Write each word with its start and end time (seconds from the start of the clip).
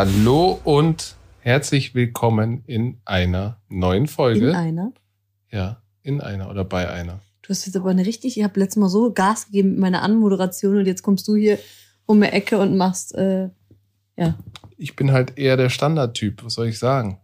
Hallo 0.00 0.58
und 0.64 1.16
herzlich 1.40 1.94
willkommen 1.94 2.64
in 2.66 3.02
einer 3.04 3.60
neuen 3.68 4.06
Folge. 4.06 4.48
In 4.48 4.54
einer? 4.54 4.92
Ja, 5.50 5.82
in 6.02 6.22
einer 6.22 6.48
oder 6.48 6.64
bei 6.64 6.88
einer. 6.88 7.20
Du 7.42 7.50
hast 7.50 7.66
jetzt 7.66 7.76
aber 7.76 7.90
eine 7.90 8.06
richtig, 8.06 8.38
ich 8.38 8.42
habe 8.42 8.58
letztes 8.58 8.80
Mal 8.80 8.88
so 8.88 9.12
Gas 9.12 9.44
gegeben 9.44 9.72
mit 9.72 9.80
meiner 9.80 10.00
Anmoderation 10.00 10.78
und 10.78 10.86
jetzt 10.86 11.02
kommst 11.02 11.28
du 11.28 11.36
hier 11.36 11.58
um 12.06 12.18
die 12.22 12.28
Ecke 12.28 12.58
und 12.58 12.78
machst, 12.78 13.14
äh, 13.14 13.50
ja. 14.16 14.38
Ich 14.78 14.96
bin 14.96 15.12
halt 15.12 15.36
eher 15.36 15.58
der 15.58 15.68
Standardtyp, 15.68 16.42
was 16.44 16.54
soll 16.54 16.68
ich 16.68 16.78
sagen? 16.78 17.18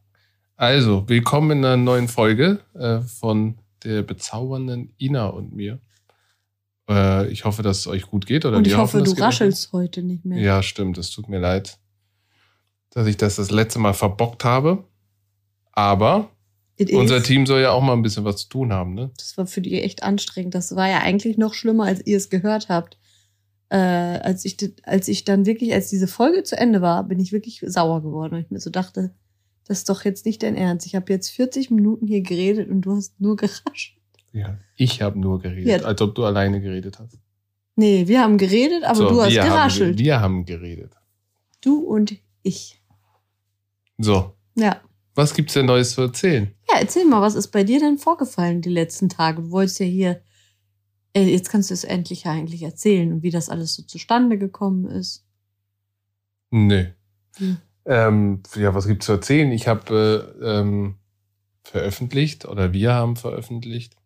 Also, 0.57 1.09
willkommen 1.09 1.53
in 1.53 1.65
einer 1.65 1.79
neuen 1.79 2.09
Folge 2.09 2.61
äh, 2.75 3.01
von 3.01 3.57
der 3.85 4.03
bezaubernden 4.03 4.93
Ina 5.01 5.29
und 5.29 5.55
mir. 5.55 5.79
Äh, 6.91 7.29
ich 7.29 7.47
hoffe, 7.47 7.63
dass 7.63 7.79
es 7.79 7.87
euch 7.87 8.03
gut 8.03 8.27
geht. 8.27 8.45
Oder 8.45 8.59
und 8.59 8.67
ich 8.67 8.77
hoffe, 8.77 9.01
hoffen, 9.01 9.15
du 9.15 9.19
raschelst 9.19 9.73
heute 9.73 10.03
nicht 10.03 10.27
mehr. 10.27 10.39
Ja, 10.39 10.63
stimmt. 10.63 10.99
Es 10.99 11.11
tut 11.11 11.31
mir 11.31 11.39
leid, 11.39 11.79
dass 12.97 13.07
ich 13.07 13.19
das 13.19 13.37
das 13.37 13.51
letzte 13.51 13.79
Mal 13.79 13.93
verbockt 13.93 14.43
habe. 14.43 14.83
Aber 15.73 16.31
It 16.79 16.91
unser 16.95 17.19
is. 17.19 17.25
Team 17.25 17.45
soll 17.45 17.61
ja 17.61 17.71
auch 17.73 17.83
mal 17.83 17.93
ein 17.93 18.01
bisschen 18.01 18.25
was 18.25 18.37
zu 18.39 18.49
tun 18.49 18.73
haben, 18.73 18.95
ne? 18.95 19.11
Das 19.19 19.37
war 19.37 19.47
für 19.47 19.61
die 19.61 19.83
echt 19.83 20.03
anstrengend. 20.03 20.55
Das 20.55 20.75
war 20.77 20.89
ja 20.89 21.01
eigentlich 21.01 21.37
noch 21.37 21.53
schlimmer, 21.53 21.85
als 21.85 22.07
ihr 22.07 22.17
es 22.17 22.31
gehört 22.31 22.71
habt. 22.71 22.97
Äh, 23.69 23.77
als, 23.77 24.47
ich, 24.47 24.57
als 24.85 25.09
ich 25.09 25.25
dann 25.25 25.45
wirklich, 25.45 25.75
als 25.75 25.91
diese 25.91 26.07
Folge 26.07 26.43
zu 26.43 26.57
Ende 26.57 26.81
war, 26.81 27.05
bin 27.05 27.21
ich 27.21 27.33
wirklich 27.33 27.63
sauer 27.67 28.01
geworden, 28.03 28.33
weil 28.33 28.43
ich 28.45 28.51
mir 28.51 28.61
so 28.61 28.71
dachte, 28.71 29.15
das 29.67 29.79
ist 29.79 29.91
doch 29.91 30.05
jetzt 30.07 30.25
nicht 30.25 30.43
dein 30.43 30.57
Ernst. 30.57 30.87
Ich 30.87 30.95
habe 30.95 31.13
jetzt 31.13 31.29
40 31.33 31.71
Minuten 31.71 32.07
hier 32.07 32.23
geredet 32.23 32.71
und 32.71 32.81
du 32.81 32.97
hast 32.97 33.21
nur 33.21 33.37
geraschelt. 33.37 33.99
Ja. 34.33 34.57
Ich 34.77 35.03
habe 35.03 35.19
nur 35.19 35.39
geredet, 35.41 35.67
Ja. 35.83 35.87
als 35.87 36.01
ob 36.01 36.15
du 36.15 36.25
alleine 36.25 36.63
geredet 36.63 36.99
hast. 36.99 37.19
Nee, 37.75 38.09
wir 38.09 38.23
haben 38.23 38.39
geredet, 38.39 38.85
aber 38.85 38.97
So, 38.97 39.09
du 39.11 39.21
hast 39.21 39.35
geraschelt. 39.35 39.97
Haben, 39.97 39.99
wir 39.99 40.21
haben 40.21 40.45
geredet. 40.47 40.93
Du 41.61 41.81
und 41.81 42.17
ich. 42.43 42.81
So, 43.99 44.37
Ja. 44.55 44.81
was 45.15 45.35
gibt's 45.35 45.55
denn 45.55 45.67
Neues 45.67 45.93
zu 45.93 46.03
erzählen? 46.03 46.55
Ja, 46.71 46.79
erzähl 46.81 47.05
mal, 47.07 47.23
was 47.23 47.35
ist 47.35 47.49
bei 47.49 47.65
dir 47.65 47.81
denn 47.81 47.99
vorgefallen 47.99 48.61
die 48.61 48.69
letzten 48.71 49.09
Tage? 49.09 49.43
Du 49.43 49.51
wolltest 49.51 49.81
ja 49.81 49.87
hier, 49.87 50.23
äh, 51.15 51.23
jetzt 51.25 51.49
kannst 51.51 51.71
du 51.71 51.75
es 51.75 51.85
endlich 51.85 52.25
ja 52.25 52.33
eigentlich 52.33 52.63
erzählen 52.63 53.13
und 53.13 53.23
wie 53.23 53.31
das 53.31 53.49
alles 53.49 53.75
so 53.75 53.83
zustande 53.83 54.39
gekommen 54.39 54.87
ist. 54.87 55.25
Nö. 56.51 56.87
Hm. 57.37 57.57
Ähm, 57.87 58.43
ja, 58.55 58.75
was 58.75 58.87
gibt's 58.87 59.07
zu 59.07 59.13
erzählen? 59.13 59.51
Ich 59.53 59.69
habe 59.69 60.35
äh, 60.41 60.45
ähm, 60.61 60.97
veröffentlicht 61.63 62.45
oder 62.45 62.73
wir 62.73 62.93
haben 62.93 63.17
veröffentlicht, 63.17 63.97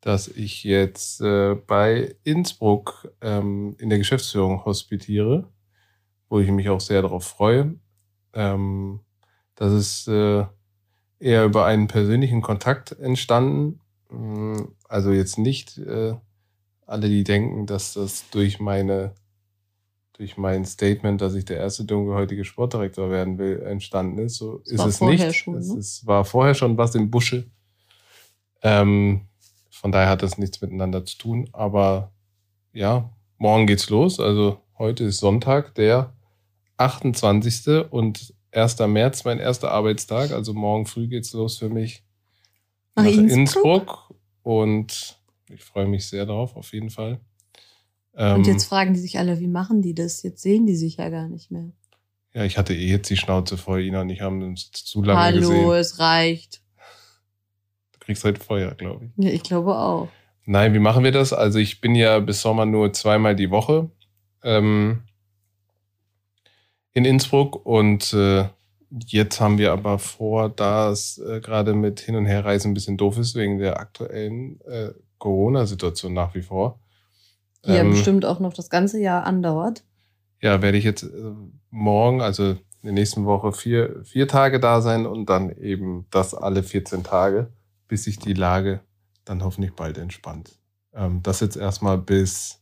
dass 0.00 0.28
ich 0.28 0.64
jetzt 0.64 1.20
äh, 1.20 1.54
bei 1.54 2.16
Innsbruck 2.24 3.12
ähm, 3.20 3.76
in 3.78 3.88
der 3.88 3.98
Geschäftsführung 3.98 4.64
hospitiere, 4.64 5.48
wo 6.28 6.40
ich 6.40 6.50
mich 6.50 6.68
auch 6.68 6.80
sehr 6.80 7.02
darauf 7.02 7.24
freue. 7.24 7.74
Ähm, 8.34 9.00
das 9.54 9.72
ist 9.72 10.08
äh, 10.08 10.44
eher 11.20 11.44
über 11.44 11.64
einen 11.66 11.86
persönlichen 11.86 12.42
Kontakt 12.42 12.92
entstanden. 12.92 13.80
Mm, 14.10 14.64
Also 14.88 15.12
jetzt 15.12 15.38
nicht 15.38 15.78
äh, 15.78 16.14
alle, 16.86 17.08
die 17.08 17.24
denken, 17.24 17.66
dass 17.66 17.94
das 17.94 18.28
durch 18.30 18.60
meine 18.60 19.14
durch 20.16 20.36
mein 20.36 20.64
Statement, 20.64 21.20
dass 21.20 21.34
ich 21.34 21.44
der 21.44 21.56
erste 21.56 21.84
dunkelhäutige 21.84 22.44
Sportdirektor 22.44 23.10
werden 23.10 23.36
will, 23.36 23.60
entstanden 23.62 24.18
ist. 24.18 24.36
So 24.36 24.58
Das 24.58 24.86
ist 24.86 24.86
es 24.86 25.00
nicht. 25.00 25.34
schon, 25.34 25.56
es 25.56 25.68
ne? 25.68 25.78
ist, 25.78 26.06
war 26.06 26.24
vorher 26.24 26.54
schon 26.54 26.78
was 26.78 26.94
im 26.94 27.10
Busche. 27.10 27.50
Ähm, 28.62 29.22
von 29.70 29.90
daher 29.90 30.08
hat 30.10 30.22
das 30.22 30.38
nichts 30.38 30.60
miteinander 30.60 31.04
zu 31.04 31.18
tun. 31.18 31.48
Aber 31.52 32.12
ja, 32.72 33.10
morgen 33.38 33.66
geht's 33.66 33.90
los. 33.90 34.20
Also 34.20 34.60
heute 34.78 35.02
ist 35.02 35.18
Sonntag, 35.18 35.74
der 35.74 36.12
28. 36.76 37.90
und 37.90 38.34
1. 38.52 38.78
März, 38.80 39.24
mein 39.24 39.38
erster 39.38 39.70
Arbeitstag. 39.70 40.30
Also 40.32 40.54
morgen 40.54 40.86
früh 40.86 41.08
geht's 41.08 41.32
los 41.32 41.58
für 41.58 41.68
mich 41.68 42.02
Nach 42.94 43.04
nach 43.04 43.10
Innsbruck? 43.10 43.30
Innsbruck. 43.32 44.14
Und 44.42 45.18
ich 45.48 45.62
freue 45.64 45.86
mich 45.86 46.06
sehr 46.06 46.26
darauf, 46.26 46.54
auf 46.56 46.72
jeden 46.72 46.90
Fall. 46.90 47.20
Ähm, 48.16 48.36
Und 48.36 48.46
jetzt 48.46 48.64
fragen 48.64 48.94
die 48.94 49.00
sich 49.00 49.18
alle, 49.18 49.40
wie 49.40 49.48
machen 49.48 49.82
die 49.82 49.94
das? 49.94 50.22
Jetzt 50.22 50.42
sehen 50.42 50.66
die 50.66 50.76
sich 50.76 50.98
ja 50.98 51.08
gar 51.08 51.28
nicht 51.28 51.50
mehr. 51.50 51.70
Ja, 52.32 52.44
ich 52.44 52.58
hatte 52.58 52.74
eh 52.74 52.88
jetzt 52.88 53.10
die 53.10 53.16
Schnauze 53.16 53.56
voll. 53.56 53.82
Ina 53.82 54.00
und 54.02 54.10
ich 54.10 54.20
haben 54.20 54.42
uns 54.42 54.66
jetzt 54.66 54.86
zu 54.86 55.02
lange 55.02 55.20
Hallo, 55.20 55.40
gesehen. 55.40 55.70
es 55.72 55.98
reicht. 56.00 56.62
Du 57.92 57.98
kriegst 58.00 58.24
halt 58.24 58.42
Feuer, 58.42 58.74
glaube 58.74 59.06
ich. 59.06 59.24
Ja, 59.24 59.30
ich 59.30 59.42
glaube 59.42 59.76
auch. 59.76 60.08
Nein, 60.44 60.74
wie 60.74 60.78
machen 60.78 61.04
wir 61.04 61.12
das? 61.12 61.32
Also 61.32 61.58
ich 61.58 61.80
bin 61.80 61.94
ja 61.94 62.18
bis 62.18 62.42
Sommer 62.42 62.66
nur 62.66 62.92
zweimal 62.92 63.34
die 63.34 63.50
Woche 63.50 63.90
ähm, 64.42 65.02
in 66.94 67.04
Innsbruck 67.04 67.66
und 67.66 68.12
äh, 68.14 68.48
jetzt 69.06 69.40
haben 69.40 69.58
wir 69.58 69.72
aber 69.72 69.98
vor, 69.98 70.48
da 70.48 70.90
es 70.90 71.18
äh, 71.18 71.40
gerade 71.40 71.74
mit 71.74 72.00
Hin- 72.00 72.16
und 72.16 72.26
Herreisen 72.26 72.70
ein 72.70 72.74
bisschen 72.74 72.96
doof 72.96 73.18
ist, 73.18 73.34
wegen 73.34 73.58
der 73.58 73.80
aktuellen 73.80 74.60
äh, 74.62 74.92
Corona-Situation 75.18 76.12
nach 76.12 76.34
wie 76.34 76.42
vor. 76.42 76.78
Die 77.66 77.70
ja 77.70 77.80
ähm, 77.80 77.90
bestimmt 77.90 78.24
auch 78.24 78.40
noch 78.40 78.54
das 78.54 78.70
ganze 78.70 79.00
Jahr 79.00 79.24
andauert. 79.24 79.84
ja, 80.40 80.62
werde 80.62 80.78
ich 80.78 80.84
jetzt 80.84 81.02
äh, 81.02 81.32
morgen, 81.70 82.20
also 82.22 82.50
in 82.50 82.58
der 82.88 82.92
nächsten 82.92 83.24
Woche, 83.24 83.52
vier, 83.52 84.04
vier 84.04 84.28
Tage 84.28 84.60
da 84.60 84.80
sein 84.80 85.06
und 85.06 85.28
dann 85.28 85.50
eben 85.50 86.06
das 86.10 86.34
alle 86.34 86.62
14 86.62 87.02
Tage, 87.02 87.50
bis 87.88 88.04
sich 88.04 88.18
die 88.18 88.34
Lage 88.34 88.80
dann 89.24 89.42
hoffentlich 89.42 89.74
bald 89.74 89.98
entspannt. 89.98 90.58
Ähm, 90.92 91.22
das 91.22 91.40
jetzt 91.40 91.56
erstmal 91.56 91.98
bis 91.98 92.60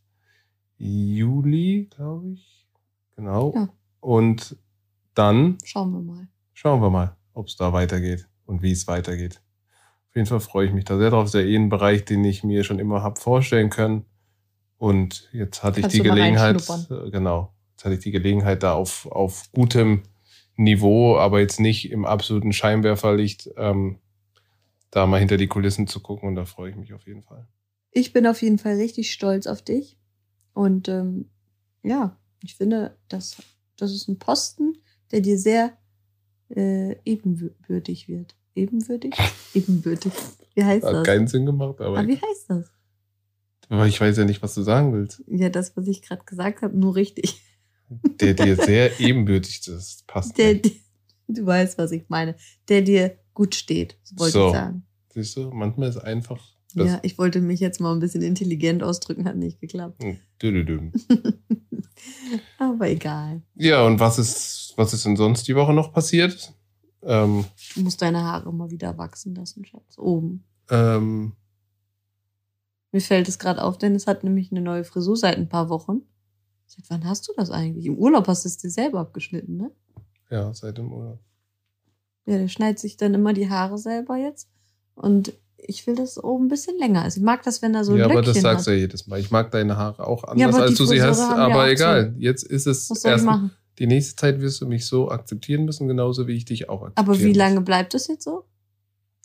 Juli, 0.78 1.88
glaube 1.94 2.30
ich. 2.30 2.68
Genau. 3.16 3.52
Ja. 3.54 3.68
Und 4.02 4.56
dann 5.14 5.58
Schauen 5.64 5.92
wir 5.92 6.00
mal. 6.00 6.28
schauen 6.52 6.82
wir 6.82 6.90
mal, 6.90 7.16
ob 7.34 7.46
es 7.46 7.56
da 7.56 7.72
weitergeht 7.72 8.28
und 8.46 8.60
wie 8.62 8.72
es 8.72 8.88
weitergeht. 8.88 9.40
Auf 10.08 10.16
jeden 10.16 10.26
Fall 10.26 10.40
freue 10.40 10.66
ich 10.66 10.72
mich 10.72 10.84
da 10.84 10.98
sehr 10.98 11.10
drauf. 11.10 11.26
Ist 11.26 11.34
ja 11.34 11.40
eh 11.40 11.56
ein 11.56 11.68
Bereich, 11.68 12.04
den 12.04 12.24
ich 12.24 12.42
mir 12.42 12.64
schon 12.64 12.80
immer 12.80 13.02
habe 13.02 13.20
vorstellen 13.20 13.70
können. 13.70 14.04
Und 14.76 15.28
jetzt 15.32 15.62
hatte 15.62 15.78
ich 15.78 15.84
Kannst 15.84 15.96
die 15.96 16.02
du 16.02 16.08
mal 16.08 16.16
Gelegenheit, 16.16 16.68
äh, 16.90 17.10
genau, 17.10 17.54
jetzt 17.70 17.84
hatte 17.84 17.94
ich 17.94 18.00
die 18.00 18.10
Gelegenheit, 18.10 18.64
da 18.64 18.72
auf, 18.74 19.06
auf 19.06 19.50
gutem 19.52 20.02
Niveau, 20.56 21.16
aber 21.16 21.38
jetzt 21.38 21.60
nicht 21.60 21.92
im 21.92 22.04
absoluten 22.04 22.52
Scheinwerferlicht, 22.52 23.50
ähm, 23.56 24.00
da 24.90 25.06
mal 25.06 25.20
hinter 25.20 25.36
die 25.36 25.46
Kulissen 25.46 25.86
zu 25.86 26.00
gucken. 26.00 26.28
Und 26.28 26.34
da 26.34 26.44
freue 26.44 26.70
ich 26.70 26.76
mich 26.76 26.92
auf 26.92 27.06
jeden 27.06 27.22
Fall. 27.22 27.46
Ich 27.92 28.12
bin 28.12 28.26
auf 28.26 28.42
jeden 28.42 28.58
Fall 28.58 28.74
richtig 28.74 29.12
stolz 29.12 29.46
auf 29.46 29.62
dich. 29.62 29.96
Und 30.52 30.88
ähm, 30.88 31.30
ja, 31.84 32.18
ich 32.42 32.56
finde, 32.56 32.98
das, 33.08 33.36
das 33.76 33.92
ist 33.92 34.08
ein 34.08 34.18
Posten, 34.18 34.78
der 35.10 35.20
dir 35.20 35.38
sehr 35.38 35.76
äh, 36.50 36.96
ebenbürtig 37.04 38.08
wird. 38.08 38.36
Ebenwürdig? 38.54 39.14
Ebenbürtig. 39.54 40.12
Wie 40.54 40.64
heißt 40.64 40.84
Hat 40.84 40.94
das? 40.94 41.04
keinen 41.06 41.26
Sinn 41.26 41.46
gemacht, 41.46 41.80
aber 41.80 41.98
Aber 41.98 42.08
wie 42.08 42.16
heißt 42.16 42.48
das? 42.48 42.66
aber 43.68 43.86
ich 43.86 43.98
weiß 43.98 44.18
ja 44.18 44.24
nicht, 44.24 44.42
was 44.42 44.54
du 44.54 44.62
sagen 44.62 44.92
willst. 44.92 45.22
Ja, 45.26 45.48
das, 45.48 45.74
was 45.76 45.86
ich 45.88 46.02
gerade 46.02 46.24
gesagt 46.24 46.60
habe, 46.62 46.76
nur 46.76 46.94
richtig. 46.94 47.40
Der 48.20 48.34
dir 48.34 48.56
sehr 48.64 49.00
ebenbürtig 49.00 49.66
ist, 49.68 50.06
passt 50.06 50.36
Der, 50.36 50.54
nicht. 50.54 50.80
du 51.28 51.44
weißt, 51.46 51.78
was 51.78 51.92
ich 51.92 52.04
meine. 52.08 52.36
Der 52.68 52.82
dir 52.82 53.16
gut 53.34 53.54
steht, 53.54 53.96
wollte 54.16 54.32
So. 54.32 54.46
ich 54.48 54.52
sagen. 54.52 54.86
Siehst 55.14 55.36
du, 55.36 55.50
manchmal 55.50 55.88
ist 55.88 55.98
einfach 55.98 56.42
Ja, 56.74 56.98
ich 57.02 57.18
wollte 57.18 57.40
mich 57.40 57.60
jetzt 57.60 57.80
mal 57.80 57.92
ein 57.92 58.00
bisschen 58.00 58.22
intelligent 58.22 58.82
ausdrücken, 58.82 59.24
hat 59.26 59.36
nicht 59.36 59.60
geklappt. 59.60 60.02
Hm, 60.02 60.18
dü-dü-düm. 60.40 60.92
Aber 62.58 62.88
egal. 62.88 63.42
Ja, 63.54 63.84
und 63.86 64.00
was 64.00 64.18
ist, 64.18 64.72
was 64.76 64.92
ist 64.94 65.04
denn 65.04 65.16
sonst 65.16 65.46
die 65.48 65.54
Woche 65.56 65.72
noch 65.74 65.92
passiert? 65.92 66.52
Ähm, 67.02 67.44
Du 67.74 67.82
musst 67.82 68.00
deine 68.00 68.22
Haare 68.22 68.52
mal 68.52 68.70
wieder 68.70 68.96
wachsen 68.96 69.34
lassen, 69.34 69.64
Schatz. 69.64 69.98
Oben. 69.98 70.44
ähm, 70.70 71.32
Mir 72.92 73.00
fällt 73.00 73.28
es 73.28 73.38
gerade 73.38 73.62
auf, 73.62 73.78
denn 73.78 73.94
es 73.94 74.06
hat 74.06 74.24
nämlich 74.24 74.50
eine 74.50 74.60
neue 74.62 74.84
Frisur 74.84 75.16
seit 75.16 75.36
ein 75.36 75.48
paar 75.48 75.68
Wochen. 75.68 76.02
Seit 76.66 76.88
wann 76.88 77.04
hast 77.04 77.28
du 77.28 77.32
das 77.36 77.50
eigentlich? 77.50 77.86
Im 77.86 77.96
Urlaub 77.98 78.28
hast 78.28 78.44
du 78.44 78.48
es 78.48 78.56
dir 78.56 78.70
selber 78.70 79.00
abgeschnitten, 79.00 79.56
ne? 79.56 79.70
ja, 80.30 80.52
seit 80.54 80.78
dem 80.78 80.90
Urlaub. 80.92 81.18
Ja, 82.24 82.38
der 82.38 82.48
schneidet 82.48 82.78
sich 82.78 82.96
dann 82.96 83.14
immer 83.14 83.32
die 83.34 83.50
Haare 83.50 83.76
selber 83.78 84.16
jetzt. 84.16 84.48
Und 84.94 85.32
ich 85.66 85.86
will, 85.86 85.94
dass 85.94 86.12
es 86.12 86.24
oben 86.24 86.46
ein 86.46 86.48
bisschen 86.48 86.78
länger 86.78 87.06
ist. 87.06 87.16
Ich 87.16 87.22
mag 87.22 87.42
das, 87.42 87.62
wenn 87.62 87.74
er 87.74 87.84
so 87.84 87.92
ein 87.92 87.98
ja, 87.98 88.04
aber 88.06 88.22
das 88.22 88.40
sagst 88.40 88.66
du 88.66 88.72
ja 88.72 88.78
jedes 88.78 89.06
Mal. 89.06 89.20
Ich 89.20 89.30
mag 89.30 89.50
deine 89.50 89.76
Haare 89.76 90.06
auch 90.06 90.24
Ja, 90.24 90.28
anders, 90.30 90.54
aber 90.54 90.64
als 90.64 90.74
du 90.76 90.86
sie 90.86 91.02
hast, 91.02 91.18
ja 91.18 91.36
aber 91.36 91.70
egal. 91.70 92.14
Jetzt 92.18 92.42
ist 92.42 92.66
es 92.66 92.90
erst, 93.04 93.26
die 93.78 93.86
nächste 93.86 94.16
Zeit 94.16 94.40
wirst 94.40 94.60
du 94.60 94.66
mich 94.66 94.86
so 94.86 95.10
akzeptieren 95.10 95.64
müssen, 95.64 95.88
genauso 95.88 96.26
wie 96.26 96.32
ich 96.32 96.44
dich 96.44 96.68
auch 96.68 96.82
akzeptieren 96.82 97.08
Aber 97.08 97.18
wie 97.20 97.28
muss. 97.28 97.36
lange 97.36 97.60
bleibt 97.62 97.94
das 97.94 98.08
jetzt 98.08 98.24
so? 98.24 98.44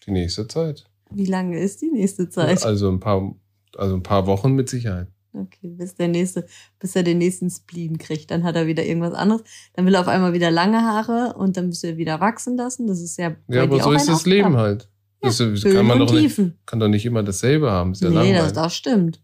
Die 0.05 0.11
nächste 0.11 0.47
Zeit. 0.47 0.85
Wie 1.09 1.25
lange 1.25 1.59
ist 1.59 1.81
die 1.81 1.91
nächste 1.91 2.29
Zeit? 2.29 2.63
Also 2.65 2.89
ein 2.89 2.99
paar, 2.99 3.35
also 3.75 3.95
ein 3.95 4.03
paar 4.03 4.27
Wochen 4.27 4.53
mit 4.53 4.69
Sicherheit. 4.69 5.07
Okay, 5.33 5.69
bis 5.69 5.95
der 5.95 6.07
nächste, 6.07 6.47
bis 6.79 6.95
er 6.95 7.03
den 7.03 7.19
nächsten 7.19 7.49
Spleen 7.49 7.97
kriegt. 7.97 8.31
Dann 8.31 8.43
hat 8.43 8.55
er 8.55 8.65
wieder 8.67 8.83
irgendwas 8.83 9.13
anderes. 9.13 9.43
Dann 9.73 9.85
will 9.85 9.93
er 9.93 10.01
auf 10.01 10.07
einmal 10.07 10.33
wieder 10.33 10.49
lange 10.49 10.81
Haare 10.81 11.35
und 11.37 11.57
dann 11.57 11.67
müsst 11.67 11.83
ihr 11.83 11.97
wieder 11.97 12.19
wachsen 12.19 12.57
lassen. 12.57 12.87
Das 12.87 13.01
ist 13.01 13.17
ja. 13.17 13.35
Ja, 13.47 13.63
aber 13.63 13.81
so 13.81 13.91
ist 13.91 14.07
das 14.09 14.25
Leben 14.25 14.55
Aufgabe. 14.55 14.77
Das 15.21 15.39
ist- 15.39 15.63
kann 15.63 15.85
man 15.85 15.99
doch 15.99 16.11
nicht, 16.11 16.21
Tiefen. 16.21 16.57
kann 16.65 16.79
doch 16.79 16.87
nicht 16.87 17.05
immer 17.05 17.23
dasselbe 17.23 17.71
haben. 17.71 17.91
Ist 17.93 18.01
ja 18.01 18.09
nee, 18.09 18.15
das, 18.15 18.25
langweilig. 18.25 18.51
das 18.53 18.75
stimmt. 18.75 19.21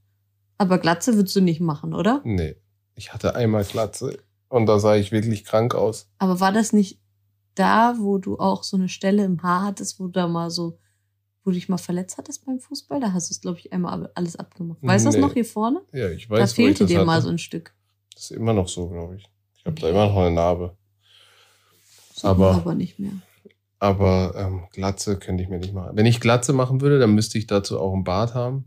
Aber 0.58 0.78
Glatze 0.80 1.16
würdest 1.16 1.36
du 1.36 1.42
nicht 1.42 1.60
machen, 1.62 1.94
oder? 1.94 2.22
Nee. 2.24 2.56
Ich 2.96 3.14
hatte 3.14 3.36
einmal 3.36 3.64
Glatze 3.64 4.18
Und 4.50 4.68
da 4.68 4.78
sah 4.80 4.96
ich 4.96 5.12
wirklich 5.12 5.44
krank 5.46 5.74
aus. 5.74 6.08
Aber 6.20 6.40
war 6.40 6.52
das 6.52 6.74
nicht 6.74 7.00
da, 7.56 7.96
wo 7.98 8.18
du 8.20 8.38
auch 8.38 8.64
so 8.64 8.78
eine 8.78 8.88
Stelle 8.90 9.24
im 9.26 9.42
Haar 9.42 9.64
hattest, 9.66 10.00
wo 10.00 10.06
du 10.06 10.12
da 10.12 10.28
mal 10.28 10.50
so, 10.52 10.78
wo 11.44 11.50
du 11.50 11.56
dich 11.56 11.70
mal 11.70 11.78
verletzt 11.78 12.18
hattest 12.18 12.46
beim 12.46 12.60
Fußball? 12.60 13.00
Da 13.00 13.14
hast 13.14 13.30
du 13.30 13.34
es, 13.34 13.42
glaube 13.42 13.58
ich, 13.60 13.74
einmal 13.74 14.10
alles 14.14 14.36
abgemacht. 14.36 14.78
Weißt 14.82 15.06
du 15.06 15.10
das 15.10 15.16
Nee. 15.16 15.22
noch 15.22 15.34
hier 15.34 15.46
vorne? 15.46 15.82
Ja, 15.92 16.10
ich 16.10 16.28
Da 16.28 16.36
weiß, 16.36 16.52
ich 16.52 16.56
fehlte 16.56 16.84
das 16.84 16.88
dir 16.90 16.98
hatte. 17.00 17.06
mal 17.08 17.22
so 17.22 17.30
ein 17.30 17.40
Stück. 17.40 17.74
Das 18.14 18.26
ist 18.26 18.32
immer 18.32 18.54
noch 18.54 18.68
so, 18.68 18.88
glaube 18.90 19.16
ich. 19.16 19.28
Ich 19.58 19.66
habe 19.66 19.80
da 19.82 19.90
immer 19.90 20.06
noch 20.08 20.18
eine 20.18 20.32
Narbe. 20.36 20.78
Aber, 22.22 22.52
aber 22.56 22.76
nicht 22.76 23.00
mehr. 23.00 23.12
Aber 23.84 24.34
ähm, 24.38 24.68
Glatze 24.72 25.20
könnte 25.20 25.44
ich 25.44 25.50
mir 25.50 25.60
nicht 25.60 25.74
machen. 25.74 25.98
Wenn 25.98 26.06
ich 26.06 26.22
Glatze 26.22 26.54
machen 26.54 26.80
würde, 26.80 27.00
dann 27.00 27.14
müsste 27.14 27.38
ich 27.38 27.48
dazu 27.48 27.82
auch 27.82 27.92
einen 27.92 28.06
Bart 28.06 28.34
haben. 28.34 28.64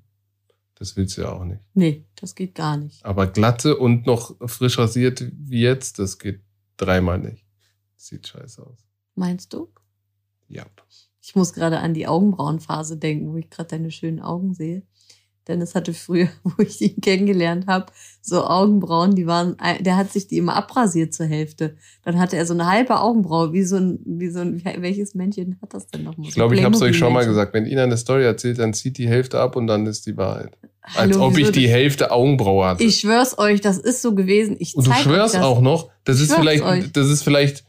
Das 0.74 0.94
willst 0.94 1.16
du 1.16 1.22
ja 1.22 1.32
auch 1.32 1.44
nicht. 1.44 1.62
Nee, 1.72 2.04
das 2.16 2.34
geht 2.34 2.54
gar 2.54 2.76
nicht. 2.76 3.02
Aber 3.02 3.26
Glatze 3.26 3.78
und 3.78 4.04
noch 4.04 4.36
frisch 4.46 4.78
rasiert 4.78 5.24
wie 5.32 5.62
jetzt, 5.62 5.98
das 5.98 6.18
geht 6.18 6.42
dreimal 6.76 7.18
nicht. 7.18 7.46
Sieht 7.96 8.26
scheiße 8.26 8.62
aus. 8.62 8.86
Meinst 9.14 9.54
du? 9.54 9.72
Ja. 10.48 10.66
Ich 11.22 11.34
muss 11.34 11.54
gerade 11.54 11.78
an 11.78 11.94
die 11.94 12.06
Augenbrauenphase 12.06 12.98
denken, 12.98 13.32
wo 13.32 13.38
ich 13.38 13.48
gerade 13.48 13.70
deine 13.70 13.90
schönen 13.90 14.20
Augen 14.20 14.52
sehe. 14.52 14.82
Dennis 15.48 15.74
hatte 15.74 15.94
früher, 15.94 16.28
wo 16.42 16.62
ich 16.62 16.80
ihn 16.80 17.00
kennengelernt 17.00 17.66
habe, 17.66 17.86
so 18.20 18.44
Augenbrauen, 18.44 19.14
die 19.14 19.26
waren, 19.26 19.56
der 19.80 19.96
hat 19.96 20.12
sich 20.12 20.26
die 20.26 20.38
immer 20.38 20.56
abrasiert 20.56 21.14
zur 21.14 21.26
Hälfte. 21.26 21.76
Dann 22.04 22.18
hatte 22.18 22.36
er 22.36 22.46
so 22.46 22.54
eine 22.54 22.66
halbe 22.66 23.00
Augenbraue, 23.00 23.52
wie 23.52 23.62
so 23.62 23.76
ein, 23.76 24.00
wie 24.04 24.28
so 24.28 24.40
ein, 24.40 24.62
welches 24.78 25.14
Männchen 25.14 25.58
hat 25.62 25.74
das 25.74 25.86
denn 25.86 26.02
nochmal? 26.02 26.28
Ich 26.28 26.34
glaube, 26.34 26.56
ich 26.56 26.64
habe 26.64 26.74
es 26.74 26.82
euch 26.82 26.96
schon 26.96 27.12
mal 27.12 27.24
gesagt. 27.24 27.54
Wenn 27.54 27.66
Ihnen 27.66 27.78
eine 27.78 27.96
Story 27.96 28.24
erzählt, 28.24 28.58
dann 28.58 28.74
zieht 28.74 28.98
die 28.98 29.08
Hälfte 29.08 29.40
ab 29.40 29.54
und 29.54 29.68
dann 29.68 29.86
ist 29.86 30.06
die 30.06 30.16
Wahrheit. 30.16 30.56
Als 30.82 30.96
Hallo, 30.96 31.26
ob 31.26 31.38
ich 31.38 31.50
die 31.50 31.68
Hälfte 31.68 32.12
Augenbraue 32.12 32.66
hatte. 32.66 32.84
Ich 32.84 33.00
schwör's 33.00 33.38
euch, 33.38 33.60
das 33.60 33.78
ist 33.78 34.02
so 34.02 34.14
gewesen. 34.14 34.56
Ich 34.58 34.76
und 34.76 34.86
du 34.86 34.92
schwörst 34.92 35.36
auch 35.36 35.60
noch, 35.60 35.90
das 36.04 36.20
ist 36.20 36.32
vielleicht, 36.32 36.62
euch. 36.62 36.92
das 36.92 37.08
ist 37.08 37.24
vielleicht 37.24 37.65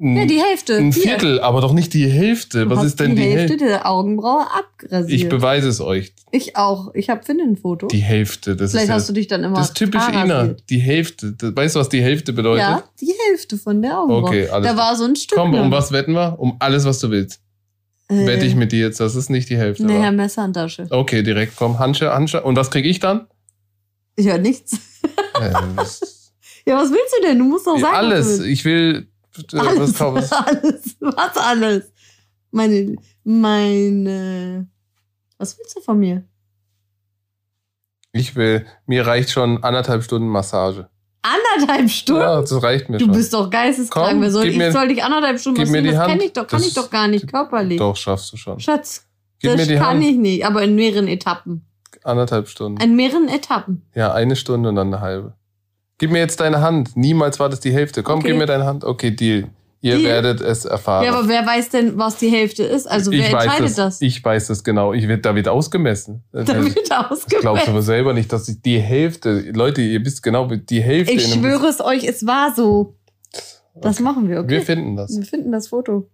ein, 0.00 0.16
Ja, 0.16 0.26
die 0.26 0.40
Hälfte. 0.40 0.76
ein 0.76 0.92
Hier. 0.92 1.02
Viertel, 1.02 1.40
aber 1.40 1.60
doch 1.60 1.72
nicht 1.72 1.92
die 1.94 2.06
Hälfte. 2.06 2.64
Du 2.66 2.70
Was 2.76 2.84
ist 2.84 3.00
denn 3.00 3.16
die 3.16 3.22
die 3.22 3.28
Hälfte 3.28 3.56
der 3.56 3.90
Augenbraue 3.90 4.46
abrasiert. 4.50 5.10
Ich 5.10 5.28
beweise 5.28 5.68
es 5.68 5.80
euch. 5.80 6.12
Ich 6.30 6.56
auch. 6.56 6.94
Ich 6.94 7.10
habe 7.10 7.24
finde 7.24 7.44
ein 7.44 7.56
Foto. 7.56 7.88
Die 7.88 7.98
Hälfte. 7.98 8.54
Das 8.56 8.70
Vielleicht 8.70 8.86
ist 8.88 8.92
hast 8.94 9.08
ja, 9.08 9.14
du 9.14 9.20
dich 9.20 9.26
dann 9.26 9.42
immer 9.44 9.56
das 9.56 9.68
ist 9.68 9.76
typisch 9.76 10.02
Ina. 10.08 10.54
Die 10.70 10.78
Hälfte. 10.78 11.32
Das- 11.32 11.56
Weißt 11.56 11.74
du, 11.76 11.80
was 11.80 11.88
die 11.88 12.02
Hälfte 12.02 12.32
bedeutet? 12.32 12.60
Ja, 12.62 12.82
die 13.00 13.12
Hälfte 13.28 13.58
von 13.58 13.82
der 13.82 13.98
Augenbraue. 14.00 14.22
Okay, 14.28 14.48
alles 14.48 14.70
Da 14.70 14.76
war 14.76 14.94
so 14.96 15.04
ein 15.04 15.16
Stück. 15.16 15.36
Komm, 15.38 15.54
um 15.54 15.70
was 15.70 15.90
wetten 15.92 16.12
wir? 16.12 16.36
Um 16.38 16.56
alles, 16.60 16.84
was 16.84 17.00
du 17.00 17.10
willst. 17.10 17.40
Äh, 18.10 18.26
Wette 18.26 18.46
ich 18.46 18.54
mit 18.54 18.72
dir 18.72 18.78
jetzt, 18.80 19.00
das 19.00 19.14
ist 19.16 19.28
nicht 19.28 19.50
die 19.50 19.56
Hälfte. 19.58 19.84
Nee, 19.84 19.98
wa? 19.98 20.02
Herr 20.02 20.12
Messerhandtasche. 20.12 20.86
Okay, 20.90 21.22
direkt, 21.22 21.56
komm, 21.56 21.78
Handschuhe, 21.78 22.10
Handschuhe. 22.14 22.42
Und 22.42 22.56
was 22.56 22.70
krieg 22.70 22.86
ich 22.86 23.00
dann? 23.00 23.26
Ich 24.16 24.26
höre 24.26 24.38
nichts. 24.38 24.78
Äh, 25.40 25.50
Ja, 26.66 26.76
was 26.76 26.90
willst 26.90 27.14
du 27.18 27.26
denn? 27.26 27.38
Du 27.38 27.44
musst 27.46 27.66
doch 27.66 27.78
sagen. 27.78 27.96
alles. 27.96 28.40
Ich 28.40 28.64
will 28.66 29.08
äh, 29.52 29.58
Alles. 29.58 29.78
was 29.80 29.98
kaufen. 29.98 30.16
alles. 30.46 30.96
Was 31.00 31.36
alles? 31.36 31.92
Meine, 32.50 32.96
meine. 33.24 34.68
Was 35.38 35.58
willst 35.58 35.76
du 35.76 35.80
von 35.80 35.98
mir? 35.98 36.24
Ich 38.12 38.34
will, 38.36 38.66
mir 38.86 39.06
reicht 39.06 39.30
schon 39.30 39.62
anderthalb 39.62 40.02
Stunden 40.02 40.28
Massage. 40.28 40.88
Anderthalb 41.22 41.90
Stunden? 41.90 42.22
Ja, 42.22 42.40
das 42.40 42.62
reicht 42.62 42.88
mir 42.88 42.98
du 42.98 43.04
schon. 43.04 43.14
bist 43.14 43.34
doch 43.34 43.50
geisteskrank. 43.50 44.20
Komm, 44.20 44.30
soll, 44.30 44.46
ich 44.46 44.56
mir- 44.56 44.72
soll 44.72 44.88
dich 44.88 45.02
anderthalb 45.04 45.38
Stunden 45.38 45.60
massieren? 45.60 45.84
Das 45.84 45.94
kann 45.94 46.10
Hand. 46.12 46.22
ich 46.22 46.32
doch, 46.32 46.46
kann 46.46 46.58
Das- 46.60 46.68
ich 46.68 46.74
doch 46.74 46.90
gar 46.90 47.08
nicht 47.08 47.28
körperlich. 47.30 47.78
Doch, 47.78 47.96
schaffst 47.96 48.32
du 48.32 48.36
schon. 48.36 48.58
Schatz, 48.60 49.06
Gib 49.40 49.56
das 49.56 49.68
kann 49.68 49.80
Hand. 49.80 50.04
ich 50.04 50.16
nicht, 50.16 50.44
aber 50.46 50.62
in 50.62 50.74
mehreren 50.74 51.06
Etappen. 51.06 51.64
Anderthalb 52.02 52.48
Stunden. 52.48 52.80
In 52.82 52.96
mehreren 52.96 53.28
Etappen. 53.28 53.82
Ja, 53.94 54.12
eine 54.14 54.36
Stunde 54.36 54.68
und 54.70 54.76
dann 54.76 54.86
eine 54.88 55.00
halbe. 55.00 55.34
Gib 55.98 56.10
mir 56.12 56.18
jetzt 56.20 56.40
deine 56.40 56.60
Hand. 56.60 56.96
Niemals 56.96 57.38
war 57.40 57.48
das 57.48 57.60
die 57.60 57.72
Hälfte. 57.72 58.02
Komm, 58.02 58.20
Okay. 58.20 58.28
gib 58.28 58.38
mir 58.38 58.46
deine 58.46 58.64
Hand. 58.64 58.84
Okay, 58.84 59.10
Deal. 59.10 59.48
Ihr 59.80 59.96
Deal? 59.96 60.04
werdet 60.08 60.40
es 60.40 60.64
erfahren. 60.64 61.04
Ja, 61.04 61.12
aber 61.14 61.28
wer 61.28 61.46
weiß 61.46 61.70
denn, 61.70 61.96
was 61.98 62.16
die 62.16 62.28
Hälfte 62.28 62.64
ist? 62.64 62.86
Also 62.88 63.12
wer 63.12 63.18
ich 63.20 63.32
entscheidet 63.32 63.60
das. 63.66 63.74
das? 63.74 64.00
Ich 64.00 64.24
weiß 64.24 64.48
das 64.48 64.64
genau. 64.64 64.92
Ich 64.92 65.06
werde 65.06 65.22
da 65.22 65.34
wird 65.36 65.46
ausgemessen. 65.48 66.22
Da 66.32 66.46
wird 66.46 66.76
Ich 66.76 66.84
glaube 66.84 67.10
ausgemessen. 67.10 67.68
aber 67.70 67.82
selber 67.82 68.12
nicht, 68.12 68.32
dass 68.32 68.48
ich 68.48 68.60
die 68.62 68.78
Hälfte, 68.80 69.40
Leute, 69.52 69.80
ihr 69.82 70.04
wisst 70.04 70.22
genau, 70.22 70.46
die 70.48 70.80
Hälfte 70.82 71.12
Ich 71.14 71.32
schwöre 71.32 71.66
es 71.68 71.80
euch, 71.80 72.04
es 72.08 72.26
war 72.26 72.52
so. 72.56 72.94
Das 73.80 74.00
machen 74.00 74.28
wir, 74.28 74.40
okay? 74.40 74.48
Wir 74.50 74.62
finden 74.62 74.96
das. 74.96 75.16
Wir 75.16 75.24
finden 75.24 75.52
das 75.52 75.68
Foto. 75.68 76.08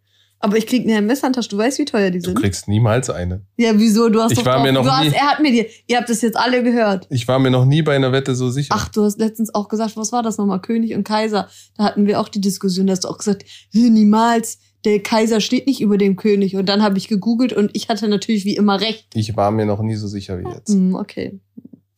Aber 0.44 0.58
ich 0.58 0.66
krieg 0.66 0.86
eine 0.86 1.00
Messhandtasche. 1.00 1.48
Du 1.48 1.56
weißt, 1.58 1.78
wie 1.78 1.84
teuer 1.86 2.10
die 2.10 2.18
Du 2.18 2.26
sind? 2.26 2.38
kriegst 2.40 2.68
niemals 2.68 3.08
eine. 3.08 3.42
Ja, 3.56 3.70
wieso? 3.74 4.08
Du 4.10 4.20
hast 4.20 4.32
Ich 4.32 4.38
doch 4.38 4.44
war 4.46 4.54
drauf- 4.56 4.62
mir 4.64 4.72
noch 4.72 4.84
du 4.84 4.90
hast, 4.90 5.08
nie- 5.08 5.14
Er 5.14 5.26
hat 5.30 5.40
mir 5.40 5.50
die. 5.52 5.66
Ihr 5.86 5.96
habt 5.96 6.08
das 6.10 6.20
jetzt 6.22 6.36
alle 6.36 6.62
gehört. 6.62 7.06
Ich 7.10 7.26
war 7.26 7.38
mir 7.38 7.50
noch 7.50 7.64
nie 7.64 7.80
bei 7.82 7.96
einer 7.96 8.12
Wette 8.12 8.34
so 8.34 8.50
sicher. 8.50 8.74
Ach, 8.76 8.88
du 8.88 9.02
hast 9.04 9.18
letztens 9.18 9.54
auch 9.54 9.68
gesagt, 9.68 9.96
was 9.96 10.12
war 10.12 10.22
das 10.22 10.36
nochmal? 10.36 10.60
König 10.60 10.94
und 10.94 11.04
Kaiser. 11.04 11.48
Da 11.76 11.84
hatten 11.84 12.06
wir 12.06 12.20
auch 12.20 12.28
die 12.28 12.40
Diskussion. 12.42 12.86
Da 12.86 12.92
hast 12.92 13.04
du 13.04 13.08
auch 13.08 13.18
gesagt, 13.18 13.44
"Hä, 13.72 13.88
niemals. 13.90 14.58
Der 14.84 15.00
Kaiser 15.00 15.40
steht 15.40 15.66
nicht 15.66 15.80
über 15.80 15.96
dem 15.96 16.16
König. 16.16 16.56
Und 16.56 16.68
dann 16.68 16.82
habe 16.82 16.98
ich 16.98 17.08
gegoogelt 17.08 17.54
und 17.54 17.70
ich 17.72 17.88
hatte 17.88 18.06
natürlich 18.06 18.44
wie 18.44 18.54
immer 18.54 18.80
recht. 18.82 19.06
Ich 19.14 19.34
war 19.36 19.50
mir 19.50 19.64
noch 19.64 19.80
nie 19.80 19.94
so 19.94 20.06
sicher 20.08 20.38
wie 20.38 20.46
jetzt. 20.48 20.68
Hm, 20.74 20.94
okay. 20.94 21.40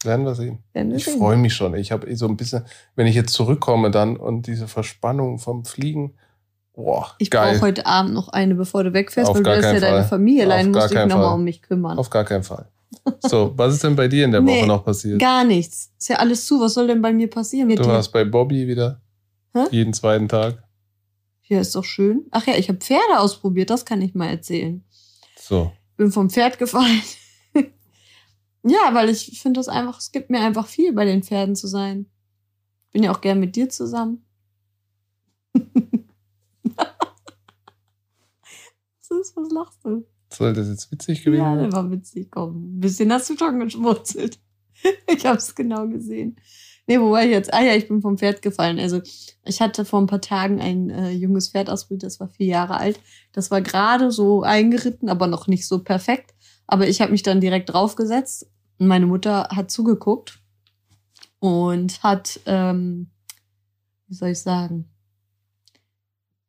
Werden 0.05 0.25
wir 0.25 0.37
sehen. 0.37 0.59
Werden 0.73 0.91
wir 0.91 0.97
Ich 0.99 1.05
freue 1.07 1.37
mich 1.37 1.53
schon. 1.55 1.75
Ich 1.75 1.91
habe 1.91 2.15
so 2.15 2.29
ein 2.29 2.37
bisschen, 2.37 2.63
wenn 2.95 3.09
ich 3.09 3.17
jetzt 3.17 3.33
zurückkomme 3.33 3.91
dann 3.91 4.17
und 4.17 4.47
diese 4.47 4.69
Verspannung 4.69 5.41
vom 5.41 5.65
Fliegen, 5.65 6.15
boah, 6.77 7.11
Ich 7.19 7.31
brauche 7.31 7.61
heute 7.61 7.87
Abend 7.87 8.15
noch 8.15 8.29
eine, 8.29 8.55
bevor 8.55 8.85
du 8.85 8.93
wegfährst, 8.93 9.29
Auf 9.29 9.37
weil 9.37 9.43
du 9.43 9.51
lässt 9.51 9.63
ja 9.65 9.71
keinen 9.73 9.81
deine 9.81 9.97
Fall. 10.03 10.09
Familie 10.09 10.45
allein, 10.45 10.71
musst 10.71 10.91
dich 10.91 10.99
nochmal 10.99 11.25
Fall. 11.25 11.35
um 11.35 11.45
mich 11.45 11.63
kümmern. 11.63 11.99
Auf 11.99 12.11
gar 12.11 12.25
keinen 12.25 12.45
Fall. 12.45 12.69
So, 13.21 13.53
was 13.57 13.75
ist 13.75 13.83
denn 13.83 13.97
bei 13.97 14.07
dir 14.07 14.25
in 14.25 14.31
der 14.31 14.41
Nee, 14.41 14.61
Woche 14.61 14.67
noch 14.69 14.85
passiert? 14.85 15.21
Gar 15.21 15.45
nichts. 15.45 15.93
Ist 15.99 16.09
ja 16.09 16.17
alles 16.17 16.47
zu. 16.47 16.61
Was 16.61 16.75
soll 16.75 16.87
denn 16.87 17.03
bei 17.03 17.13
mir 17.13 17.29
passieren? 17.29 17.69
Du 17.69 17.85
warst 17.87 18.13
bei 18.13 18.25
Bobby 18.25 18.67
wieder. 18.69 19.01
Hä? 19.55 19.65
Jeden 19.71 19.93
zweiten 19.93 20.29
Tag. 20.29 20.63
Ja, 21.45 21.61
ist 21.61 21.75
doch 21.75 21.85
schön. 21.85 22.27
Ach 22.31 22.47
ja, 22.47 22.55
ich 22.55 22.69
habe 22.69 22.79
Pferde 22.79 23.19
ausprobiert, 23.19 23.71
das 23.71 23.85
kann 23.85 24.03
ich 24.03 24.15
mal 24.15 24.29
erzählen. 24.29 24.85
So. 25.39 25.73
Bin 25.97 26.11
vom 26.11 26.29
Pferd 26.31 26.59
gefallen. 26.59 27.03
ja, 28.65 28.91
weil 28.93 29.09
ich 29.09 29.41
finde 29.41 29.61
das 29.61 29.69
einfach, 29.69 29.99
es 29.99 30.11
gibt 30.13 30.31
mir 30.31 30.41
einfach 30.41 30.67
viel 30.67 30.93
bei 30.93 31.05
den 31.05 31.23
Pferden 31.23 31.55
zu 31.55 31.69
sein. 31.69 32.07
Bin 32.93 33.03
ja 33.03 33.13
auch 33.13 33.21
gern 33.21 33.39
mit 33.41 33.55
dir 33.57 33.69
zusammen. 33.69 34.25
was 39.11 39.29
ist, 39.29 39.37
was 39.37 39.51
lachst 39.51 39.85
du? 39.85 40.07
Soll 40.33 40.53
das 40.53 40.69
jetzt 40.69 40.91
witzig 40.91 41.23
gewesen 41.25 41.43
Ja, 41.43 41.55
sein? 41.55 41.71
der 41.71 41.73
war 41.73 41.91
witzig. 41.91 42.31
Komm, 42.31 42.77
ein 42.77 42.81
bisschen 42.81 43.13
hast 43.13 43.31
du 43.31 43.37
schon 43.37 43.61
geschmutzelt. 43.61 44.39
ich 45.07 45.25
habe 45.25 45.39
es 45.39 45.55
genau 45.55 45.87
gesehen. 45.89 46.37
Nee, 46.89 47.01
wo 47.01 47.11
war 47.11 47.25
ich 47.25 47.31
jetzt? 47.31 47.53
Ah 47.53 47.63
ja, 47.63 47.75
ich 47.75 47.89
bin 47.89 48.01
vom 48.01 48.17
Pferd 48.19 48.43
gefallen. 48.43 48.79
Also 48.79 49.01
ich 49.45 49.61
hatte 49.61 49.85
vor 49.85 50.01
ein 50.01 50.07
paar 50.07 50.21
Tagen 50.21 50.61
ein 50.61 50.91
äh, 50.91 51.11
junges 51.11 51.49
Pferd 51.49 51.69
ausprobiert, 51.69 52.05
das 52.05 52.21
war 52.21 52.29
vier 52.29 52.47
Jahre 52.47 52.77
alt. 52.77 53.01
Das 53.33 53.51
war 53.51 53.61
gerade 53.61 54.13
so 54.13 54.43
eingeritten, 54.43 55.09
aber 55.09 55.27
noch 55.27 55.47
nicht 55.49 55.67
so 55.67 55.83
perfekt. 55.83 56.35
Aber 56.69 56.87
ich 56.89 57.01
habe 57.01 57.13
mich 57.13 57.23
dann 57.23 57.41
direkt 57.41 57.73
draufgesetzt 57.73 58.49
und 58.79 58.87
meine 58.89 59.07
Mutter 59.07 59.49
hat 59.51 59.71
zugeguckt 59.71 60.41
und 61.39 62.03
hat, 62.03 62.41
ähm, 62.47 63.11
wie 64.09 64.15
soll 64.15 64.31
ich 64.31 64.41
sagen, 64.41 64.89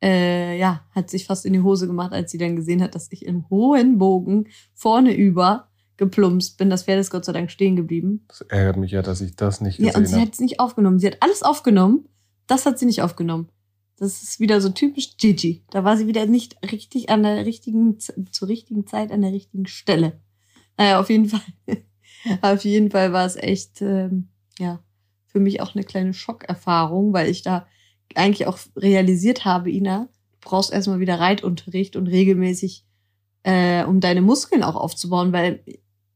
äh, 0.04 0.58
ja, 0.58 0.86
hat 0.92 1.10
sich 1.10 1.26
fast 1.26 1.46
in 1.46 1.54
die 1.54 1.62
Hose 1.62 1.88
gemacht, 1.88 2.14
als 2.14 2.32
sie 2.32 2.38
dann 2.38 2.56
gesehen 2.56 2.82
hat, 2.84 2.96
dass 2.96 3.12
ich 3.12 3.26
im 3.26 3.50
hohen 3.50 3.98
Bogen 3.98 4.48
vorne 4.74 5.16
über 5.16 5.70
geplumpst 5.98 6.58
bin. 6.58 6.70
Das 6.70 6.84
Pferd 6.84 7.00
ist 7.00 7.10
Gott 7.10 7.26
sei 7.26 7.34
Dank 7.34 7.50
stehen 7.50 7.76
geblieben. 7.76 8.24
Das 8.28 8.42
ärgert 8.42 8.78
mich 8.78 8.92
ja, 8.92 9.02
dass 9.02 9.22
ich 9.22 9.36
das 9.36 9.62
nicht 9.62 9.80
Ja, 9.80 9.88
und 9.88 10.04
gesehen 10.04 10.06
sie 10.06 10.14
habe. 10.16 10.28
hat 10.28 10.34
es 10.34 10.40
nicht 10.40 10.60
aufgenommen. 10.60 11.00
Sie 11.00 11.08
hat 11.08 11.18
alles 11.22 11.42
aufgenommen. 11.44 12.08
Das 12.46 12.66
hat 12.66 12.78
sie 12.78 12.86
nicht 12.86 13.02
aufgenommen. 13.02 13.50
Das 13.98 14.22
ist 14.22 14.40
wieder 14.40 14.62
so 14.62 14.70
typisch 14.70 15.18
Gigi. 15.18 15.64
Da 15.72 15.84
war 15.84 15.98
sie 15.98 16.06
wieder 16.06 16.28
nicht 16.28 16.56
richtig 16.72 17.10
an 17.10 17.24
der 17.24 17.48
richtigen, 17.48 17.98
zur 18.00 18.48
richtigen 18.48 18.86
Zeit 18.86 19.12
an 19.12 19.22
der 19.22 19.34
richtigen 19.34 19.66
Stelle. 19.66 20.22
Naja, 20.78 21.00
auf 21.00 21.10
jeden 21.10 21.26
Fall. 21.30 21.42
auf 22.42 22.64
jeden 22.64 22.92
Fall 22.92 23.12
war 23.12 23.26
es 23.26 23.36
echt, 23.36 23.82
ähm, 23.82 24.30
ja, 24.60 24.84
für 25.26 25.40
mich 25.40 25.62
auch 25.62 25.74
eine 25.74 25.84
kleine 25.84 26.14
Schockerfahrung, 26.14 27.12
weil 27.12 27.28
ich 27.28 27.42
da 27.42 27.66
eigentlich 28.16 28.48
auch 28.48 28.58
realisiert 28.76 29.46
habe, 29.46 29.72
Ina, 29.72 30.08
du 30.32 30.50
brauchst 30.50 30.72
erstmal 30.72 31.00
wieder 31.00 31.20
Reitunterricht 31.20 31.96
und 31.96 32.08
regelmäßig, 32.08 32.86
äh, 33.44 33.84
um 33.84 34.00
deine 34.00 34.22
Muskeln 34.22 34.64
auch 34.64 34.76
aufzubauen, 34.76 35.34
weil 35.34 35.64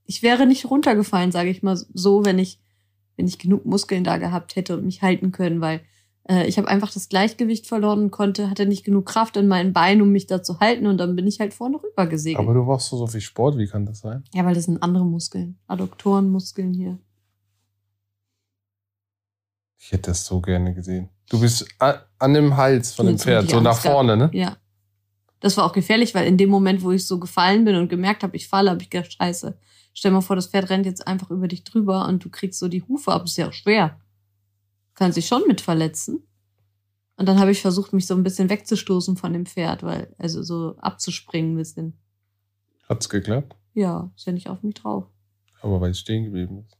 ich 0.05 0.23
wäre 0.23 0.45
nicht 0.45 0.69
runtergefallen, 0.69 1.31
sage 1.31 1.49
ich 1.49 1.63
mal 1.63 1.77
so, 1.93 2.25
wenn 2.25 2.39
ich, 2.39 2.59
wenn 3.15 3.27
ich 3.27 3.39
genug 3.39 3.65
Muskeln 3.65 4.03
da 4.03 4.17
gehabt 4.17 4.55
hätte 4.55 4.77
und 4.77 4.85
mich 4.85 5.01
halten 5.01 5.31
können, 5.31 5.61
weil 5.61 5.81
äh, 6.27 6.47
ich 6.47 6.57
habe 6.57 6.67
einfach 6.67 6.91
das 6.91 7.09
Gleichgewicht 7.09 7.67
verloren 7.67 8.03
und 8.03 8.11
konnte, 8.11 8.49
hatte 8.49 8.65
nicht 8.65 8.83
genug 8.83 9.05
Kraft 9.05 9.37
in 9.37 9.47
meinen 9.47 9.73
Beinen, 9.73 10.01
um 10.01 10.11
mich 10.11 10.27
da 10.27 10.43
zu 10.43 10.59
halten 10.59 10.87
und 10.87 10.97
dann 10.97 11.15
bin 11.15 11.27
ich 11.27 11.39
halt 11.39 11.53
vorne 11.53 11.77
rüber 11.81 12.07
gesegelt. 12.07 12.39
Aber 12.39 12.53
du 12.53 12.63
machst 12.63 12.89
so, 12.89 12.97
so 12.97 13.07
viel 13.07 13.21
Sport, 13.21 13.57
wie 13.57 13.67
kann 13.67 13.85
das 13.85 13.99
sein? 13.99 14.23
ja, 14.33 14.45
weil 14.45 14.55
das 14.55 14.65
sind 14.65 14.81
andere 14.81 15.05
Muskeln, 15.05 15.57
Adduktorenmuskeln 15.67 16.73
hier. 16.73 16.99
Ich 19.77 19.91
hätte 19.91 20.11
das 20.11 20.25
so 20.25 20.41
gerne 20.41 20.73
gesehen. 20.75 21.09
Du 21.31 21.39
bist 21.39 21.65
an 21.79 22.33
dem 22.33 22.57
Hals 22.57 22.93
von 22.93 23.05
dem 23.05 23.15
ich 23.15 23.21
Pferd, 23.21 23.49
so 23.49 23.61
nach 23.61 23.77
vorne, 23.77 24.17
ne? 24.17 24.29
Ja. 24.33 24.57
Das 25.39 25.55
war 25.55 25.63
auch 25.63 25.71
gefährlich, 25.71 26.13
weil 26.13 26.27
in 26.27 26.37
dem 26.37 26.49
Moment, 26.49 26.83
wo 26.83 26.91
ich 26.91 27.07
so 27.07 27.21
gefallen 27.21 27.63
bin 27.63 27.77
und 27.77 27.87
gemerkt 27.87 28.23
habe, 28.23 28.35
ich 28.35 28.49
falle, 28.49 28.69
habe 28.69 28.81
ich 28.81 28.89
gedacht, 28.89 29.13
scheiße. 29.13 29.57
Stell 29.93 30.11
mal 30.11 30.19
vor, 30.19 30.35
das 30.35 30.47
Pferd 30.47 30.69
rennt 30.69 30.85
jetzt 30.85 31.07
einfach 31.07 31.31
über 31.31 31.47
dich 31.47 31.63
drüber 31.63 32.05
und 32.05 32.25
du 32.25 32.29
kriegst 32.29 32.59
so 32.59 32.67
die 32.67 32.83
Hufe 32.83 33.13
ab. 33.13 33.23
Ist 33.23 33.37
ja 33.37 33.47
auch 33.47 33.53
schwer. 33.53 33.97
Kann 34.93 35.13
sich 35.13 35.25
schon 35.25 35.43
mit 35.47 35.61
verletzen. 35.61 36.21
Und 37.15 37.29
dann 37.29 37.39
habe 37.39 37.51
ich 37.51 37.61
versucht, 37.61 37.93
mich 37.93 38.07
so 38.07 38.13
ein 38.13 38.23
bisschen 38.23 38.49
wegzustoßen 38.49 39.15
von 39.15 39.31
dem 39.31 39.45
Pferd, 39.45 39.83
weil, 39.83 40.13
also 40.17 40.43
so 40.43 40.75
abzuspringen 40.79 41.53
ein 41.53 41.57
bisschen. 41.57 41.97
Hat's 42.89 43.07
geklappt? 43.07 43.55
Ja, 43.73 44.11
ist 44.17 44.27
ja 44.27 44.33
nicht 44.33 44.49
auf 44.49 44.63
mich 44.63 44.75
drauf. 44.75 45.05
Aber 45.61 45.79
weil 45.79 45.91
es 45.91 45.99
stehen 45.99 46.25
geblieben 46.25 46.65
ist. 46.67 46.77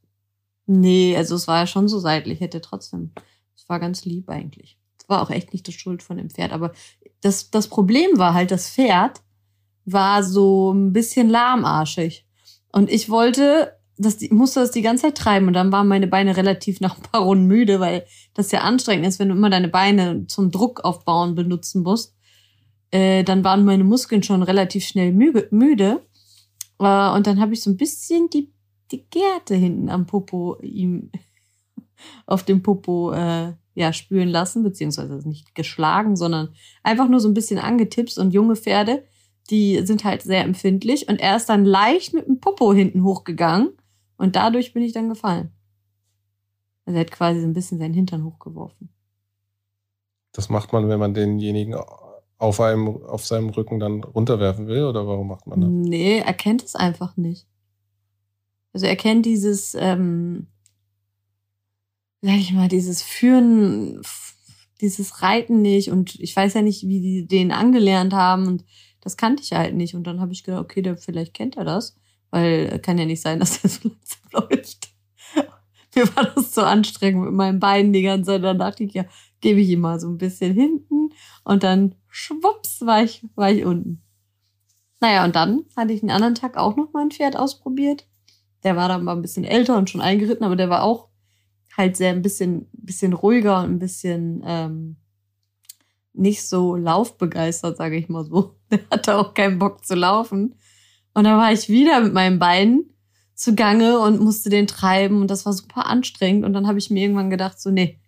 Nee, 0.65 1.15
also 1.15 1.36
es 1.36 1.48
war 1.48 1.60
ja 1.60 1.67
schon 1.67 1.88
so 1.88 2.00
seitlich, 2.00 2.41
hätte 2.41 2.60
trotzdem. 2.60 3.12
Es 3.62 3.70
war 3.70 3.80
ganz 3.80 4.06
lieb 4.06 4.27
eigentlich. 4.30 4.77
Es 5.00 5.08
war 5.08 5.22
auch 5.22 5.30
echt 5.30 5.53
nicht 5.53 5.68
die 5.68 5.74
Schuld 5.74 6.01
von 6.01 6.18
dem 6.18 6.30
Pferd. 6.30 6.51
Aber 6.51 6.72
das, 7.22 7.51
das 7.51 7.68
Problem 7.68 8.18
war 8.18 8.34
halt, 8.34 8.50
das 8.50 8.70
Pferd 8.70 9.22
war 9.86 10.24
so 10.24 10.74
ein 10.74 10.94
bisschen 10.94 11.30
lahmarschig. 11.30 12.25
Und 12.72 12.89
ich 12.89 13.10
wollte, 13.10 13.77
das, 13.98 14.20
musste 14.32 14.62
das 14.62 14.72
die 14.72 14.82
ganze 14.82 15.03
Zeit 15.03 15.18
treiben. 15.18 15.48
Und 15.48 15.53
dann 15.53 15.72
waren 15.72 15.88
meine 15.88 16.08
Beine 16.08 16.38
relativ 16.38 16.82
nach 16.82 16.98
ein 16.98 17.03
paar 17.03 17.22
Runden 17.22 17.46
müde, 17.46 17.80
weil 17.80 18.06
das 18.34 18.51
ja 18.51 18.62
anstrengend 18.62 19.06
ist, 19.06 19.20
wenn 19.20 19.30
du 19.30 19.36
immer 19.36 19.50
deine 19.50 19.70
Beine 19.70 20.25
zum 20.27 20.50
Druck 20.50 20.84
aufbauen 20.84 21.36
benutzen 21.36 21.84
musst. 21.84 22.15
Äh, 22.89 23.24
dann 23.24 23.44
waren 23.44 23.63
meine 23.63 23.84
Muskeln 23.84 24.24
schon 24.24 24.41
relativ 24.41 24.86
schnell 24.86 25.13
müde. 25.13 26.01
Äh, 26.80 27.10
und 27.12 27.27
dann 27.27 27.39
habe 27.39 27.53
ich 27.53 27.62
so 27.62 27.70
ein 27.70 27.77
bisschen 27.77 28.30
die 28.30 28.51
die 28.91 29.06
Gerte 29.10 29.56
hinten 29.56 29.89
am 29.89 30.06
Popo 30.06 30.58
ihm 30.62 31.12
auf 32.25 32.43
dem 32.43 32.62
Popo 32.63 33.12
äh, 33.12 33.53
ja, 33.74 33.93
spüren 33.93 34.29
lassen, 34.29 34.63
beziehungsweise 34.63 35.27
nicht 35.27 35.55
geschlagen, 35.55 36.15
sondern 36.15 36.50
einfach 36.84 37.08
nur 37.08 37.20
so 37.20 37.27
ein 37.27 37.34
bisschen 37.34 37.60
angetippt. 37.60 38.17
Und 38.17 38.34
junge 38.34 38.55
Pferde, 38.55 39.03
die 39.50 39.86
sind 39.86 40.03
halt 40.03 40.22
sehr 40.22 40.43
empfindlich. 40.43 41.08
Und 41.08 41.20
er 41.20 41.38
ist 41.38 41.48
dann 41.48 41.65
leicht 41.65 42.13
mit 42.13 42.27
dem 42.27 42.39
Popo 42.39 42.74
hinten 42.74 43.03
hochgegangen 43.03 43.72
und 44.17 44.36
dadurch 44.36 44.74
bin 44.74 44.84
ich 44.84 44.93
dann 44.93 45.10
gefallen. 45.10 45.51
Also 46.86 46.98
er 46.98 47.01
hat 47.01 47.12
quasi 47.12 47.41
so 47.41 47.48
ein 47.48 47.53
bisschen 47.53 47.79
seinen 47.79 47.93
Hintern 47.93 48.25
hochgeworfen. 48.25 48.89
Das 50.34 50.50
macht 50.50 50.74
man, 50.74 50.89
wenn 50.89 51.00
man 51.00 51.13
denjenigen 51.13 51.75
auf, 52.38 52.60
einem, 52.60 52.88
auf 52.88 53.25
seinem 53.25 53.50
Rücken 53.50 53.79
dann 53.79 54.03
runterwerfen 54.03 54.67
will, 54.67 54.86
oder 54.86 55.05
warum 55.08 55.27
macht 55.27 55.48
man 55.48 55.62
das? 55.62 55.70
Nee, 55.70 56.20
er 56.20 56.34
kennt 56.34 56.63
es 56.63 56.75
einfach 56.75 57.17
nicht. 57.17 57.48
Also 58.74 58.86
er 58.86 58.96
kennt 58.96 59.25
dieses, 59.25 59.75
ähm, 59.75 60.48
sag 62.22 62.38
ich 62.38 62.54
mal, 62.54 62.68
dieses 62.68 63.01
Führen, 63.01 64.01
dieses 64.80 65.22
Reiten 65.22 65.62
nicht 65.62 65.92
und 65.92 66.20
ich 66.20 66.36
weiß 66.36 66.54
ja 66.54 66.62
nicht, 66.62 66.88
wie 66.88 67.01
die 67.01 67.28
den 67.28 67.51
angelernt 67.51 68.13
haben 68.13 68.48
und 68.48 68.63
das 69.01 69.18
kannte 69.18 69.44
ich 69.44 69.51
halt 69.51 69.75
nicht. 69.75 69.96
Und 69.96 70.06
dann 70.06 70.22
habe 70.22 70.32
ich 70.32 70.44
gedacht, 70.44 70.62
okay, 70.62 70.82
der, 70.82 70.98
vielleicht 70.98 71.34
kennt 71.34 71.58
er 71.58 71.66
das, 71.66 71.96
weil 72.30 72.80
kann 72.80 72.98
ja 72.98 73.06
nicht 73.06 73.22
sein, 73.22 73.40
dass 73.42 73.63
er 73.63 73.70
so 73.70 73.90
langsam 73.90 74.50
läuft. 74.50 74.90
Mir 75.96 76.16
war 76.16 76.32
das 76.36 76.54
so 76.54 76.62
anstrengend 76.62 77.25
mit 77.25 77.34
meinen 77.34 77.60
Beinen 77.60 77.92
die 77.92 78.04
ganze 78.04 78.32
Zeit. 78.32 78.44
Dann 78.44 78.60
dachte 78.60 78.84
ich, 78.84 78.94
ja, 78.94 79.06
gebe 79.42 79.60
ich 79.60 79.70
ihm 79.70 79.82
mal 79.82 80.00
so 80.00 80.08
ein 80.08 80.18
bisschen 80.18 80.54
hinten 80.54 81.10
und 81.44 81.63
dann 81.63 81.96
schwupps 82.08 82.82
war 82.86 83.04
ich, 83.04 83.25
war 83.36 83.51
ich 83.51 83.66
unten. 83.66 84.04
Naja, 85.00 85.25
und 85.25 85.36
dann 85.36 85.66
hatte 85.75 85.94
ich 85.94 86.04
einen 86.04 86.12
anderen 86.12 86.36
Tag 86.36 86.58
auch 86.58 86.75
noch 86.75 86.94
mal 86.94 87.01
ein 87.01 87.12
Pferd 87.12 87.36
ausprobiert. 87.36 88.08
Der 88.63 88.75
war 88.75 88.88
dann 88.88 89.04
mal 89.04 89.16
ein 89.16 89.24
bisschen 89.24 89.44
älter 89.44 89.75
und 89.78 89.90
schon 89.90 90.01
eingeritten, 90.01 90.46
aber 90.46 90.56
der 90.56 90.70
war 90.70 90.84
auch 90.84 91.10
halt 91.78 91.98
sehr 91.98 92.12
ein 92.12 92.22
bisschen, 92.22 92.68
bisschen 92.74 93.13
ruhiger 93.13 93.63
und 93.63 93.72
ein 93.72 93.80
bisschen 93.80 94.44
ähm, 94.46 94.98
nicht 96.13 96.48
so 96.48 96.75
laufbegeistert, 96.75 97.78
sage 97.78 97.98
ich 97.98 98.10
mal 98.10 98.25
so. 98.25 98.56
Der 98.72 98.80
hatte 98.92 99.18
auch 99.18 99.34
keinen 99.34 99.60
Bock 99.60 99.86
zu 99.86 99.96
laufen. 99.96 100.56
Und 101.13 101.24
dann 101.24 101.38
war 101.38 101.51
ich 101.51 101.70
wieder 101.70 102.01
mit 102.01 102.13
meinen 102.13 102.40
Beinen 102.40 102.92
zugange 103.34 104.00
und 104.00 104.22
musste 104.22 104.50
den 104.50 104.68
treiben 104.68 105.22
und 105.22 105.32
das 105.32 105.46
war 105.46 105.54
super 105.54 105.88
anstrengend. 105.88 106.46
Und 106.46 106.54
dann 106.54 106.68
habe 106.68 106.80
ich 106.80 106.90
mir 106.90 107.01
irgendwann 107.01 107.30
gedacht, 107.30 107.60
so, 107.60 107.72
nee, 107.72 108.00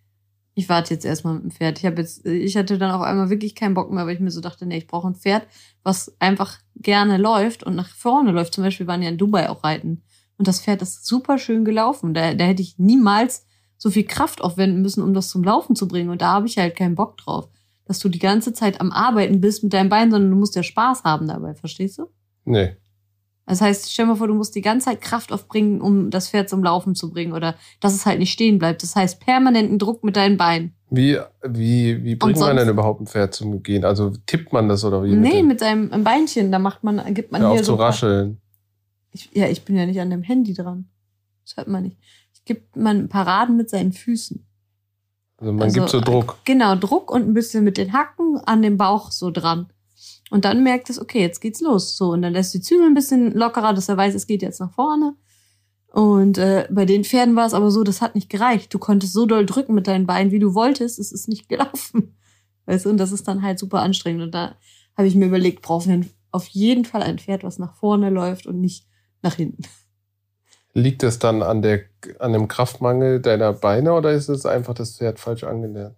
ich 0.55 0.69
warte 0.69 0.93
jetzt 0.93 1.05
erstmal 1.05 1.33
mit 1.33 1.43
dem 1.43 1.51
Pferd. 1.51 1.77
Ich 1.77 1.83
jetzt, 1.83 2.25
ich 2.25 2.55
hatte 2.55 2.77
dann 2.77 2.91
auf 2.91 3.01
einmal 3.01 3.29
wirklich 3.29 3.55
keinen 3.55 3.73
Bock 3.73 3.91
mehr, 3.91 4.05
weil 4.05 4.13
ich 4.13 4.21
mir 4.21 4.31
so 4.31 4.41
dachte, 4.41 4.65
nee, 4.65 4.77
ich 4.77 4.87
brauche 4.87 5.07
ein 5.07 5.15
Pferd, 5.15 5.47
was 5.81 6.15
einfach 6.19 6.59
gerne 6.75 7.17
läuft 7.17 7.63
und 7.63 7.75
nach 7.75 7.89
vorne 7.89 8.31
läuft. 8.31 8.53
Zum 8.53 8.63
Beispiel 8.63 8.87
waren 8.87 9.01
ja 9.01 9.09
in 9.09 9.17
Dubai 9.17 9.49
auch 9.49 9.63
reiten. 9.63 10.03
Und 10.37 10.47
das 10.47 10.61
Pferd 10.61 10.81
ist 10.81 11.05
super 11.05 11.37
schön 11.37 11.65
gelaufen. 11.65 12.13
Da, 12.13 12.33
da 12.35 12.45
hätte 12.45 12.61
ich 12.61 12.77
niemals 12.77 13.45
so 13.83 13.89
viel 13.89 14.05
Kraft 14.05 14.39
aufwenden 14.39 14.81
müssen, 14.81 15.03
um 15.03 15.13
das 15.13 15.27
zum 15.27 15.43
Laufen 15.43 15.75
zu 15.75 15.89
bringen. 15.89 16.09
Und 16.09 16.21
da 16.21 16.31
habe 16.35 16.47
ich 16.47 16.57
halt 16.57 16.77
keinen 16.77 16.95
Bock 16.95 17.17
drauf. 17.17 17.49
Dass 17.83 17.99
du 17.99 18.07
die 18.07 18.17
ganze 18.17 18.53
Zeit 18.53 18.79
am 18.79 18.93
Arbeiten 18.93 19.41
bist 19.41 19.61
mit 19.61 19.73
deinem 19.73 19.89
Bein, 19.89 20.09
sondern 20.09 20.31
du 20.31 20.37
musst 20.37 20.55
ja 20.55 20.63
Spaß 20.63 21.03
haben 21.03 21.27
dabei, 21.27 21.53
verstehst 21.53 21.97
du? 21.97 22.05
Nee. 22.45 22.77
Das 23.45 23.59
heißt, 23.59 23.91
stell 23.91 24.05
dir 24.05 24.11
mal 24.11 24.15
vor, 24.15 24.27
du 24.27 24.35
musst 24.35 24.55
die 24.55 24.61
ganze 24.61 24.85
Zeit 24.85 25.01
Kraft 25.01 25.33
aufbringen, 25.33 25.81
um 25.81 26.11
das 26.11 26.29
Pferd 26.29 26.47
zum 26.47 26.63
Laufen 26.63 26.95
zu 26.95 27.11
bringen 27.11 27.33
oder 27.33 27.55
dass 27.81 27.93
es 27.93 28.05
halt 28.05 28.19
nicht 28.19 28.31
stehen 28.31 28.57
bleibt. 28.57 28.83
Das 28.83 28.95
heißt, 28.95 29.19
permanenten 29.19 29.79
Druck 29.79 30.01
mit 30.05 30.15
deinen 30.15 30.37
Beinen. 30.37 30.75
Wie, 30.89 31.17
wie, 31.45 32.01
wie 32.05 32.15
bringt 32.15 32.39
man 32.39 32.55
denn 32.55 32.69
überhaupt 32.69 33.01
ein 33.01 33.07
Pferd 33.07 33.33
zum 33.33 33.63
Gehen? 33.63 33.83
Also 33.83 34.13
tippt 34.25 34.53
man 34.53 34.69
das 34.69 34.85
oder 34.85 35.03
wie? 35.03 35.11
Nee, 35.11 35.41
mit, 35.41 35.47
mit 35.47 35.59
seinem 35.59 36.05
Beinchen, 36.05 36.53
da 36.53 36.59
macht 36.59 36.85
man, 36.85 37.13
gibt 37.13 37.33
man 37.33 37.41
ja, 37.41 37.51
hier 37.51 37.59
auf 37.59 37.65
so. 37.65 37.75
zu 37.75 37.81
rascheln. 37.81 38.39
Ich, 39.11 39.29
ja, 39.33 39.49
ich 39.49 39.65
bin 39.65 39.75
ja 39.75 39.85
nicht 39.85 39.99
an 39.99 40.09
dem 40.09 40.23
Handy 40.23 40.53
dran. 40.53 40.87
Das 41.43 41.57
hört 41.57 41.67
man 41.67 41.83
nicht. 41.83 41.97
Gebe 42.45 42.61
man 42.75 43.09
Paraden 43.09 43.57
mit 43.57 43.69
seinen 43.69 43.93
Füßen. 43.93 44.45
Also 45.37 45.53
man 45.53 45.63
also, 45.63 45.79
gibt 45.79 45.89
so 45.89 46.01
Druck. 46.01 46.37
Genau, 46.45 46.75
Druck 46.75 47.11
und 47.11 47.27
ein 47.27 47.33
bisschen 47.33 47.63
mit 47.63 47.77
den 47.77 47.93
Hacken 47.93 48.37
an 48.37 48.61
dem 48.61 48.77
Bauch 48.77 49.11
so 49.11 49.31
dran. 49.31 49.67
Und 50.29 50.45
dann 50.45 50.63
merkt 50.63 50.89
es, 50.89 50.99
okay, 50.99 51.21
jetzt 51.21 51.41
geht's 51.41 51.61
los. 51.61 51.97
So, 51.97 52.11
und 52.11 52.21
dann 52.21 52.33
lässt 52.33 52.53
die 52.53 52.61
Zügel 52.61 52.85
ein 52.85 52.93
bisschen 52.93 53.33
lockerer, 53.33 53.73
dass 53.73 53.89
er 53.89 53.97
weiß, 53.97 54.15
es 54.15 54.27
geht 54.27 54.41
jetzt 54.41 54.59
nach 54.59 54.73
vorne. 54.73 55.15
Und 55.93 56.39
äh, 56.39 56.67
bei 56.71 56.85
den 56.85 57.03
Pferden 57.03 57.35
war 57.35 57.45
es 57.45 57.53
aber 57.53 57.69
so, 57.69 57.83
das 57.83 58.01
hat 58.01 58.15
nicht 58.15 58.29
gereicht. 58.29 58.73
Du 58.73 58.79
konntest 58.79 59.13
so 59.13 59.27
doll 59.27 59.45
drücken 59.45 59.75
mit 59.75 59.87
deinen 59.87 60.07
Beinen, 60.07 60.31
wie 60.31 60.39
du 60.39 60.55
wolltest. 60.55 60.97
Es 60.97 61.11
ist 61.11 61.27
nicht 61.27 61.49
gelaufen. 61.49 62.15
Weißt 62.65 62.85
du, 62.85 62.89
und 62.89 62.97
das 62.97 63.11
ist 63.11 63.27
dann 63.27 63.43
halt 63.43 63.59
super 63.59 63.81
anstrengend. 63.81 64.23
Und 64.23 64.31
da 64.31 64.55
habe 64.97 65.07
ich 65.07 65.15
mir 65.15 65.27
überlegt, 65.27 65.61
brauchen 65.61 66.01
wir 66.01 66.09
auf 66.31 66.47
jeden 66.47 66.85
Fall 66.85 67.03
ein 67.03 67.19
Pferd, 67.19 67.43
was 67.43 67.59
nach 67.59 67.75
vorne 67.75 68.09
läuft 68.09 68.47
und 68.47 68.59
nicht 68.59 68.87
nach 69.21 69.35
hinten. 69.35 69.63
Liegt 70.73 71.03
es 71.03 71.19
dann 71.19 71.43
an, 71.43 71.61
der, 71.61 71.81
an 72.19 72.33
dem 72.33 72.47
Kraftmangel 72.47 73.21
deiner 73.21 73.53
Beine 73.53 73.93
oder 73.93 74.11
ist 74.11 74.29
es 74.29 74.45
einfach 74.45 74.73
das 74.73 74.97
Pferd 74.97 75.19
falsch 75.19 75.43
angelernt? 75.43 75.95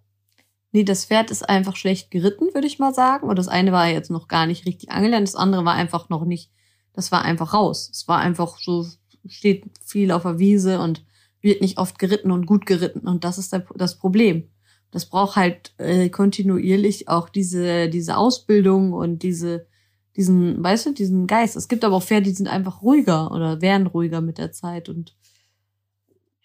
Nee, 0.73 0.83
das 0.83 1.05
Pferd 1.05 1.31
ist 1.31 1.47
einfach 1.47 1.77
schlecht 1.77 2.11
geritten, 2.11 2.53
würde 2.53 2.67
ich 2.67 2.79
mal 2.79 2.93
sagen. 2.93 3.29
Und 3.29 3.39
das 3.39 3.47
eine 3.47 3.71
war 3.71 3.87
jetzt 3.87 4.11
noch 4.11 4.27
gar 4.27 4.45
nicht 4.45 4.65
richtig 4.65 4.91
angelernt, 4.91 5.25
das 5.25 5.37
andere 5.37 5.63
war 5.63 5.73
einfach 5.73 6.09
noch 6.09 6.25
nicht, 6.25 6.51
das 6.91 7.13
war 7.13 7.21
einfach 7.21 7.53
raus. 7.53 7.89
Es 7.89 8.09
war 8.09 8.19
einfach 8.19 8.57
so, 8.59 8.85
steht 9.25 9.63
viel 9.85 10.11
auf 10.11 10.23
der 10.23 10.37
Wiese 10.37 10.81
und 10.81 11.05
wird 11.39 11.61
nicht 11.61 11.77
oft 11.77 11.97
geritten 11.97 12.31
und 12.31 12.45
gut 12.45 12.65
geritten. 12.65 13.07
Und 13.07 13.23
das 13.23 13.37
ist 13.37 13.57
das 13.75 13.97
Problem. 13.97 14.49
Das 14.91 15.05
braucht 15.05 15.37
halt 15.37 15.73
äh, 15.77 16.09
kontinuierlich 16.09 17.07
auch 17.07 17.29
diese, 17.29 17.87
diese 17.87 18.17
Ausbildung 18.17 18.91
und 18.91 19.23
diese 19.23 19.67
diesen, 20.15 20.63
weißt 20.63 20.87
du, 20.87 20.93
diesen 20.93 21.27
Geist. 21.27 21.55
Es 21.55 21.67
gibt 21.67 21.83
aber 21.83 21.95
auch 21.95 22.03
Pferde, 22.03 22.29
die 22.29 22.35
sind 22.35 22.47
einfach 22.47 22.81
ruhiger 22.81 23.31
oder 23.31 23.61
werden 23.61 23.87
ruhiger 23.87 24.21
mit 24.21 24.37
der 24.37 24.51
Zeit 24.51 24.89
und 24.89 25.15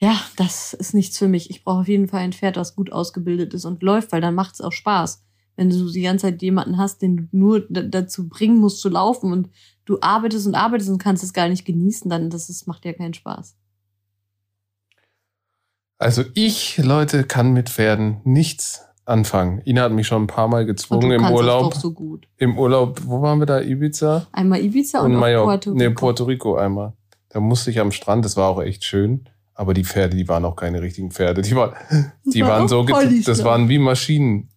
ja, 0.01 0.19
das 0.37 0.73
ist 0.73 0.95
nichts 0.95 1.19
für 1.19 1.29
mich. 1.29 1.51
Ich 1.51 1.63
brauche 1.63 1.81
auf 1.81 1.89
jeden 1.89 2.09
Fall 2.09 2.21
ein 2.21 2.33
Pferd, 2.33 2.57
das 2.57 2.75
gut 2.75 2.91
ausgebildet 2.91 3.53
ist 3.53 3.67
und 3.67 3.83
läuft, 3.83 4.13
weil 4.13 4.23
dann 4.23 4.35
macht 4.35 4.55
es 4.55 4.63
auch 4.63 4.73
Spaß. 4.73 5.23
Wenn 5.57 5.69
du 5.69 5.91
die 5.91 6.01
ganze 6.01 6.27
Zeit 6.27 6.41
jemanden 6.41 6.79
hast, 6.79 7.03
den 7.03 7.17
du 7.17 7.29
nur 7.33 7.61
dazu 7.69 8.27
bringen 8.27 8.57
musst 8.57 8.81
zu 8.81 8.89
laufen 8.89 9.31
und 9.31 9.51
du 9.85 9.99
arbeitest 10.01 10.47
und 10.47 10.55
arbeitest 10.55 10.89
und 10.89 10.97
kannst 10.97 11.23
es 11.23 11.35
gar 11.35 11.49
nicht 11.49 11.67
genießen, 11.67 12.09
dann 12.09 12.31
das 12.31 12.49
ist, 12.49 12.67
macht 12.67 12.87
ja 12.87 12.95
keinen 12.95 13.13
Spaß. 13.13 13.57
Also 15.99 16.25
ich, 16.33 16.79
Leute, 16.79 17.25
kann 17.25 17.53
mit 17.53 17.69
Pferden 17.69 18.23
nichts 18.25 18.87
anfangen. 19.11 19.61
Ina 19.65 19.83
hat 19.83 19.93
mich 19.93 20.07
schon 20.07 20.23
ein 20.23 20.27
paar 20.27 20.49
Mal 20.49 20.65
gezwungen 20.65 21.11
im 21.11 21.31
Urlaub. 21.31 21.75
so 21.75 21.93
gut. 21.93 22.27
Im 22.39 22.59
Urlaub, 22.59 23.01
wo 23.05 23.21
waren 23.21 23.39
wir 23.39 23.47
da? 23.47 23.61
Ibiza? 23.61 24.27
Einmal 24.33 24.61
Ibiza 24.61 25.01
und, 25.01 25.17
und. 25.17 25.21
Puerto 25.21 25.71
Rico. 25.71 25.79
Nee, 25.79 25.91
Puerto 25.91 26.25
Rico 26.25 26.57
einmal. 26.57 26.95
Da 27.29 27.41
musste 27.41 27.71
ich 27.71 27.81
am 27.81 27.93
Strand, 27.93 28.25
das 28.25 28.37
war 28.37 28.49
auch 28.49 28.63
echt 28.63 28.85
schön. 28.85 29.29
Aber 29.55 29.75
die 29.75 29.85
Pferde, 29.85 30.17
die 30.17 30.29
waren 30.29 30.45
auch 30.45 30.57
keine 30.57 30.81
richtigen 30.81 31.11
Pferde. 31.11 31.43
Die, 31.43 31.55
war, 31.55 31.75
die 32.25 32.43
war 32.43 32.49
waren 32.49 32.69
so, 32.69 32.83
das 32.83 33.45
waren 33.45 33.69
wie 33.69 33.79
Maschinen. 33.79 34.49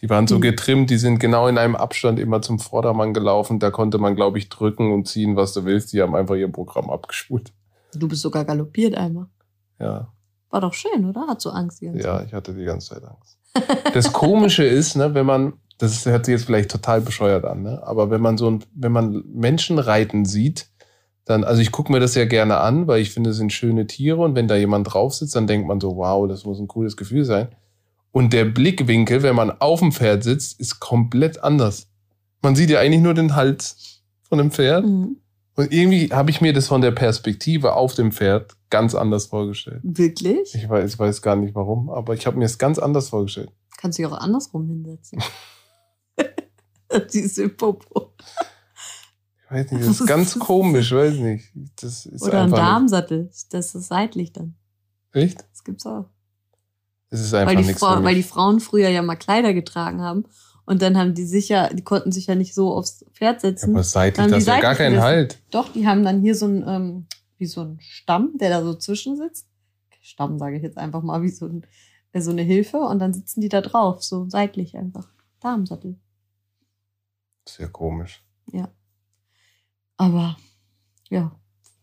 Die 0.00 0.08
waren 0.08 0.28
so 0.28 0.36
mhm. 0.36 0.42
getrimmt, 0.42 0.90
die 0.90 0.96
sind 0.96 1.18
genau 1.18 1.48
in 1.48 1.58
einem 1.58 1.74
Abstand 1.74 2.20
immer 2.20 2.40
zum 2.40 2.60
Vordermann 2.60 3.14
gelaufen. 3.14 3.58
Da 3.58 3.70
konnte 3.70 3.98
man, 3.98 4.14
glaube 4.14 4.38
ich, 4.38 4.48
drücken 4.48 4.92
und 4.92 5.08
ziehen, 5.08 5.34
was 5.34 5.54
du 5.54 5.64
willst. 5.64 5.92
Die 5.92 6.00
haben 6.00 6.14
einfach 6.14 6.36
ihr 6.36 6.50
Programm 6.50 6.88
abgespult. 6.88 7.52
Du 7.94 8.06
bist 8.06 8.22
sogar 8.22 8.44
galoppiert 8.44 8.94
einmal. 8.94 9.26
Ja. 9.80 10.12
War 10.50 10.60
doch 10.60 10.74
schön, 10.74 11.04
oder? 11.04 11.26
Hat 11.26 11.40
so 11.40 11.50
Angst 11.50 11.80
die 11.80 11.86
ganze 11.86 12.00
Zeit? 12.00 12.20
Ja, 12.20 12.26
ich 12.26 12.32
hatte 12.32 12.54
die 12.54 12.64
ganze 12.64 12.94
Zeit 12.94 13.04
Angst. 13.04 13.37
Das 13.92 14.12
Komische 14.12 14.64
ist, 14.64 14.96
ne, 14.96 15.14
wenn 15.14 15.26
man, 15.26 15.54
das 15.78 16.04
hört 16.06 16.26
sich 16.26 16.32
jetzt 16.32 16.44
vielleicht 16.44 16.70
total 16.70 17.00
bescheuert 17.00 17.44
an, 17.44 17.62
ne, 17.62 17.82
aber 17.84 18.10
wenn 18.10 18.20
man 18.20 18.38
so 18.38 18.50
ein, 18.50 18.64
wenn 18.74 18.92
man 18.92 19.24
Menschen 19.32 19.78
reiten 19.78 20.24
sieht, 20.24 20.68
dann, 21.24 21.44
also 21.44 21.60
ich 21.60 21.72
gucke 21.72 21.92
mir 21.92 22.00
das 22.00 22.14
ja 22.14 22.24
gerne 22.24 22.58
an, 22.58 22.86
weil 22.86 23.00
ich 23.00 23.10
finde, 23.10 23.30
es 23.30 23.36
sind 23.36 23.52
schöne 23.52 23.86
Tiere 23.86 24.18
und 24.18 24.34
wenn 24.34 24.48
da 24.48 24.56
jemand 24.56 24.92
drauf 24.92 25.14
sitzt, 25.14 25.36
dann 25.36 25.46
denkt 25.46 25.68
man 25.68 25.80
so, 25.80 25.96
wow, 25.96 26.26
das 26.26 26.44
muss 26.44 26.58
ein 26.58 26.68
cooles 26.68 26.96
Gefühl 26.96 27.24
sein. 27.24 27.48
Und 28.12 28.32
der 28.32 28.46
Blickwinkel, 28.46 29.22
wenn 29.22 29.36
man 29.36 29.50
auf 29.60 29.80
dem 29.80 29.92
Pferd 29.92 30.24
sitzt, 30.24 30.58
ist 30.58 30.80
komplett 30.80 31.42
anders. 31.42 31.88
Man 32.42 32.56
sieht 32.56 32.70
ja 32.70 32.80
eigentlich 32.80 33.02
nur 33.02 33.14
den 33.14 33.36
Hals 33.36 34.02
von 34.22 34.38
dem 34.38 34.50
Pferd. 34.50 34.86
Mhm. 34.86 35.16
Und 35.54 35.72
irgendwie 35.72 36.08
habe 36.12 36.30
ich 36.30 36.40
mir 36.40 36.52
das 36.52 36.68
von 36.68 36.80
der 36.80 36.92
Perspektive 36.92 37.74
auf 37.74 37.94
dem 37.94 38.12
Pferd 38.12 38.56
ganz 38.70 38.94
anders 38.94 39.26
vorgestellt. 39.26 39.80
Wirklich? 39.82 40.54
Ich 40.54 40.68
weiß, 40.68 40.92
ich 40.92 40.98
weiß 40.98 41.22
gar 41.22 41.36
nicht 41.36 41.54
warum, 41.54 41.90
aber 41.90 42.14
ich 42.14 42.26
habe 42.26 42.36
mir 42.38 42.44
es 42.44 42.58
ganz 42.58 42.78
anders 42.78 43.08
vorgestellt. 43.08 43.50
Kannst 43.76 43.98
du 43.98 44.02
dich 44.02 44.12
auch 44.12 44.18
andersrum 44.18 44.66
hinsetzen. 44.66 45.22
Diese 47.12 47.48
Popo. 47.48 48.12
Ich 49.44 49.50
weiß 49.50 49.72
nicht, 49.72 49.86
das 49.86 50.00
ist 50.00 50.06
ganz 50.06 50.38
komisch, 50.38 50.92
weiß 50.92 51.14
nicht. 51.14 51.50
Das 51.80 52.06
ist 52.06 52.22
Oder 52.22 52.44
ein 52.44 52.50
Darmsattel. 52.50 53.30
Das 53.50 53.74
ist 53.74 53.88
seitlich 53.88 54.32
dann. 54.32 54.54
Nicht? 55.14 55.38
Das 55.52 55.64
gibt's 55.64 55.86
auch. 55.86 56.06
Das 57.10 57.20
ist 57.20 57.32
einfach 57.32 57.50
Weil 57.50 57.56
die, 57.62 57.66
nichts 57.66 57.80
Frau, 57.80 58.02
weil 58.02 58.14
die. 58.14 58.22
Frauen 58.22 58.60
früher 58.60 58.90
ja 58.90 59.00
mal 59.02 59.16
Kleider 59.16 59.54
getragen 59.54 60.02
haben. 60.02 60.24
Und 60.66 60.82
dann 60.82 60.98
haben 60.98 61.14
die 61.14 61.24
sicher, 61.24 61.70
die 61.72 61.82
konnten 61.82 62.12
sich 62.12 62.26
ja 62.26 62.34
nicht 62.34 62.54
so 62.54 62.74
aufs 62.74 63.02
Pferd 63.14 63.42
Ja, 63.42 63.48
setzen. 63.48 63.70
aber 63.74 63.82
seitlich, 63.82 64.26
das 64.26 64.38
ist 64.40 64.48
ja 64.48 64.60
gar 64.60 64.74
keinen? 64.74 65.00
Halt. 65.00 65.38
Doch, 65.50 65.72
die 65.72 65.86
haben 65.86 66.04
dann 66.04 66.20
hier 66.20 66.34
so 66.34 66.46
ein, 66.46 66.62
ähm, 66.68 67.06
wie 67.38 67.46
so 67.46 67.62
ein 67.62 67.78
Stamm, 67.80 68.36
der 68.38 68.50
da 68.50 68.62
so 68.62 68.74
zwischen 68.74 69.16
sitzt. 69.16 69.48
Stamm 70.00 70.38
sage 70.38 70.56
ich 70.56 70.62
jetzt 70.62 70.78
einfach 70.78 71.02
mal, 71.02 71.22
wie 71.22 71.28
so, 71.28 71.46
ein, 71.46 71.66
äh, 72.12 72.20
so 72.20 72.30
eine 72.30 72.42
Hilfe. 72.42 72.78
Und 72.78 72.98
dann 72.98 73.12
sitzen 73.12 73.40
die 73.40 73.48
da 73.48 73.60
drauf, 73.60 74.02
so 74.02 74.28
seitlich 74.28 74.76
einfach. 74.76 75.08
Darmsattel. 75.40 75.98
Sehr 77.46 77.68
komisch. 77.68 78.22
Aber 79.98 80.36
ja, 81.10 81.32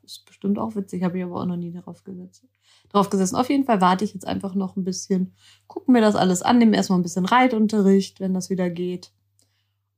ist 0.04 0.26
bestimmt 0.26 0.58
auch 0.58 0.76
witzig. 0.76 1.04
Habe 1.04 1.20
ich 1.20 1.24
aber 1.24 1.42
auch 1.42 1.46
noch 1.46 1.58
nie 1.58 1.72
darauf 1.72 2.04
gesetzt. 2.04 2.48
Drauf 2.90 3.10
gesessen. 3.10 3.36
Auf 3.36 3.50
jeden 3.50 3.66
Fall 3.66 3.82
warte 3.82 4.06
ich 4.06 4.14
jetzt 4.14 4.26
einfach 4.26 4.56
noch 4.56 4.76
ein 4.76 4.84
bisschen, 4.84 5.36
gucke 5.68 5.92
mir 5.92 6.02
das 6.02 6.16
alles 6.16 6.42
an, 6.42 6.58
nehme 6.58 6.76
erstmal 6.76 6.98
ein 6.98 7.04
bisschen 7.04 7.26
Reitunterricht, 7.26 8.20
wenn 8.20 8.34
das 8.34 8.50
wieder 8.50 8.70
geht. 8.70 9.12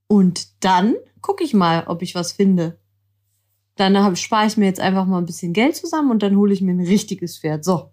Und 0.08 0.64
dann 0.64 0.96
gucke 1.22 1.44
ich 1.44 1.54
mal, 1.54 1.86
ob 1.88 2.02
ich 2.02 2.16
was 2.16 2.32
finde. 2.32 2.80
Dann 3.78 3.98
hab- 3.98 4.18
spare 4.18 4.48
ich 4.48 4.58
mir 4.58 4.66
jetzt 4.66 4.80
einfach 4.80 5.06
mal 5.06 5.20
ein 5.20 5.26
bisschen 5.26 5.54
Geld 5.54 5.76
zusammen 5.76 6.12
und 6.12 6.22
dann 6.24 6.36
hole 6.36 6.54
ich 6.54 6.62
mir 6.62 6.72
ein 6.74 6.80
richtiges 6.86 7.38
Pferd. 7.40 7.64
So, 7.64 7.92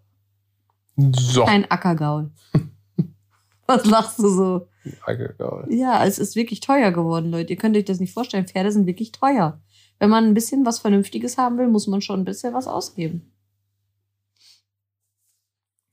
So. 0.96 1.44
ein 1.44 1.70
Ackergaul. 1.70 2.30
Was 3.66 3.84
lachst 3.86 4.18
du 4.18 4.28
so? 4.28 4.68
Egal. 5.06 5.66
Ja, 5.70 6.04
es 6.04 6.18
ist 6.18 6.36
wirklich 6.36 6.60
teuer 6.60 6.90
geworden, 6.90 7.30
Leute. 7.30 7.52
Ihr 7.54 7.58
könnt 7.58 7.76
euch 7.76 7.86
das 7.86 8.00
nicht 8.00 8.12
vorstellen. 8.12 8.46
Pferde 8.46 8.70
sind 8.72 8.86
wirklich 8.86 9.12
teuer. 9.12 9.60
Wenn 9.98 10.10
man 10.10 10.24
ein 10.24 10.34
bisschen 10.34 10.66
was 10.66 10.80
Vernünftiges 10.80 11.38
haben 11.38 11.56
will, 11.56 11.68
muss 11.68 11.86
man 11.86 12.02
schon 12.02 12.20
ein 12.20 12.24
bisschen 12.26 12.52
was 12.52 12.66
ausgeben. 12.66 13.32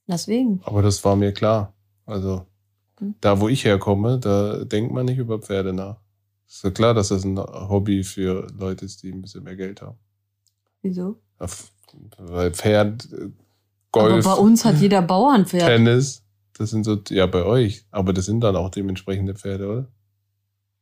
Deswegen. 0.08 0.62
Aber 0.66 0.82
das 0.82 1.04
war 1.06 1.16
mir 1.16 1.32
klar. 1.34 1.74
Also, 2.06 2.46
Hm. 3.00 3.16
da 3.22 3.40
wo 3.40 3.48
ich 3.48 3.64
herkomme, 3.64 4.20
da 4.20 4.66
denkt 4.66 4.92
man 4.92 5.06
nicht 5.06 5.18
über 5.20 5.40
Pferde 5.40 5.72
nach. 5.74 5.98
Ist 6.52 6.66
ja 6.66 6.72
klar, 6.72 6.94
dass 6.94 7.08
das 7.08 7.24
ein 7.24 7.40
Hobby 7.40 8.04
für 8.04 8.46
Leute 8.60 8.84
ist, 8.84 9.02
die 9.04 9.12
ein 9.14 9.22
bisschen 9.22 9.44
mehr 9.44 9.56
Geld 9.56 9.82
haben. 9.82 9.98
Wieso? 10.82 11.22
Weil 12.18 12.52
Pferd, 12.52 13.08
äh, 13.14 13.30
Golf, 13.94 14.26
Aber 14.26 14.36
bei 14.36 14.42
uns 14.42 14.66
hat 14.66 14.78
jeder 14.78 15.02
Bauer 15.02 15.32
ein 15.32 15.46
Pferd. 15.46 15.66
Tennis, 15.66 16.26
das 16.58 16.72
sind 16.72 16.84
so, 16.84 16.98
ja, 17.10 17.26
bei 17.26 17.46
euch. 17.46 17.86
Aber 17.90 18.12
das 18.12 18.26
sind 18.26 18.42
dann 18.42 18.58
auch 18.58 18.70
dementsprechende 18.70 19.34
Pferde, 19.34 19.66
oder? 19.66 19.88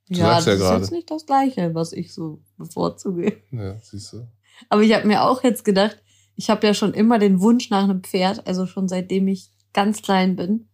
Du 0.07 0.15
ja, 0.17 0.41
sagst 0.41 0.47
ja 0.47 0.53
das 0.53 0.61
ist 0.61 0.67
gerade. 0.67 0.81
jetzt 0.81 0.91
nicht 0.91 1.11
das 1.11 1.25
Gleiche, 1.27 1.75
was 1.75 1.93
ich 1.93 2.15
so 2.15 2.41
bevorzuge. 2.57 3.38
Ja, 3.51 3.77
siehst 3.79 4.13
du. 4.13 4.27
Aber 4.69 4.81
ich 4.81 4.91
habe 4.95 5.05
mir 5.05 5.21
auch 5.21 5.43
jetzt 5.43 5.63
gedacht, 5.63 6.01
ich 6.35 6.49
habe 6.49 6.65
ja 6.65 6.73
schon 6.73 6.95
immer 6.95 7.19
den 7.19 7.41
Wunsch 7.41 7.69
nach 7.69 7.83
einem 7.83 8.01
Pferd, 8.01 8.47
also 8.47 8.65
schon 8.65 8.88
seitdem 8.88 9.27
ich 9.27 9.51
ganz 9.73 10.01
klein 10.01 10.35
bin. 10.35 10.67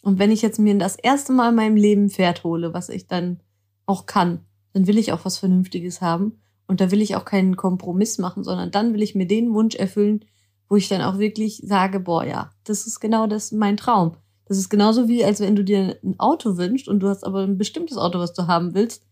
Und 0.00 0.18
wenn 0.18 0.32
ich 0.32 0.40
jetzt 0.40 0.58
mir 0.58 0.78
das 0.78 0.96
erste 0.96 1.32
Mal 1.32 1.50
in 1.50 1.56
meinem 1.56 1.76
Leben 1.76 2.04
ein 2.04 2.10
Pferd 2.10 2.42
hole, 2.42 2.72
was 2.72 2.88
ich 2.88 3.06
dann 3.06 3.40
auch 3.86 4.06
kann, 4.06 4.44
dann 4.72 4.86
will 4.86 4.98
ich 4.98 5.12
auch 5.12 5.24
was 5.24 5.38
Vernünftiges 5.38 6.00
haben. 6.00 6.40
Und 6.66 6.80
da 6.80 6.90
will 6.90 7.02
ich 7.02 7.14
auch 7.16 7.24
keinen 7.24 7.56
Kompromiss 7.56 8.18
machen, 8.18 8.42
sondern 8.42 8.70
dann 8.70 8.94
will 8.94 9.02
ich 9.02 9.14
mir 9.14 9.26
den 9.26 9.52
Wunsch 9.52 9.74
erfüllen, 9.74 10.24
wo 10.68 10.76
ich 10.76 10.88
dann 10.88 11.02
auch 11.02 11.18
wirklich 11.18 11.62
sage, 11.64 12.00
boah, 12.00 12.24
ja, 12.24 12.50
das 12.64 12.86
ist 12.86 13.00
genau 13.00 13.26
das 13.26 13.52
mein 13.52 13.76
Traum. 13.76 14.16
Das 14.46 14.58
ist 14.58 14.70
genauso 14.70 15.08
wie, 15.08 15.24
als 15.24 15.40
wenn 15.40 15.56
du 15.56 15.64
dir 15.64 15.98
ein 16.02 16.18
Auto 16.18 16.56
wünschst 16.56 16.88
und 16.88 17.00
du 17.00 17.08
hast 17.08 17.24
aber 17.24 17.42
ein 17.42 17.58
bestimmtes 17.58 17.96
Auto, 17.96 18.18
was 18.18 18.32
du 18.32 18.46
haben 18.46 18.74
willst. 18.74 19.02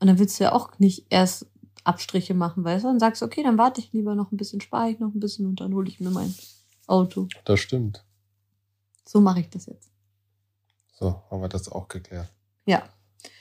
Und 0.00 0.08
dann 0.08 0.18
willst 0.18 0.38
du 0.38 0.44
ja 0.44 0.52
auch 0.52 0.78
nicht 0.78 1.06
erst 1.10 1.46
Abstriche 1.84 2.34
machen, 2.34 2.64
weißt 2.64 2.84
du? 2.84 2.88
Und 2.88 2.98
sagst, 2.98 3.22
okay, 3.22 3.42
dann 3.42 3.58
warte 3.58 3.80
ich 3.80 3.92
lieber 3.92 4.14
noch 4.14 4.32
ein 4.32 4.36
bisschen, 4.36 4.60
spare 4.60 4.90
ich 4.90 4.98
noch 4.98 5.14
ein 5.14 5.20
bisschen 5.20 5.46
und 5.46 5.60
dann 5.60 5.74
hole 5.74 5.88
ich 5.88 6.00
mir 6.00 6.10
mein 6.10 6.34
Auto. 6.86 7.28
Das 7.44 7.60
stimmt. 7.60 8.04
So 9.04 9.20
mache 9.20 9.40
ich 9.40 9.50
das 9.50 9.66
jetzt. 9.66 9.90
So, 10.92 11.22
haben 11.30 11.42
wir 11.42 11.48
das 11.48 11.70
auch 11.70 11.88
geklärt. 11.88 12.28
Ja. 12.66 12.82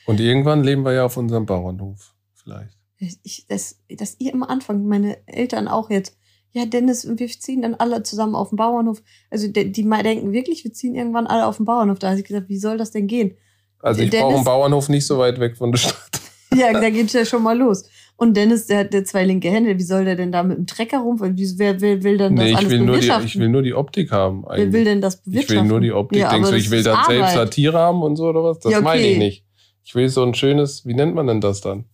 Und 0.06 0.20
irgendwann 0.20 0.64
leben 0.64 0.84
wir 0.86 0.94
ja 0.94 1.06
auf 1.06 1.18
unserem 1.18 1.46
Bauernhof. 1.46 2.14
Vielleicht. 2.34 2.78
Ich, 2.98 3.46
das, 3.48 3.80
das 3.90 4.16
ihr 4.20 4.34
immer 4.34 4.50
anfangen, 4.50 4.88
meine 4.88 5.18
Eltern 5.28 5.68
auch 5.68 5.90
jetzt. 5.90 6.18
Ja, 6.52 6.66
Dennis, 6.66 7.04
und 7.04 7.20
wir 7.20 7.28
ziehen 7.28 7.64
dann 7.64 7.76
alle 7.76 8.02
zusammen 8.04 8.34
auf 8.36 8.50
den 8.50 8.56
Bauernhof. 8.56 9.04
Also 9.30 9.50
die, 9.50 9.72
die 9.72 9.84
mal 9.84 10.04
denken 10.04 10.32
wirklich, 10.32 10.64
wir 10.64 10.72
ziehen 10.72 10.96
irgendwann 10.96 11.28
alle 11.28 11.46
auf 11.46 11.58
den 11.58 11.66
Bauernhof. 11.66 12.00
Da 12.00 12.10
habe 12.12 12.20
ich 12.20 12.26
gesagt, 12.26 12.48
wie 12.48 12.58
soll 12.58 12.78
das 12.78 12.92
denn 12.92 13.08
gehen? 13.08 13.36
Also 13.80 14.02
ich 14.02 14.10
brauche 14.10 14.36
einen 14.36 14.46
Bauernhof 14.46 14.88
nicht 14.88 15.06
so 15.06 15.18
weit 15.18 15.40
weg 15.40 15.58
von 15.58 15.72
der 15.72 15.80
Stadt. 15.80 15.96
Ja, 16.56 16.72
da 16.72 16.90
geht's 16.90 17.12
ja 17.12 17.26
schon 17.26 17.44
mal 17.44 17.58
los. 17.58 17.84
Und 18.16 18.38
Dennis, 18.38 18.68
der 18.68 18.80
hat 18.80 18.94
der 18.94 19.04
zwei 19.04 19.26
linke 19.26 19.50
Hände, 19.50 19.78
wie 19.78 19.84
soll 19.84 20.06
der 20.06 20.16
denn 20.16 20.32
da 20.32 20.42
mit 20.42 20.58
dem 20.58 20.66
Trecker 20.68 21.00
rum? 21.00 21.20
Wer, 21.20 21.82
wer 21.82 22.04
will 22.04 22.18
denn 22.18 22.36
das 22.38 22.46
Nee, 22.46 22.52
ich 22.52 22.58
alles 22.58 22.70
will, 22.70 22.80
nur 22.80 22.98
die, 22.98 23.12
ich 23.26 23.38
will 23.40 23.50
nur 23.50 23.62
die 23.62 23.74
Optik 23.74 24.12
haben. 24.12 24.44
wer 24.44 24.52
Eigentlich. 24.52 24.72
will 24.74 24.86
denn 24.86 25.02
das 25.02 25.16
ich 25.16 25.22
bewirtschaften? 25.24 25.58
will 25.64 25.68
nur 25.68 25.82
die 25.82 25.92
Optik. 25.92 26.22
Ja, 26.22 26.30
Denkst 26.30 26.50
du, 26.50 26.56
ich 26.56 26.72
will 26.72 26.82
dann 26.82 27.04
selbst. 27.06 27.34
Satire 27.34 27.78
haben 27.78 28.02
und 28.04 28.16
so 28.16 28.28
oder 28.30 28.44
was? 28.44 28.60
Das 28.60 28.72
Ja, 28.72 28.80
meine 28.80 29.02
ich 29.02 29.10
okay. 29.10 29.18
nicht. 29.18 29.45
Ich 29.86 29.94
will 29.94 30.10
so 30.10 30.24
ein 30.24 30.34
schönes, 30.34 30.86
wie 30.86 30.96
nennt 30.96 31.16
man 31.16 31.28
denn 31.28 31.40
das 31.42 31.62
dann? 31.62 31.86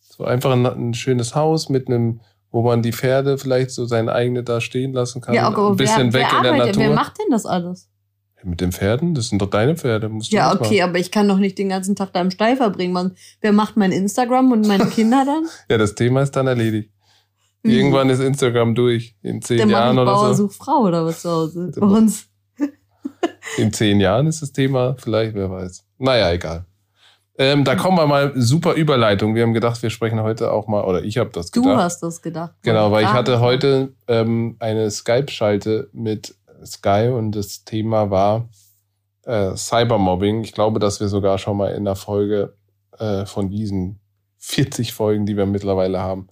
So 0.00 0.24
einfach 0.24 0.52
ein, 0.52 0.64
ein 0.64 0.94
schönes 0.94 1.34
Haus 1.34 1.68
mit 1.68 1.88
einem, 1.88 2.20
wo 2.52 2.62
man 2.62 2.80
die 2.80 2.92
Pferde 2.92 3.36
vielleicht 3.36 3.72
so 3.72 3.84
seine 3.86 4.12
eigene 4.12 4.44
da 4.44 4.60
stehen 4.60 4.92
lassen 4.92 5.20
kann. 5.20 5.34
Ja, 5.34 5.48
aber 5.48 5.70
ein 5.70 5.76
bisschen 5.76 6.12
wer, 6.12 6.20
weg 6.20 6.28
wer 6.30 6.36
in 6.38 6.42
der 6.44 6.52
arbeitet, 6.52 6.76
Natur. 6.76 6.90
wer 6.90 6.94
macht 6.94 7.18
denn 7.18 7.30
das 7.30 7.44
alles? 7.44 7.90
Mit 8.44 8.60
den 8.60 8.72
Pferden? 8.72 9.14
Das 9.14 9.30
sind 9.30 9.40
doch 9.40 9.48
deine 9.48 9.74
Pferde. 9.74 10.08
Musst 10.10 10.30
du 10.30 10.36
Ja, 10.36 10.52
okay, 10.54 10.82
aber 10.82 10.98
ich 10.98 11.10
kann 11.10 11.26
doch 11.26 11.38
nicht 11.38 11.58
den 11.58 11.70
ganzen 11.70 11.96
Tag 11.96 12.12
da 12.12 12.20
im 12.20 12.30
Stall 12.30 12.56
verbringen. 12.56 12.92
Man, 12.92 13.16
wer 13.40 13.52
macht 13.52 13.76
mein 13.76 13.90
Instagram 13.90 14.52
und 14.52 14.66
meine 14.68 14.86
Kinder 14.86 15.24
dann? 15.24 15.44
Ja, 15.68 15.78
das 15.78 15.94
Thema 15.94 16.22
ist 16.22 16.36
dann 16.36 16.46
erledigt. 16.46 16.90
Irgendwann 17.62 18.10
ist 18.10 18.20
Instagram 18.20 18.74
durch. 18.74 19.16
In 19.22 19.40
zehn. 19.40 19.56
Der 19.56 19.66
Jahren 19.68 19.98
oder 19.98 20.12
Bauer 20.12 20.34
so. 20.34 20.44
sucht 20.44 20.56
Frau 20.56 20.82
oder 20.82 21.06
was 21.06 21.22
zu 21.22 21.30
Hause. 21.30 21.72
Bei 21.74 21.86
uns. 21.86 22.26
In 23.56 23.72
zehn 23.72 23.98
Jahren 23.98 24.26
ist 24.26 24.42
das 24.42 24.52
Thema 24.52 24.94
vielleicht, 24.98 25.34
wer 25.34 25.50
weiß. 25.50 25.84
Naja, 25.98 26.30
egal. 26.30 26.66
Ähm, 27.36 27.64
da 27.64 27.74
kommen 27.74 27.98
wir 27.98 28.06
mal, 28.06 28.32
super 28.36 28.74
Überleitung. 28.74 29.34
Wir 29.34 29.42
haben 29.42 29.54
gedacht, 29.54 29.82
wir 29.82 29.90
sprechen 29.90 30.22
heute 30.22 30.52
auch 30.52 30.68
mal, 30.68 30.84
oder 30.84 31.02
ich 31.02 31.18
habe 31.18 31.30
das 31.30 31.50
Du 31.50 31.62
gedacht. 31.62 31.82
hast 31.82 32.02
das 32.02 32.22
gedacht. 32.22 32.54
Genau, 32.62 32.92
weil 32.92 33.04
ich 33.04 33.12
hatte 33.12 33.40
heute 33.40 33.92
ähm, 34.06 34.56
eine 34.60 34.90
Skype-Schalte 34.90 35.88
mit 35.92 36.36
Sky 36.64 37.10
und 37.12 37.32
das 37.32 37.64
Thema 37.64 38.10
war 38.10 38.48
äh, 39.24 39.56
Cybermobbing. 39.56 40.42
Ich 40.42 40.52
glaube, 40.52 40.78
dass 40.78 41.00
wir 41.00 41.08
sogar 41.08 41.38
schon 41.38 41.56
mal 41.56 41.72
in 41.72 41.84
der 41.84 41.96
Folge 41.96 42.54
äh, 42.98 43.26
von 43.26 43.50
diesen 43.50 43.98
40 44.38 44.92
Folgen, 44.92 45.26
die 45.26 45.36
wir 45.36 45.46
mittlerweile 45.46 46.00
haben, 46.00 46.28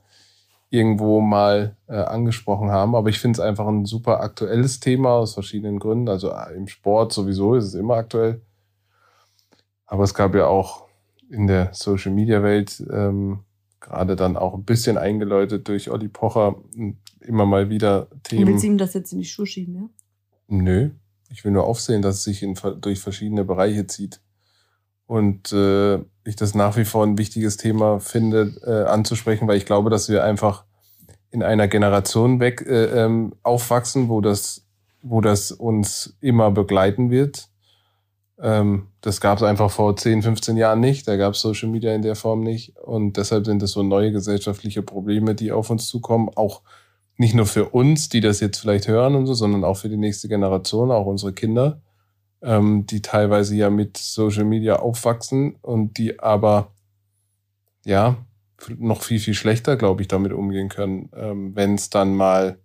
irgendwo 0.70 1.20
mal 1.20 1.76
äh, 1.88 1.96
angesprochen 1.96 2.70
haben. 2.70 2.94
Aber 2.94 3.08
ich 3.08 3.18
finde 3.18 3.36
es 3.36 3.40
einfach 3.40 3.66
ein 3.66 3.86
super 3.86 4.20
aktuelles 4.20 4.78
Thema 4.78 5.14
aus 5.14 5.34
verschiedenen 5.34 5.78
Gründen. 5.80 6.08
Also 6.08 6.30
äh, 6.30 6.54
im 6.54 6.68
Sport 6.68 7.12
sowieso 7.12 7.56
ist 7.56 7.64
es 7.64 7.74
immer 7.74 7.94
aktuell. 7.96 8.40
Aber 9.86 10.04
es 10.04 10.14
gab 10.14 10.34
ja 10.34 10.46
auch 10.46 10.86
in 11.33 11.47
der 11.47 11.71
Social-Media-Welt 11.73 12.85
ähm, 12.92 13.40
gerade 13.81 14.16
dann 14.16 14.37
auch 14.37 14.55
ein 14.55 14.64
bisschen 14.64 14.99
eingeläutet 14.99 15.66
durch 15.66 15.90
Olli 15.90 16.09
Pocher 16.09 16.57
immer 17.21 17.47
mal 17.47 17.71
wieder 17.71 18.07
Du 18.11 18.18
Themen. 18.23 18.47
willst 18.49 18.64
ihm 18.64 18.79
das 18.79 18.95
jetzt 18.95 19.12
in 19.12 19.18
die 19.18 19.25
Schuhe 19.25 19.47
schieben, 19.47 19.75
ja? 19.75 19.88
Nö, 20.49 20.90
ich 21.31 21.45
will 21.45 21.53
nur 21.53 21.64
aufsehen, 21.64 22.03
dass 22.03 22.16
es 22.16 22.25
sich 22.25 22.42
in, 22.42 22.55
durch 22.81 23.01
verschiedene 23.01 23.45
Bereiche 23.45 23.87
zieht. 23.87 24.21
Und 25.07 25.53
äh, 25.53 25.97
ich 26.25 26.37
das 26.37 26.55
nach 26.55 26.77
wie 26.77 26.85
vor 26.85 27.05
ein 27.05 27.18
wichtiges 27.18 27.57
Thema 27.57 27.99
finde, 28.01 28.55
äh, 28.64 28.88
anzusprechen, 28.88 29.49
weil 29.49 29.57
ich 29.57 29.66
glaube, 29.66 29.90
dass 29.90 30.09
wir 30.09 30.25
einfach 30.25 30.64
in 31.31 31.42
einer 31.42 31.66
Generation 31.68 32.40
weg 32.40 32.64
äh, 32.66 33.05
ähm, 33.05 33.35
aufwachsen, 33.42 34.09
wo 34.09 34.21
das, 34.21 34.66
wo 35.03 35.21
das 35.21 35.51
uns 35.51 36.16
immer 36.21 36.51
begleiten 36.51 37.11
wird. 37.11 37.49
Ähm, 38.40 38.88
das 39.01 39.21
gab 39.21 39.38
es 39.38 39.45
einfach 39.45 39.71
vor 39.71 39.97
10, 39.97 40.23
15 40.23 40.57
Jahren 40.57 40.81
nicht. 40.81 41.07
Da 41.07 41.16
gab 41.16 41.35
es 41.35 41.40
Social 41.40 41.68
Media 41.68 41.95
in 41.95 42.03
der 42.03 42.16
Form 42.16 42.42
nicht. 42.42 42.77
Und 42.79 43.16
deshalb 43.16 43.47
sind 43.47 43.62
es 43.62 43.73
so 43.73 43.83
neue 43.83 44.12
gesellschaftliche 44.12 44.83
Probleme, 44.83 45.35
die 45.35 45.53
auf 45.53 45.71
uns 45.71 45.87
zukommen. 45.87 46.29
Auch 46.35 46.62
nicht 47.16 47.35
nur 47.35 47.47
für 47.47 47.68
uns, 47.68 48.09
die 48.09 48.21
das 48.21 48.40
jetzt 48.40 48.59
vielleicht 48.59 48.88
hören 48.88 49.14
und 49.14 49.27
so, 49.27 49.35
sondern 49.35 49.64
auch 49.64 49.77
für 49.77 49.88
die 49.88 49.97
nächste 49.97 50.29
Generation, 50.29 50.90
auch 50.90 51.07
unsere 51.07 51.33
Kinder, 51.33 51.81
ähm, 52.42 52.87
die 52.87 53.03
teilweise 53.03 53.55
ja 53.55 53.71
mit 53.71 53.97
Social 53.97 54.45
Media 54.45 54.77
aufwachsen 54.77 55.57
und 55.62 55.99
die 55.99 56.18
aber 56.21 56.73
ja 57.85 58.16
noch 58.79 59.03
viel, 59.03 59.21
viel 59.21 59.35
schlechter, 59.35 59.77
glaube 59.77 60.03
ich, 60.03 60.09
damit 60.09 60.33
umgehen 60.33 60.68
können, 60.68 61.11
ähm, 61.14 61.55
wenn 61.55 61.75
es 61.75 61.90
dann 61.90 62.14
mal 62.14 62.59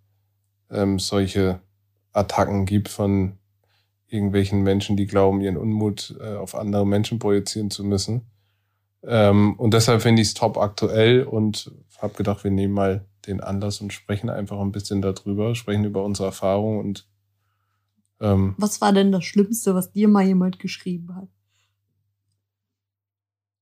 ähm, 0.72 1.00
solche 1.00 1.60
Attacken 2.14 2.66
gibt 2.66 2.90
von 2.90 3.38
irgendwelchen 4.08 4.62
Menschen, 4.62 4.96
die 4.98 5.06
glauben, 5.06 5.42
ihren 5.42 5.58
Unmut 5.58 6.18
äh, 6.20 6.36
auf 6.36 6.56
andere 6.56 6.86
Menschen 6.88 7.20
projizieren 7.20 7.70
zu 7.72 7.84
müssen. 7.84 8.22
Ähm, 9.04 9.56
und 9.60 9.74
deshalb 9.74 10.02
finde 10.02 10.22
ich 10.22 10.30
es 10.30 10.34
top 10.34 10.58
aktuell 10.58 11.24
und 11.24 11.72
habe 12.00 12.14
gedacht, 12.14 12.44
wir 12.44 12.52
nehmen 12.52 12.74
mal 12.74 13.06
den 13.28 13.42
Anlass 13.42 13.82
und 13.82 13.92
sprechen 13.94 14.30
einfach 14.30 14.60
ein 14.60 14.72
bisschen 14.72 15.02
darüber, 15.02 15.56
sprechen 15.56 15.84
über 15.86 16.04
unsere 16.04 16.28
Erfahrungen 16.28 16.80
und 16.80 17.08
Ähm, 18.20 18.56
Was 18.58 18.82
war 18.82 18.94
denn 18.94 19.12
das 19.12 19.26
Schlimmste, 19.26 19.76
was 19.76 19.92
dir 19.92 20.08
mal 20.08 20.26
jemand 20.26 20.58
geschrieben 20.60 21.14
hat? 21.16 21.30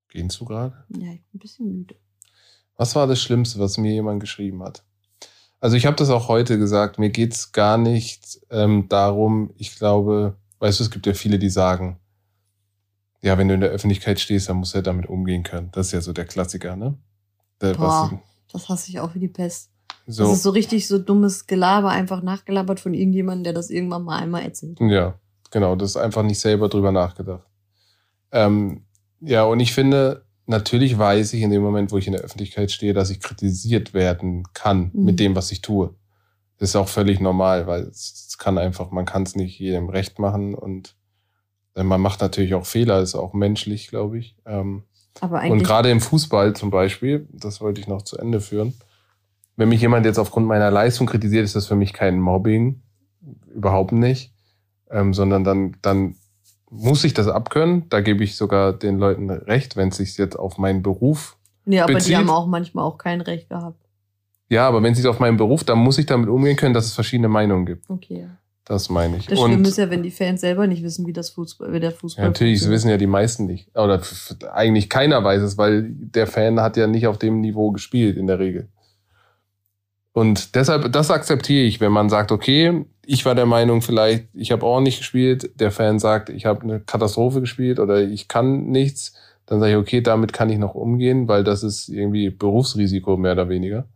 gehst 0.10 0.40
du 0.40 0.46
gerade? 0.46 0.86
Ja, 0.90 1.12
ich 1.12 1.22
bin 1.24 1.36
ein 1.36 1.40
bisschen 1.40 1.68
müde. 1.74 1.96
Was 2.78 2.96
war 2.96 3.06
das 3.08 3.22
Schlimmste, 3.22 3.60
was 3.60 3.78
mir 3.78 3.92
jemand 3.92 4.22
geschrieben 4.22 4.64
hat? 4.64 4.86
Also 5.60 5.78
ich 5.78 5.86
habe 5.86 5.96
das 5.96 6.10
auch 6.10 6.28
heute 6.28 6.60
gesagt, 6.60 7.00
mir 7.00 7.10
geht's 7.10 7.52
gar 7.52 7.78
nicht 7.78 8.40
ähm, 8.50 8.88
darum, 8.90 9.52
ich 9.58 9.76
glaube, 9.76 10.36
weißt 10.60 10.80
du, 10.80 10.84
es 10.84 10.92
gibt 10.92 11.08
ja 11.08 11.14
viele, 11.14 11.40
die 11.40 11.50
sagen, 11.50 12.00
ja, 13.22 13.38
wenn 13.38 13.48
du 13.48 13.56
in 13.56 13.62
der 13.62 13.72
Öffentlichkeit 13.72 14.20
stehst, 14.20 14.50
dann 14.50 14.58
musst 14.58 14.74
du 14.74 14.78
ja 14.78 14.82
damit 14.84 15.08
umgehen 15.08 15.44
können. 15.44 15.70
Das 15.72 15.88
ist 15.88 15.94
ja 15.94 16.02
so 16.02 16.14
der 16.14 16.26
Klassiker, 16.26 16.76
ne? 16.76 16.96
Der, 17.62 17.74
Boah, 17.74 18.22
das 18.52 18.70
hasse 18.70 18.90
ich 18.90 19.00
auch 19.00 19.16
wie 19.16 19.20
die 19.20 19.28
Pest. 19.28 19.72
so, 20.06 20.24
Das 20.24 20.34
ist 20.34 20.44
so 20.44 20.52
richtig 20.52 20.88
so 20.88 21.00
dummes 21.00 21.48
Gelaber, 21.48 21.90
einfach 21.90 22.22
nachgelabert 22.22 22.80
von 22.80 22.94
irgendjemandem, 22.94 23.46
der 23.46 23.54
das 23.54 23.70
irgendwann 23.70 24.04
mal 24.04 24.20
einmal 24.20 24.44
erzählt. 24.44 24.80
Ja, 24.80 25.16
genau, 25.50 25.76
das 25.76 25.92
ist 25.92 25.98
einfach 25.98 26.22
nicht 26.22 26.40
selber 26.40 26.70
drüber 26.70 26.92
nachgedacht. 26.92 27.48
Ähm, 28.32 28.84
ja, 29.22 29.44
und 29.46 29.60
ich 29.60 29.74
finde, 29.74 30.25
natürlich 30.48 30.98
weiß 30.98 31.34
ich 31.34 31.42
in 31.42 31.50
dem 31.52 31.62
Moment, 31.62 31.92
wo 31.92 31.98
ich 31.98 32.08
in 32.08 32.14
der 32.14 32.22
Öffentlichkeit 32.22 32.72
stehe, 32.72 32.94
dass 32.94 33.10
ich 33.10 33.20
kritisiert 33.20 33.94
werden 33.94 34.44
kann 34.54 34.92
Mhm. 34.94 35.04
mit 35.06 35.20
dem, 35.20 35.36
was 35.36 35.52
ich 35.52 35.62
tue. 35.62 35.94
Das 36.58 36.70
ist 36.70 36.76
auch 36.76 36.88
völlig 36.88 37.20
normal, 37.20 37.68
weil 37.68 37.84
es, 37.84 38.38
kann 38.38 38.58
einfach, 38.58 38.92
man 38.92 39.06
kann 39.06 39.24
es 39.24 39.36
nicht 39.36 39.60
jedem 39.60 39.90
recht 39.90 40.20
machen 40.20 40.56
und 40.56 40.96
äh, 41.76 41.84
man 41.84 42.02
macht 42.02 42.22
natürlich 42.22 42.54
auch 42.54 42.66
Fehler, 42.66 43.00
ist 43.02 43.16
auch 43.16 43.34
menschlich, 43.34 43.88
glaube 43.88 44.18
ich. 44.20 44.36
Ähm, 44.46 44.84
und 45.52 45.64
gerade 45.64 45.90
im 45.90 46.02
Fußball 46.02 46.54
zum 46.56 46.70
Beispiel, 46.70 47.28
das 47.32 47.62
wollte 47.62 47.80
ich 47.80 47.88
noch 47.88 48.02
zu 48.02 48.18
Ende 48.18 48.42
führen, 48.42 48.74
wenn 49.56 49.70
mich 49.70 49.80
jemand 49.80 50.06
jetzt 50.06 50.20
aufgrund 50.20 50.48
meiner 50.48 50.70
Leistung 50.70 51.08
kritisiert, 51.08 51.46
ist 51.46 51.56
das 51.56 51.66
für 51.68 51.78
mich 51.78 51.94
kein 51.94 52.20
Mobbing, 52.20 52.82
überhaupt 53.54 53.94
nicht, 53.94 54.34
ähm, 54.92 55.14
sondern 55.14 55.46
dann, 55.46 55.78
dann 55.82 56.16
muss 56.70 57.04
ich 57.04 57.14
das 57.14 57.28
abkönnen. 57.28 57.88
Da 57.90 58.02
gebe 58.02 58.24
ich 58.24 58.36
sogar 58.36 58.74
den 58.74 58.98
Leuten 58.98 59.30
recht, 59.30 59.76
wenn 59.76 59.90
es 59.90 59.98
sich 59.98 60.18
jetzt 60.18 60.36
auf 60.38 60.58
meinen 60.58 60.82
Beruf, 60.84 61.38
ja, 61.66 61.84
aber 61.84 61.94
bezieht- 61.94 62.10
die 62.10 62.18
haben 62.18 62.30
auch 62.30 62.48
manchmal 62.48 62.84
auch 62.86 62.98
kein 62.98 63.22
Recht 63.22 63.50
gehabt. 63.50 63.80
ja, 64.50 64.68
aber 64.68 64.82
wenn 64.84 64.92
es 64.94 64.98
sich 65.00 65.08
auf 65.08 65.20
meinen 65.20 65.38
Beruf, 65.38 65.64
dann 65.64 65.80
muss 65.80 65.98
ich 65.98 66.06
damit 66.06 66.30
umgehen 66.30 66.56
können, 66.56 66.74
dass 66.74 66.86
es 66.86 66.94
verschiedene 66.94 67.28
Meinungen 67.30 67.66
gibt. 67.66 67.90
Okay. 67.90 68.28
Das 68.68 68.90
meine 68.90 69.18
ich. 69.18 69.28
Das 69.28 69.40
Schlimme 69.40 69.68
ist 69.68 69.78
ja, 69.78 69.92
wenn 69.92 70.02
die 70.02 70.10
Fans 70.10 70.42
selber 70.42 70.66
nicht 70.66 70.82
wissen, 70.82 71.06
wie 71.06 71.14
das 71.14 71.30
Fußball, 71.30 71.72
wie 71.72 71.80
der 71.80 71.92
Fußball. 71.92 72.24
ja, 72.24 72.30
natürlich, 72.30 72.60
das 72.62 72.70
wissen 72.72 72.90
ja 72.90 72.98
die 72.98 73.06
meisten 73.06 73.46
nicht. 73.46 73.70
Oder 73.78 74.02
eigentlich 74.54 74.90
keiner 74.90 75.24
weiß 75.24 75.44
es, 75.44 75.56
weil 75.60 75.84
der 75.92 76.26
Fan 76.26 76.60
hat 76.60 76.76
ja 76.76 76.88
nicht 76.88 77.06
auf 77.06 77.20
dem 77.20 77.42
Niveau 77.42 77.70
gespielt 77.72 78.18
in 78.18 78.26
der 78.26 78.40
Regel. 78.40 78.70
Und 80.16 80.56
deshalb, 80.56 80.94
das 80.94 81.12
akzeptiere 81.12 81.66
ich, 81.66 81.82
wenn 81.82 81.92
man 81.92 82.08
sagt, 82.08 82.32
okay, 82.32 82.86
ich 83.06 83.26
war 83.26 83.36
der 83.36 83.46
Meinung, 83.46 83.82
vielleicht, 83.82 84.30
ich 84.34 84.54
habe 84.54 84.66
auch 84.66 84.80
nicht 84.80 85.00
gespielt, 85.00 85.60
der 85.60 85.72
Fan 85.72 86.00
sagt, 86.00 86.30
ich 86.30 86.46
habe 86.46 86.62
eine 86.62 86.80
Katastrophe 86.80 87.42
gespielt 87.42 87.82
oder 87.82 88.02
ich 88.02 88.30
kann 88.30 88.68
nichts, 88.68 89.14
dann 89.46 89.60
sage 89.60 89.74
ich, 89.74 89.78
okay, 89.78 90.00
damit 90.00 90.32
kann 90.32 90.50
ich 90.50 90.58
noch 90.58 90.74
umgehen, 90.74 91.28
weil 91.28 91.44
das 91.44 91.64
ist 91.64 91.90
irgendwie 91.90 92.30
Berufsrisiko 92.30 93.18
mehr 93.18 93.34
oder 93.34 93.50
weniger. 93.50 93.90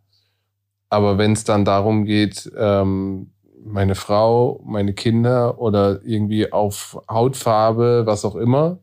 Aber 0.90 1.18
wenn 1.18 1.32
es 1.32 1.46
dann 1.46 1.64
darum 1.64 2.04
geht, 2.04 2.52
ähm, 2.58 3.32
meine 3.64 3.96
Frau, 3.96 4.60
meine 4.66 4.94
Kinder 4.94 5.62
oder 5.62 6.02
irgendwie 6.04 6.52
auf 6.52 7.02
Hautfarbe, 7.10 8.04
was 8.06 8.26
auch 8.26 8.36
immer, 8.36 8.80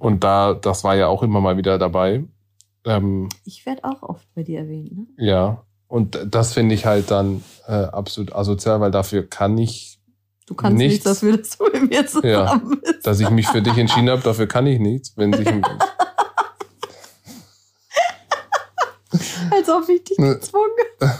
und 0.00 0.24
da, 0.24 0.54
das 0.54 0.82
war 0.82 0.96
ja 0.96 1.06
auch 1.06 1.22
immer 1.22 1.40
mal 1.40 1.56
wieder 1.56 1.78
dabei, 1.78 2.24
ähm, 2.84 3.28
Ich 3.44 3.64
werde 3.64 3.84
auch 3.84 4.02
oft 4.02 4.26
bei 4.34 4.42
dir 4.42 4.58
erwähnt, 4.58 4.90
ne? 4.90 5.06
ja, 5.18 5.62
und 5.90 6.18
das 6.26 6.54
finde 6.54 6.74
ich 6.74 6.86
halt 6.86 7.10
dann 7.10 7.44
äh, 7.66 7.72
absolut 7.72 8.34
asozial, 8.34 8.80
weil 8.80 8.90
dafür 8.90 9.28
kann 9.28 9.58
ich, 9.58 9.98
Du 10.46 10.54
kannst 10.56 10.78
Nichts. 10.78 11.04
dafür, 11.04 11.36
dass 11.36 11.56
du 11.58 11.64
mit 11.72 11.90
mir 11.90 12.04
zusammen 12.08 12.80
bist. 12.80 13.06
dass 13.06 13.20
ich 13.20 13.30
mich 13.30 13.46
für 13.46 13.62
dich 13.62 13.76
entschieden 13.78 14.10
habe, 14.10 14.20
dafür 14.22 14.48
kann 14.48 14.66
ich 14.66 14.80
nichts. 14.80 15.16
Wenn 15.16 15.32
sich 15.32 15.46
Als 19.50 19.68
ob 19.68 19.88
ich 19.88 20.04
dich 20.04 20.18
Ne. 20.18 20.34
gezwungen 20.34 20.70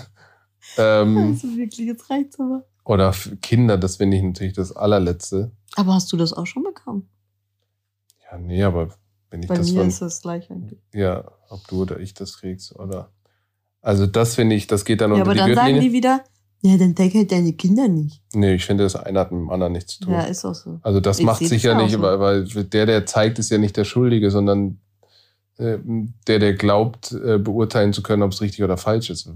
ähm, 0.79 1.19
Also 1.19 1.49
wirklich, 1.57 1.87
jetzt 1.87 2.11
reicht's 2.11 2.39
aber. 2.41 2.65
oder 2.85 3.13
für 3.13 3.37
Kinder, 3.37 3.79
das 3.79 3.97
finde 3.97 4.17
ich 4.17 4.23
natürlich 4.23 4.55
das 4.55 4.75
allerletzte. 4.75 5.53
Aber 5.77 5.95
hast 5.95 6.13
du 6.13 6.17
das 6.17 6.33
auch 6.33 6.47
schon 6.47 6.63
bekommen? 6.65 7.09
Ja, 8.31 8.39
nee, 8.39 8.63
aber 8.63 8.89
wenn 9.31 9.43
ich 9.43 9.49
Bei 9.49 9.57
das 9.57 9.71
mir 9.71 9.81
von, 9.81 9.89
ist 9.89 10.03
das 10.03 10.23
gleich 10.23 10.51
eigentlich. 10.51 10.81
ja, 10.93 11.31
ob 11.49 11.67
du 11.69 11.83
oder 11.83 11.99
ich 12.01 12.15
das 12.15 12.39
kriegst 12.39 12.75
oder, 12.77 13.11
also 13.83 14.07
das 14.07 14.35
finde 14.35 14.57
ich, 14.57 14.67
das 14.67 14.85
geht 14.85 15.01
dann 15.01 15.11
Ja, 15.11 15.17
unter 15.19 15.27
aber 15.27 15.33
die 15.35 15.39
dann 15.41 15.55
sagen 15.55 15.81
die 15.81 15.93
wieder, 15.93 16.23
ja, 16.63 16.77
dann 16.77 16.95
denk 16.95 17.15
halt 17.15 17.33
deine 17.33 17.53
Kinder 17.55 17.89
nicht. 17.89 18.21
nee, 18.35 18.55
ich 18.55 18.65
finde, 18.67 18.85
das 18.85 18.95
eine 18.97 19.19
hat 19.19 19.33
mit 19.33 19.41
dem 19.41 19.51
anderen 19.51 19.73
nichts 19.73 19.95
zu 19.99 20.05
tun. 20.05 20.13
Ja, 20.15 20.23
ist 20.23 20.45
auch 20.45 20.55
so. 20.55 20.79
Also 20.83 21.01
das 21.01 21.19
Ich 21.19 21.25
macht 21.25 21.41
das 21.41 21.49
sicher 21.49 21.71
ja 21.73 21.79
auch 21.79 21.83
nicht, 21.83 21.93
so. 21.93 22.03
weil, 22.03 22.21
weil 22.21 22.45
der, 22.45 22.87
der 22.87 23.07
zeigt, 23.07 23.39
ist 23.39 23.51
ja 23.51 23.59
nicht 23.59 23.77
der 23.77 23.85
Schuldige, 23.85 24.31
sondern 24.31 24.79
äh, 25.57 25.79
der, 26.27 26.39
der 26.39 26.53
glaubt, 26.55 27.13
äh, 27.13 27.39
beurteilen 27.39 27.93
zu 27.95 28.03
können, 28.03 28.23
ob 28.23 28.33
es 28.33 28.41
richtig 28.43 28.63
oder 28.63 28.77
falsch 28.77 29.09
ist. 29.11 29.31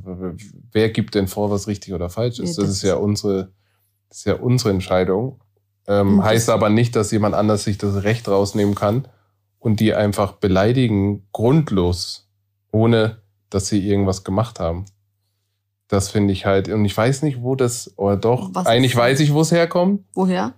Wer 0.73 0.91
gibt 0.91 1.15
denn 1.15 1.27
vor, 1.29 1.51
was 1.51 1.67
richtig 1.67 1.95
oder 1.95 2.11
falsch 2.11 2.39
ist? 2.41 2.57
Ja, 2.59 2.63
Das 2.63 2.69
das 2.71 2.77
ist 2.77 2.83
ja 2.83 2.97
unsere, 2.97 3.53
das 4.11 4.19
ist 4.19 4.25
ja 4.27 4.35
unsere 4.35 4.71
Entscheidung. 4.71 5.41
Ähm, 5.87 6.19
das- 6.19 6.27
heißt 6.27 6.51
aber 6.51 6.69
nicht, 6.69 6.95
dass 6.97 7.11
jemand 7.11 7.35
anders 7.35 7.65
sich 7.65 7.79
das 7.79 8.03
Recht 8.05 8.29
rausnehmen 8.29 8.75
kann 8.75 9.09
und 9.59 9.81
die 9.81 9.95
einfach 9.95 10.33
beleidigen, 10.33 11.27
grundlos, 11.33 12.29
ohne 12.71 13.19
dass 13.55 13.69
sie 13.69 13.87
irgendwas 13.89 14.25
gemacht 14.25 14.59
haben. 14.59 14.85
Das 15.89 16.09
finde 16.09 16.33
ich 16.33 16.45
halt, 16.45 16.69
und 16.69 16.85
ich 16.85 16.97
weiß 16.97 17.23
nicht, 17.23 17.43
wo 17.43 17.55
das, 17.55 17.97
oder 17.97 18.17
doch, 18.17 18.51
Was 18.53 18.67
eigentlich 18.67 18.97
weiß 18.97 19.21
ich, 19.21 19.33
wo 19.33 19.43
es 19.43 19.53
herkommt. 19.53 20.03
Woher? 20.15 20.55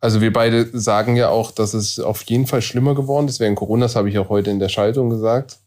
Also 0.00 0.20
wir 0.20 0.32
beide 0.32 0.78
sagen 0.78 1.16
ja 1.16 1.28
auch, 1.30 1.50
dass 1.50 1.74
es 1.74 1.98
auf 1.98 2.22
jeden 2.22 2.46
Fall 2.46 2.62
schlimmer 2.62 2.94
geworden 2.94 3.26
ist 3.26 3.40
während 3.40 3.56
Corona. 3.56 3.86
Das 3.86 3.96
habe 3.96 4.08
ich 4.08 4.18
auch 4.18 4.28
heute 4.28 4.50
in 4.50 4.60
der 4.60 4.68
Schaltung 4.68 5.10
gesagt, 5.10 5.58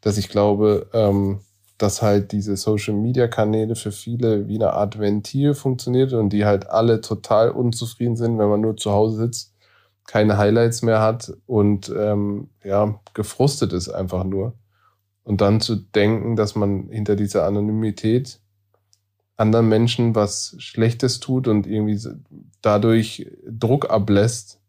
dass 0.00 0.18
ich 0.18 0.28
glaube, 0.28 0.90
ähm, 0.92 1.42
dass 1.78 2.02
halt 2.02 2.32
diese 2.32 2.56
Social-Media-Kanäle 2.56 3.76
für 3.76 3.92
viele 3.92 4.48
wie 4.48 4.56
eine 4.56 4.72
Art 4.72 4.98
Ventil 4.98 5.54
funktioniert 5.54 6.12
und 6.12 6.30
die 6.30 6.44
halt 6.44 6.68
alle 6.70 7.02
total 7.02 7.50
unzufrieden 7.50 8.16
sind, 8.16 8.36
wenn 8.38 8.48
man 8.48 8.60
nur 8.60 8.76
zu 8.76 8.90
Hause 8.90 9.16
sitzt, 9.18 9.54
keine 10.08 10.38
Highlights 10.38 10.82
mehr 10.82 11.00
hat 11.00 11.32
und 11.46 11.92
ähm, 11.96 12.48
ja 12.64 12.98
gefrustet 13.14 13.72
ist 13.72 13.90
einfach 13.90 14.24
nur. 14.24 14.54
Und 15.24 15.40
dann 15.40 15.60
zu 15.60 15.76
denken, 15.76 16.36
dass 16.36 16.54
man 16.54 16.88
hinter 16.88 17.16
dieser 17.16 17.46
Anonymität 17.46 18.40
anderen 19.36 19.68
Menschen 19.68 20.14
was 20.14 20.54
Schlechtes 20.58 21.20
tut 21.20 21.48
und 21.48 21.66
irgendwie 21.66 21.98
dadurch 22.60 23.30
Druck 23.46 23.90
ablässt. 23.90 24.60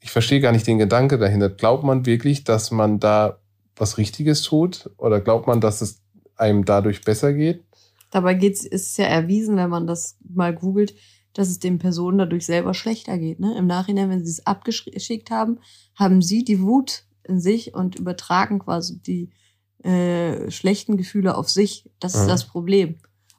Ich 0.00 0.10
verstehe 0.10 0.40
gar 0.40 0.52
nicht 0.52 0.66
den 0.66 0.78
Gedanke 0.78 1.18
dahinter. 1.18 1.48
Glaubt 1.48 1.84
man 1.84 2.06
wirklich, 2.06 2.44
dass 2.44 2.70
man 2.70 3.00
da 3.00 3.38
was 3.76 3.98
Richtiges 3.98 4.42
tut? 4.42 4.90
Oder 4.98 5.20
glaubt 5.20 5.46
man, 5.46 5.60
dass 5.60 5.80
es 5.80 6.02
einem 6.36 6.64
dadurch 6.64 7.02
besser 7.02 7.32
geht? 7.32 7.64
Dabei 8.10 8.34
geht's, 8.34 8.64
ist 8.64 8.90
es 8.90 8.96
ja 8.96 9.06
erwiesen, 9.06 9.56
wenn 9.56 9.70
man 9.70 9.86
das 9.86 10.16
mal 10.22 10.54
googelt, 10.54 10.94
dass 11.32 11.48
es 11.48 11.58
den 11.58 11.78
Personen 11.78 12.18
dadurch 12.18 12.46
selber 12.46 12.74
schlechter 12.74 13.18
geht. 13.18 13.40
Ne? 13.40 13.56
Im 13.58 13.66
Nachhinein, 13.66 14.10
wenn 14.10 14.24
sie 14.24 14.30
es 14.30 14.46
abgeschickt 14.46 15.30
haben, 15.30 15.58
haben 15.96 16.22
sie 16.22 16.44
die 16.44 16.60
Wut 16.62 17.04
in 17.24 17.40
sich 17.40 17.74
und 17.74 17.96
übertragen 17.96 18.60
quasi 18.60 19.00
die 19.00 19.30
äh, 19.84 20.50
schlechten 20.50 20.96
Gefühle 20.96 21.36
auf 21.36 21.48
sich. 21.48 21.88
Das 22.00 22.14
ist 22.14 22.24
Mhm. 22.24 22.28
das 22.28 22.44
Problem. 22.44 22.96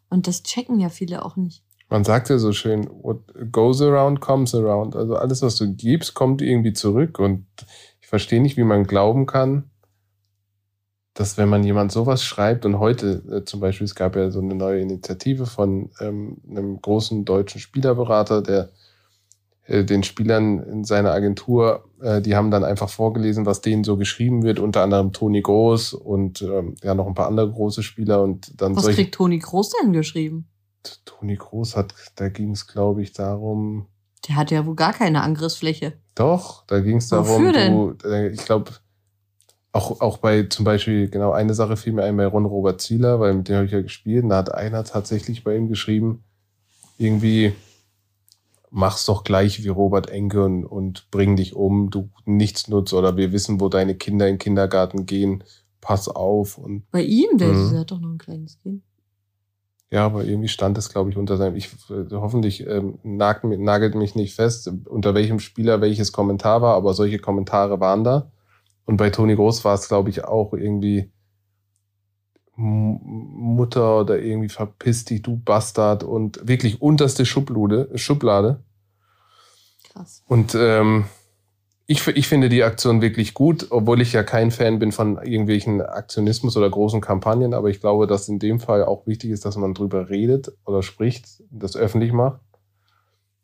Und 0.10 0.28
das 0.28 0.44
checken 0.44 0.80
ja 0.80 0.90
viele 0.90 1.26
auch 1.26 1.36
nicht. 1.36 1.64
Man 1.90 2.04
sagt 2.04 2.30
ja 2.30 2.38
so 2.38 2.52
schön, 2.52 2.90
what 3.04 3.20
goes 3.52 3.82
around 3.82 4.20
comes 4.22 4.56
around. 4.56 4.96
Also 4.96 5.16
alles, 5.16 5.42
was 5.42 5.56
du 5.56 5.74
gibst, 5.74 6.14
kommt 6.14 6.42
irgendwie 6.42 6.74
zurück. 6.74 7.20
Und 7.20 7.46
ich 8.02 8.08
verstehe 8.08 8.42
nicht, 8.42 8.58
wie 8.58 8.64
man 8.64 8.86
glauben 8.86 9.26
kann, 9.26 9.70
dass 11.14 11.38
wenn 11.38 11.48
man 11.50 11.64
jemand 11.64 11.92
sowas 11.92 12.24
schreibt 12.24 12.66
und 12.66 12.80
heute 12.80 13.24
äh, 13.32 13.46
zum 13.46 13.60
Beispiel, 13.62 13.86
es 13.86 13.96
gab 13.96 14.16
ja 14.16 14.30
so 14.32 14.42
eine 14.42 14.56
neue 14.56 14.82
Initiative 14.82 15.46
von 15.46 15.90
ähm, 16.00 16.38
einem 16.50 16.82
großen 16.82 17.24
deutschen 17.24 17.62
Spielerberater, 17.62 18.42
der 18.42 18.70
den 19.68 20.04
Spielern 20.04 20.60
in 20.60 20.84
seiner 20.84 21.12
Agentur, 21.12 21.86
äh, 22.02 22.22
die 22.22 22.36
haben 22.36 22.52
dann 22.52 22.64
einfach 22.64 22.90
vorgelesen, 22.90 23.46
was 23.46 23.62
denen 23.62 23.84
so 23.84 23.98
geschrieben 23.98 24.44
wird, 24.44 24.60
unter 24.60 24.84
anderem 24.84 25.12
Toni 25.12 25.42
Groß 25.42 25.94
und 25.94 26.42
ähm, 26.44 26.76
ja 26.84 26.94
noch 26.94 27.08
ein 27.08 27.16
paar 27.16 27.28
andere 27.28 27.52
große 27.52 27.82
Spieler 27.82 28.22
und 28.22 28.62
dann 28.62 28.76
Was 28.76 28.88
kriegt 28.90 29.16
Toni 29.16 29.40
Groß 29.40 29.72
denn 29.82 29.92
geschrieben? 29.94 30.48
Toni 31.06 31.36
Groß 31.36 31.76
hat, 31.76 31.96
da 32.16 32.30
ging 32.30 32.52
es, 32.52 32.68
glaube 32.68 33.02
ich, 33.02 33.12
darum, 33.14 33.88
Der 34.28 34.36
hat 34.36 34.52
ja 34.52 34.66
wohl 34.68 34.76
gar 34.76 34.94
keine 34.94 35.22
Angriffsfläche. 35.24 35.94
doch, 36.14 36.64
da 36.68 36.80
ging 36.80 36.98
es 36.98 37.08
darum, 37.10 37.28
Wofür 37.28 37.52
denn? 37.54 37.74
du, 37.74 38.08
äh, 38.08 38.30
ich 38.30 38.46
glaube, 38.46 38.72
auch, 39.72 40.00
auch 40.00 40.18
bei 40.20 40.44
zum 40.44 40.64
Beispiel, 40.64 41.10
genau, 41.10 41.32
eine 41.32 41.54
Sache 41.56 41.76
fiel 41.76 41.94
mir 41.94 42.04
ein 42.04 42.16
bei 42.16 42.28
Ron 42.28 42.46
Robert 42.46 42.80
Zieler, 42.82 43.20
weil 43.20 43.34
mit 43.34 43.50
dem 43.50 43.56
habe 43.56 43.66
ich 43.66 43.72
ja 43.72 43.82
gespielt, 43.82 44.24
und 44.24 44.30
da 44.30 44.38
hat 44.38 44.54
einer 44.54 44.84
tatsächlich 44.84 45.44
bei 45.44 45.56
ihm 45.58 45.68
geschrieben, 45.68 46.24
irgendwie, 46.98 47.54
mach's 48.72 49.06
doch 49.06 49.24
gleich 49.24 49.64
wie 49.64 49.70
Robert 49.70 50.10
Enke 50.10 50.44
und, 50.44 50.66
und 50.66 51.08
bring 51.12 51.36
dich 51.36 51.56
um, 51.56 51.90
du 51.90 52.10
nichts 52.26 52.68
nutzt, 52.68 52.94
oder 52.94 53.18
wir 53.18 53.32
wissen, 53.32 53.60
wo 53.62 53.70
deine 53.70 53.96
Kinder 53.96 54.28
in 54.28 54.34
den 54.34 54.40
Kindergarten 54.40 55.06
gehen, 55.06 55.44
pass 55.82 56.08
auf 56.08 56.58
und 56.58 56.90
Bei 56.92 57.02
ihm, 57.04 57.38
der, 57.38 57.54
Mhm. 57.54 57.78
hat 57.78 57.92
doch 57.92 58.00
noch 58.00 58.10
ein 58.10 58.18
kleines 58.18 58.60
Kind. 58.62 58.84
Ja, 59.92 60.06
aber 60.08 60.26
irgendwie 60.26 60.48
stand 60.48 60.78
es, 60.78 60.90
glaube 60.90 61.12
ich, 61.12 61.16
unter 61.18 61.38
seinem. 61.38 61.56
Ich 61.56 61.70
hoffentlich 62.12 62.66
ähm, 62.68 62.98
nagelt, 63.04 63.60
nagelt 63.60 63.96
mich 63.96 64.16
nicht 64.16 64.34
fest, 64.36 64.70
unter 64.90 65.14
welchem 65.14 65.40
Spieler 65.40 65.80
welches 65.80 66.12
Kommentar 66.12 66.62
war, 66.62 66.76
aber 66.76 66.94
solche 66.94 67.20
Kommentare 67.20 67.80
waren 67.80 68.04
da. 68.04 68.32
Und 68.86 68.98
bei 68.98 69.10
Toni 69.12 69.36
Groß 69.36 69.64
war 69.64 69.76
es, 69.76 69.88
glaube 69.88 70.10
ich, 70.10 70.26
auch 70.26 70.54
irgendwie 70.54 71.12
Mutter 72.56 74.00
oder 74.02 74.20
irgendwie 74.20 74.50
verpiss 74.50 75.06
dich, 75.06 75.22
du 75.22 75.38
Bastard 75.38 76.04
und 76.04 76.48
wirklich 76.48 76.82
unterste 76.82 77.26
Schublade. 77.26 77.90
Schublade. 77.96 78.64
Krass. 79.92 80.24
Und 80.28 80.56
ähm, 80.56 81.06
ich, 81.88 82.08
ich 82.08 82.28
finde 82.28 82.50
die 82.50 82.64
Aktion 82.64 83.02
wirklich 83.02 83.34
gut, 83.34 83.68
obwohl 83.70 84.02
ich 84.02 84.14
ja 84.14 84.24
kein 84.24 84.52
Fan 84.52 84.80
bin 84.80 84.92
von 84.92 85.18
irgendwelchen 85.18 85.82
Aktionismus 85.82 86.58
oder 86.58 86.70
großen 86.70 87.02
Kampagnen, 87.02 87.54
aber 87.54 87.70
ich 87.70 87.80
glaube, 87.80 88.08
dass 88.08 88.28
in 88.28 88.40
dem 88.40 88.60
Fall 88.60 88.84
auch 88.84 89.06
wichtig 89.06 89.32
ist, 89.32 89.46
dass 89.46 89.56
man 89.58 89.74
drüber 89.74 90.10
redet 90.10 90.52
oder 90.66 90.82
spricht, 90.82 91.44
das 91.52 91.76
öffentlich 91.76 92.12
macht. 92.12 92.40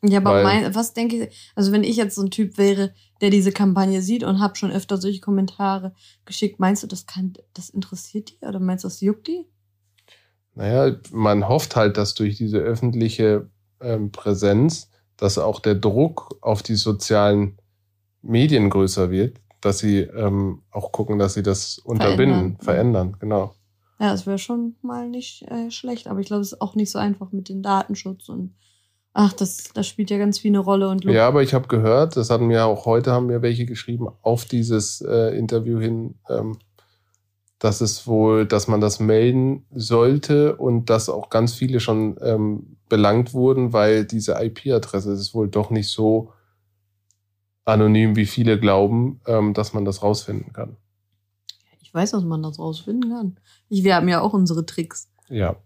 Ja, 0.04 0.18
aber 0.18 0.42
mein, 0.42 0.74
was 0.74 0.94
denke 0.94 1.24
ich, 1.24 1.52
also 1.54 1.70
wenn 1.70 1.84
ich 1.84 1.96
jetzt 1.96 2.16
so 2.16 2.22
ein 2.22 2.30
Typ 2.30 2.58
wäre, 2.58 2.92
der 3.20 3.30
diese 3.30 3.52
Kampagne 3.52 4.02
sieht 4.02 4.24
und 4.24 4.40
habe 4.40 4.56
schon 4.56 4.72
öfter 4.72 4.96
solche 4.96 5.20
Kommentare 5.20 5.94
geschickt, 6.24 6.58
meinst 6.58 6.82
du, 6.82 6.88
das 6.88 7.06
kann, 7.06 7.34
das 7.54 7.70
interessiert 7.70 8.30
die 8.30 8.44
oder 8.44 8.58
meinst 8.58 8.82
du, 8.82 8.88
das 8.88 9.00
juckt 9.00 9.28
die? 9.28 9.46
Naja, 10.54 10.96
man 11.12 11.48
hofft 11.48 11.76
halt, 11.76 11.96
dass 11.96 12.14
durch 12.14 12.36
diese 12.36 12.58
öffentliche 12.58 13.48
ähm, 13.80 14.10
Präsenz, 14.10 14.90
dass 15.16 15.38
auch 15.38 15.60
der 15.60 15.76
Druck 15.76 16.36
auf 16.40 16.64
die 16.64 16.74
sozialen 16.74 17.58
Medien 18.22 18.70
größer 18.70 19.10
wird, 19.10 19.40
dass 19.60 19.78
sie 19.78 20.00
ähm, 20.00 20.62
auch 20.72 20.90
gucken, 20.90 21.18
dass 21.18 21.34
sie 21.34 21.44
das 21.44 21.78
unterbinden, 21.78 22.58
verändern, 22.58 23.12
verändern 23.12 23.16
genau. 23.20 23.54
Ja, 24.00 24.10
das 24.10 24.26
wäre 24.26 24.38
schon 24.38 24.74
mal 24.82 25.08
nicht 25.08 25.42
äh, 25.42 25.70
schlecht, 25.70 26.08
aber 26.08 26.18
ich 26.18 26.26
glaube, 26.26 26.42
es 26.42 26.52
ist 26.52 26.60
auch 26.60 26.74
nicht 26.74 26.90
so 26.90 26.98
einfach 26.98 27.30
mit 27.30 27.48
dem 27.48 27.62
Datenschutz 27.62 28.28
und 28.28 28.56
Ach, 29.14 29.32
das, 29.32 29.64
das 29.74 29.86
spielt 29.86 30.10
ja 30.10 30.18
ganz 30.18 30.38
viel 30.38 30.50
eine 30.50 30.60
Rolle. 30.60 30.88
Und 30.88 31.04
ja, 31.04 31.28
aber 31.28 31.42
ich 31.42 31.52
habe 31.52 31.68
gehört, 31.68 32.16
das 32.16 32.30
hatten 32.30 32.48
wir 32.48 32.64
auch 32.64 32.86
heute, 32.86 33.12
haben 33.12 33.28
wir 33.28 33.42
welche 33.42 33.66
geschrieben, 33.66 34.08
auf 34.22 34.46
dieses 34.46 35.02
äh, 35.02 35.36
Interview 35.36 35.78
hin, 35.78 36.14
ähm, 36.30 36.58
dass 37.58 37.80
es 37.80 38.06
wohl, 38.06 38.46
dass 38.46 38.68
man 38.68 38.80
das 38.80 39.00
melden 39.00 39.66
sollte 39.70 40.56
und 40.56 40.88
dass 40.88 41.08
auch 41.08 41.28
ganz 41.28 41.54
viele 41.54 41.78
schon 41.78 42.16
ähm, 42.22 42.78
belangt 42.88 43.34
wurden, 43.34 43.72
weil 43.72 44.04
diese 44.04 44.42
IP-Adresse 44.42 45.12
ist 45.12 45.34
wohl 45.34 45.48
doch 45.48 45.70
nicht 45.70 45.88
so 45.88 46.32
anonym, 47.64 48.16
wie 48.16 48.26
viele 48.26 48.58
glauben, 48.58 49.20
ähm, 49.26 49.54
dass 49.54 49.74
man 49.74 49.84
das 49.84 50.02
rausfinden 50.02 50.52
kann. 50.52 50.76
Ich 51.80 51.92
weiß, 51.92 52.12
dass 52.12 52.24
man 52.24 52.42
das 52.42 52.58
rausfinden 52.58 53.10
kann. 53.10 53.36
Ich, 53.68 53.84
wir 53.84 53.94
haben 53.94 54.08
ja 54.08 54.22
auch 54.22 54.32
unsere 54.32 54.64
Tricks. 54.64 55.10
Ja. 55.28 55.56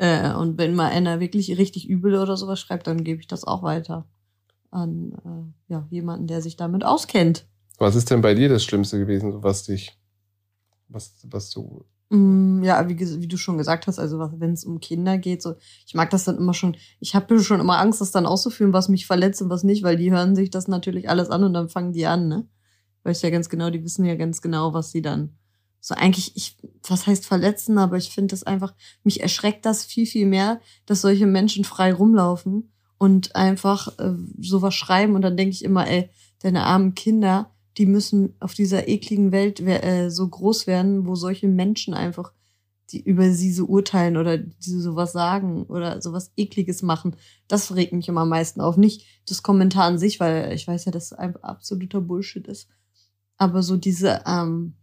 Äh, 0.00 0.32
und 0.32 0.56
wenn 0.56 0.74
mal 0.74 0.90
einer 0.90 1.20
wirklich 1.20 1.58
richtig 1.58 1.86
übel 1.86 2.14
oder 2.14 2.34
sowas 2.38 2.58
schreibt, 2.58 2.86
dann 2.86 3.04
gebe 3.04 3.20
ich 3.20 3.26
das 3.26 3.44
auch 3.44 3.62
weiter 3.62 4.06
an 4.70 5.12
äh, 5.68 5.72
ja, 5.72 5.86
jemanden, 5.90 6.26
der 6.26 6.40
sich 6.40 6.56
damit 6.56 6.84
auskennt. 6.84 7.46
Was 7.76 7.96
ist 7.96 8.10
denn 8.10 8.22
bei 8.22 8.34
dir 8.34 8.48
das 8.48 8.64
Schlimmste 8.64 8.98
gewesen, 8.98 9.42
was 9.42 9.64
dich, 9.64 9.98
was, 10.88 11.16
was 11.24 11.50
du. 11.50 11.84
Mm, 12.08 12.62
ja, 12.62 12.88
wie, 12.88 12.98
wie 12.98 13.28
du 13.28 13.36
schon 13.36 13.58
gesagt 13.58 13.88
hast, 13.88 13.98
also 13.98 14.18
wenn 14.38 14.54
es 14.54 14.64
um 14.64 14.80
Kinder 14.80 15.18
geht, 15.18 15.42
so, 15.42 15.56
ich 15.86 15.92
mag 15.92 16.08
das 16.08 16.24
dann 16.24 16.38
immer 16.38 16.54
schon, 16.54 16.78
ich 16.98 17.14
habe 17.14 17.38
schon 17.40 17.60
immer 17.60 17.78
Angst, 17.78 18.00
das 18.00 18.10
dann 18.10 18.24
auszuführen, 18.24 18.72
was 18.72 18.88
mich 18.88 19.06
verletzt 19.06 19.42
und 19.42 19.50
was 19.50 19.64
nicht, 19.64 19.82
weil 19.82 19.98
die 19.98 20.10
hören 20.10 20.34
sich 20.34 20.48
das 20.48 20.66
natürlich 20.66 21.10
alles 21.10 21.28
an 21.28 21.44
und 21.44 21.52
dann 21.52 21.68
fangen 21.68 21.92
die 21.92 22.06
an, 22.06 22.26
ne? 22.26 22.48
Weißt 23.02 23.22
ja 23.22 23.28
ganz 23.28 23.50
genau, 23.50 23.68
die 23.68 23.84
wissen 23.84 24.06
ja 24.06 24.14
ganz 24.14 24.40
genau, 24.40 24.72
was 24.72 24.92
sie 24.92 25.02
dann 25.02 25.36
so 25.80 25.94
eigentlich, 25.94 26.36
ich, 26.36 26.56
was 26.86 27.06
heißt 27.06 27.26
verletzen, 27.26 27.78
aber 27.78 27.96
ich 27.96 28.10
finde 28.10 28.32
das 28.32 28.42
einfach, 28.42 28.74
mich 29.02 29.22
erschreckt 29.22 29.64
das 29.64 29.84
viel, 29.84 30.06
viel 30.06 30.26
mehr, 30.26 30.60
dass 30.86 31.00
solche 31.00 31.26
Menschen 31.26 31.64
frei 31.64 31.92
rumlaufen 31.92 32.72
und 32.98 33.34
einfach 33.34 33.98
äh, 33.98 34.12
sowas 34.38 34.74
schreiben 34.74 35.14
und 35.14 35.22
dann 35.22 35.36
denke 35.36 35.54
ich 35.54 35.64
immer, 35.64 35.88
ey, 35.88 36.10
deine 36.40 36.64
armen 36.64 36.94
Kinder, 36.94 37.50
die 37.78 37.86
müssen 37.86 38.34
auf 38.40 38.54
dieser 38.54 38.88
ekligen 38.88 39.32
Welt 39.32 39.60
äh, 39.60 40.10
so 40.10 40.28
groß 40.28 40.66
werden, 40.66 41.06
wo 41.06 41.14
solche 41.14 41.48
Menschen 41.48 41.94
einfach 41.94 42.32
die 42.92 43.02
über 43.02 43.30
sie 43.30 43.52
so 43.52 43.66
urteilen 43.66 44.16
oder 44.16 44.38
die 44.38 44.54
sowas 44.60 45.12
sagen 45.12 45.64
oder 45.64 46.02
sowas 46.02 46.32
ekliges 46.36 46.82
machen. 46.82 47.16
Das 47.48 47.74
regt 47.74 47.92
mich 47.92 48.08
immer 48.08 48.22
am 48.22 48.28
meisten 48.28 48.60
auf. 48.60 48.76
Nicht 48.76 49.06
das 49.28 49.42
Kommentar 49.42 49.84
an 49.84 49.98
sich, 49.98 50.20
weil 50.20 50.52
ich 50.52 50.66
weiß 50.66 50.86
ja, 50.86 50.92
dass 50.92 51.06
es 51.06 51.12
ein 51.12 51.36
absoluter 51.36 52.00
Bullshit 52.00 52.46
ist. 52.46 52.68
Aber 53.36 53.62
so 53.62 53.76
diese, 53.76 54.22
ähm, 54.26 54.74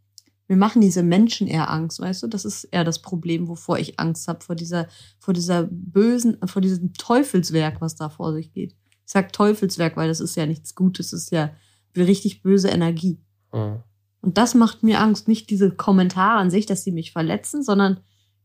mir 0.48 0.58
machen 0.58 0.82
diese 0.82 1.04
Menschen 1.04 1.48
eher 1.48 1.70
Angst, 1.70 2.00
weißt 2.00 2.24
du? 2.24 2.28
Das 2.28 2.46
ist 2.46 2.66
eher 2.66 2.84
das 2.84 3.02
Problem, 3.02 3.48
wovor 3.48 3.80
ich 3.80 4.00
Angst 4.00 4.28
habe, 4.28 4.44
vor 4.44 4.56
dieser, 4.56 4.88
vor 5.20 5.34
dieser 5.34 5.68
bösen, 5.70 6.38
vor 6.46 6.62
diesem 6.62 6.94
Teufelswerk, 6.94 7.82
was 7.82 7.96
da 7.96 8.10
vor 8.10 8.34
sich 8.34 8.54
geht. 8.54 8.74
Ich 9.06 9.12
sag 9.12 9.34
Teufelswerk, 9.34 9.98
weil 9.98 10.08
das 10.08 10.20
ist 10.20 10.36
ja 10.36 10.46
nichts 10.46 10.76
Gutes, 10.76 11.12
das 11.12 11.24
ist 11.24 11.32
ja 11.32 11.52
richtig 11.96 12.42
böse 12.42 12.70
Energie. 12.70 13.20
Mhm. 13.54 13.84
Und 14.22 14.38
das 14.38 14.56
macht 14.56 14.84
mir 14.84 15.02
Angst, 15.02 15.28
nicht 15.28 15.50
diese 15.50 15.72
Kommentare 15.72 16.40
an 16.40 16.50
sich, 16.50 16.66
dass 16.66 16.84
sie 16.84 16.92
mich 16.92 17.12
verletzen, 17.12 17.62
sondern 17.62 18.00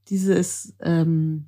dieses, 0.08 0.74
ähm, 0.80 1.46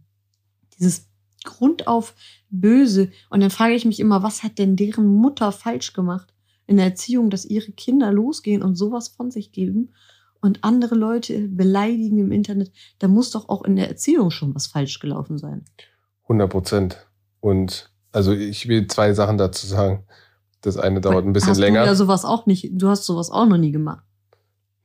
dieses 0.78 1.08
Grundauf 1.44 2.14
böse. 2.48 3.10
Und 3.28 3.40
dann 3.40 3.50
frage 3.50 3.74
ich 3.74 3.84
mich 3.84 4.00
immer, 4.00 4.22
was 4.22 4.42
hat 4.42 4.58
denn 4.58 4.76
deren 4.76 5.06
Mutter 5.06 5.52
falsch 5.52 5.92
gemacht 5.92 6.32
in 6.66 6.76
der 6.76 6.86
Erziehung, 6.86 7.28
dass 7.28 7.44
ihre 7.44 7.72
Kinder 7.72 8.12
losgehen 8.12 8.62
und 8.62 8.76
sowas 8.76 9.08
von 9.08 9.30
sich 9.30 9.52
geben 9.52 9.92
und 10.44 10.62
andere 10.62 10.94
Leute 10.94 11.48
beleidigen 11.48 12.18
im 12.18 12.30
Internet, 12.30 12.70
da 12.98 13.08
muss 13.08 13.30
doch 13.30 13.48
auch 13.48 13.64
in 13.64 13.76
der 13.76 13.88
Erziehung 13.88 14.30
schon 14.30 14.54
was 14.54 14.66
falsch 14.66 14.98
gelaufen 14.98 15.38
sein. 15.38 15.64
100 16.24 16.50
Prozent. 16.50 17.06
Und 17.40 17.90
also 18.12 18.32
ich 18.32 18.68
will 18.68 18.86
zwei 18.86 19.14
Sachen 19.14 19.38
dazu 19.38 19.66
sagen. 19.66 20.04
Das 20.60 20.76
eine 20.76 21.00
dauert 21.00 21.24
ein 21.24 21.32
bisschen 21.32 21.50
hast 21.50 21.58
länger. 21.58 21.80
Du 21.80 21.86
ja 21.86 21.94
sowas 21.94 22.26
auch 22.26 22.44
nicht. 22.44 22.70
Du 22.72 22.88
hast 22.88 23.04
sowas 23.04 23.30
auch 23.30 23.46
noch 23.46 23.56
nie 23.56 23.72
gemacht. 23.72 24.04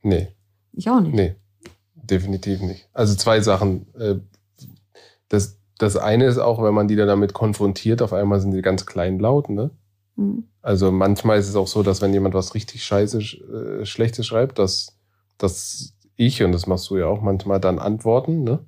Nee. 0.02 0.28
Ich 0.72 0.88
auch 0.88 1.00
nicht. 1.00 1.14
Nee, 1.14 1.36
definitiv 1.94 2.62
nicht. 2.62 2.88
Also 2.94 3.14
zwei 3.14 3.40
Sachen. 3.40 3.86
Äh, 3.94 4.16
das, 5.28 5.58
das 5.76 5.96
eine 5.98 6.24
ist 6.24 6.38
auch, 6.38 6.62
wenn 6.62 6.74
man 6.74 6.88
die 6.88 6.96
dann 6.96 7.08
damit 7.08 7.34
konfrontiert, 7.34 8.00
auf 8.00 8.14
einmal 8.14 8.40
sind 8.40 8.52
die 8.52 8.62
ganz 8.62 8.86
kleinlaut, 8.86 9.50
ne? 9.50 9.70
Mhm. 10.16 10.44
Also 10.62 10.90
manchmal 10.90 11.38
ist 11.38 11.48
es 11.48 11.56
auch 11.56 11.68
so, 11.68 11.82
dass 11.82 12.00
wenn 12.00 12.14
jemand 12.14 12.34
was 12.34 12.54
richtig 12.54 12.82
scheiße, 12.82 13.18
äh, 13.18 13.84
Schlechtes 13.84 14.26
schreibt, 14.26 14.58
dass 14.58 14.99
dass 15.42 15.94
ich, 16.16 16.42
und 16.42 16.52
das 16.52 16.66
machst 16.66 16.90
du 16.90 16.98
ja 16.98 17.06
auch 17.06 17.22
manchmal, 17.22 17.60
dann 17.60 17.78
antworten, 17.78 18.44
ne? 18.44 18.60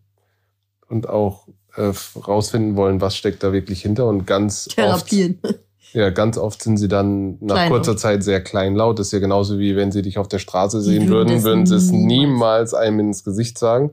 Und 0.89 1.09
auch 1.09 1.49
äh, 1.77 1.93
rausfinden 2.17 2.77
wollen, 2.77 3.01
was 3.01 3.17
steckt 3.17 3.43
da 3.43 3.53
wirklich 3.53 3.83
hinter 3.83 4.07
und 4.07 4.27
ganz 4.27 4.67
Therapien. 4.67 5.39
Oft, 5.43 5.59
ja, 5.93 6.11
ganz 6.11 6.37
oft 6.39 6.63
sind 6.63 6.77
sie 6.77 6.89
dann 6.89 7.39
nach 7.41 7.55
Kleinlaut. 7.55 7.69
kurzer 7.69 7.97
Zeit 7.97 8.25
sehr 8.25 8.43
kleinlaut. 8.43 8.99
Das 8.99 9.07
ist 9.07 9.13
ja 9.13 9.19
genauso 9.19 9.59
wie 9.59 9.77
wenn 9.77 9.93
sie 9.93 10.03
dich 10.03 10.19
auf 10.19 10.29
der 10.29 10.39
Straße 10.39 10.81
sehen 10.81 11.09
würden, 11.09 11.43
würden 11.43 11.67
sie 11.67 11.77
es 11.77 11.91
niemals 11.91 12.75
einem 12.75 13.01
ins 13.01 13.25
Gesicht 13.25 13.59
sagen. 13.59 13.93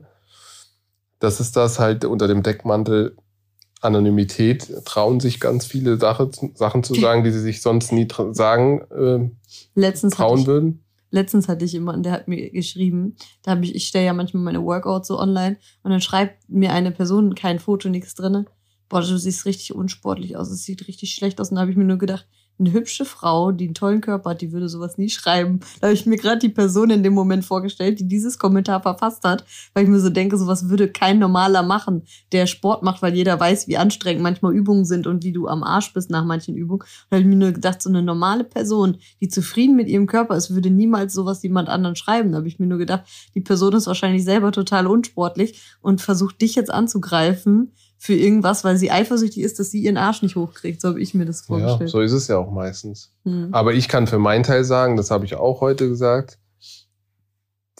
Das 1.18 1.40
ist 1.40 1.56
das 1.56 1.78
halt 1.78 2.04
unter 2.04 2.28
dem 2.28 2.42
Deckmantel 2.42 3.16
Anonymität 3.80 4.84
trauen 4.84 5.20
sich 5.20 5.40
ganz 5.40 5.64
viele 5.64 5.98
Sache, 5.98 6.30
Sachen 6.54 6.82
zu 6.82 6.94
sagen, 6.94 7.24
die 7.24 7.30
sie 7.30 7.40
sich 7.40 7.62
sonst 7.62 7.92
nie 7.92 8.06
sagen 8.32 8.82
äh, 8.90 9.30
Letztens 9.74 10.16
trauen 10.16 10.46
würden. 10.46 10.84
Letztens 11.10 11.48
hatte 11.48 11.64
ich 11.64 11.72
jemanden, 11.72 12.02
der 12.02 12.12
hat 12.12 12.28
mir 12.28 12.50
geschrieben, 12.50 13.16
da 13.42 13.52
habe 13.52 13.64
ich, 13.64 13.74
ich 13.74 13.88
stelle 13.88 14.06
ja 14.06 14.12
manchmal 14.12 14.42
meine 14.42 14.62
Workouts 14.62 15.08
so 15.08 15.18
online 15.18 15.58
und 15.82 15.90
dann 15.90 16.00
schreibt 16.00 16.48
mir 16.48 16.72
eine 16.72 16.92
Person 16.92 17.34
kein 17.34 17.58
Foto, 17.58 17.88
nichts 17.88 18.14
drinne. 18.14 18.46
Boah, 18.88 19.00
du 19.00 19.18
siehst 19.18 19.44
richtig 19.44 19.74
unsportlich 19.74 20.36
aus, 20.36 20.50
es 20.50 20.64
sieht 20.64 20.86
richtig 20.88 21.14
schlecht 21.14 21.40
aus. 21.40 21.50
Und 21.50 21.56
da 21.56 21.62
habe 21.62 21.70
ich 21.70 21.76
mir 21.76 21.84
nur 21.84 21.98
gedacht, 21.98 22.26
eine 22.60 22.72
hübsche 22.72 23.04
Frau, 23.04 23.50
die 23.52 23.64
einen 23.64 23.74
tollen 23.74 24.00
Körper 24.00 24.30
hat, 24.30 24.40
die 24.40 24.52
würde 24.52 24.68
sowas 24.68 24.98
nie 24.98 25.08
schreiben. 25.08 25.60
Da 25.80 25.88
habe 25.88 25.94
ich 25.94 26.06
mir 26.06 26.16
gerade 26.16 26.38
die 26.38 26.48
Person 26.48 26.90
in 26.90 27.02
dem 27.02 27.14
Moment 27.14 27.44
vorgestellt, 27.44 27.98
die 27.98 28.06
dieses 28.06 28.38
Kommentar 28.38 28.82
verfasst 28.82 29.24
hat, 29.24 29.44
weil 29.74 29.84
ich 29.84 29.90
mir 29.90 30.00
so 30.00 30.10
denke, 30.10 30.36
sowas 30.36 30.68
würde 30.68 30.88
kein 30.88 31.18
normaler 31.18 31.62
machen, 31.62 32.02
der 32.32 32.46
Sport 32.46 32.82
macht, 32.82 33.02
weil 33.02 33.14
jeder 33.14 33.40
weiß, 33.40 33.66
wie 33.66 33.78
anstrengend 33.78 34.22
manchmal 34.22 34.54
Übungen 34.54 34.84
sind 34.84 35.06
und 35.06 35.24
wie 35.24 35.32
du 35.32 35.48
am 35.48 35.62
Arsch 35.62 35.92
bist 35.92 36.10
nach 36.10 36.24
manchen 36.24 36.56
Übungen. 36.56 36.84
Da 37.08 37.16
habe 37.16 37.22
ich 37.22 37.28
mir 37.28 37.36
nur 37.36 37.52
gedacht, 37.52 37.82
so 37.82 37.88
eine 37.88 38.02
normale 38.02 38.44
Person, 38.44 38.98
die 39.20 39.28
zufrieden 39.28 39.76
mit 39.76 39.88
ihrem 39.88 40.06
Körper 40.06 40.36
ist, 40.36 40.54
würde 40.54 40.70
niemals 40.70 41.14
sowas 41.14 41.42
jemand 41.42 41.68
anderen 41.68 41.96
schreiben. 41.96 42.32
Da 42.32 42.38
habe 42.38 42.48
ich 42.48 42.58
mir 42.58 42.66
nur 42.66 42.78
gedacht, 42.78 43.04
die 43.34 43.40
Person 43.40 43.72
ist 43.74 43.86
wahrscheinlich 43.86 44.24
selber 44.24 44.52
total 44.52 44.86
unsportlich 44.86 45.60
und 45.80 46.00
versucht 46.00 46.40
dich 46.40 46.54
jetzt 46.54 46.70
anzugreifen 46.70 47.72
für 48.02 48.14
irgendwas, 48.14 48.64
weil 48.64 48.78
sie 48.78 48.90
eifersüchtig 48.90 49.42
ist, 49.42 49.58
dass 49.58 49.70
sie 49.70 49.78
ihren 49.78 49.98
Arsch 49.98 50.22
nicht 50.22 50.34
hochkriegt. 50.34 50.80
So 50.80 50.88
habe 50.88 51.02
ich 51.02 51.12
mir 51.12 51.26
das 51.26 51.42
vorgestellt. 51.42 51.82
Ja, 51.82 51.88
so 51.88 52.00
ist 52.00 52.12
es 52.12 52.28
ja 52.28 52.38
auch 52.38 52.50
meistens. 52.50 53.12
Hm. 53.24 53.50
Aber 53.52 53.74
ich 53.74 53.88
kann 53.88 54.06
für 54.06 54.18
meinen 54.18 54.42
Teil 54.42 54.64
sagen, 54.64 54.96
das 54.96 55.10
habe 55.10 55.26
ich 55.26 55.34
auch 55.34 55.60
heute 55.60 55.86
gesagt, 55.86 56.38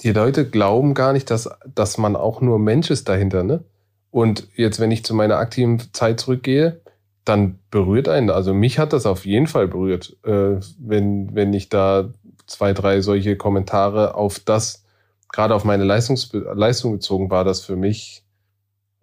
die 0.02 0.12
Leute 0.12 0.46
glauben 0.46 0.92
gar 0.92 1.14
nicht, 1.14 1.30
dass, 1.30 1.48
dass 1.74 1.96
man 1.96 2.16
auch 2.16 2.42
nur 2.42 2.58
Mensch 2.58 2.90
ist 2.90 3.08
dahinter. 3.08 3.44
Ne? 3.44 3.64
Und 4.10 4.46
jetzt, 4.56 4.78
wenn 4.78 4.90
ich 4.90 5.06
zu 5.06 5.14
meiner 5.14 5.38
aktiven 5.38 5.80
Zeit 5.94 6.20
zurückgehe, 6.20 6.82
dann 7.24 7.58
berührt 7.70 8.06
einen. 8.06 8.28
Also 8.28 8.52
mich 8.52 8.78
hat 8.78 8.92
das 8.92 9.06
auf 9.06 9.24
jeden 9.24 9.46
Fall 9.46 9.68
berührt, 9.68 10.18
äh, 10.24 10.60
wenn, 10.78 11.34
wenn 11.34 11.54
ich 11.54 11.70
da 11.70 12.10
zwei, 12.46 12.74
drei 12.74 13.00
solche 13.00 13.36
Kommentare 13.36 14.16
auf 14.16 14.38
das, 14.38 14.84
gerade 15.32 15.54
auf 15.54 15.64
meine 15.64 15.84
Leistungs 15.84 16.30
Leistung 16.34 16.92
bezogen 16.92 17.30
war, 17.30 17.44
das 17.44 17.62
für 17.62 17.76
mich 17.76 18.22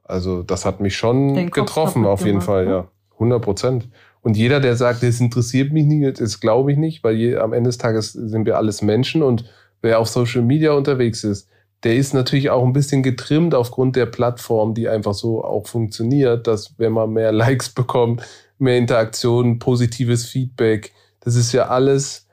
Also 0.08 0.44
das 0.44 0.66
hat 0.66 0.80
mich 0.80 0.96
schon 0.96 1.34
Den 1.34 1.52
getroffen, 1.52 2.06
auf 2.06 2.22
jeden 2.22 2.40
gemacht, 2.40 2.46
Fall, 2.46 2.66
ne? 2.66 2.72
ja. 2.72 2.88
100 3.14 3.42
Prozent. 3.42 3.90
Und 4.22 4.38
jeder, 4.38 4.60
der 4.60 4.76
sagt, 4.76 5.04
das 5.04 5.20
interessiert 5.20 5.72
mich 5.72 5.86
nicht, 5.86 6.20
das 6.20 6.40
glaube 6.40 6.72
ich 6.72 6.78
nicht, 6.78 7.04
weil 7.04 7.16
je, 7.16 7.38
am 7.38 7.54
Ende 7.54 7.70
des 7.70 7.78
Tages 7.78 8.14
sind 8.14 8.46
wir 8.46 8.58
alles 8.58 8.82
Menschen 8.82 9.24
und 9.24 9.46
wer 9.82 10.00
auf 10.00 10.08
Social 10.08 10.42
Media 10.42 10.74
unterwegs 10.74 11.24
ist, 11.24 11.50
der 11.84 11.96
ist 11.96 12.14
natürlich 12.14 12.50
auch 12.50 12.64
ein 12.66 12.74
bisschen 12.74 13.04
getrimmt 13.04 13.54
aufgrund 13.54 13.96
der 13.96 14.08
Plattform, 14.08 14.74
die 14.74 14.90
einfach 14.90 15.14
so 15.14 15.44
auch 15.44 15.68
funktioniert, 15.68 16.48
dass 16.48 16.74
wenn 16.78 16.92
man 16.94 17.12
mehr 17.12 17.32
Likes 17.44 17.70
bekommt, 17.70 18.22
mehr 18.58 18.78
Interaktion, 18.78 19.60
positives 19.60 20.26
Feedback, 20.26 20.92
das 21.20 21.36
ist 21.36 21.52
ja 21.54 21.68
alles, 21.68 22.28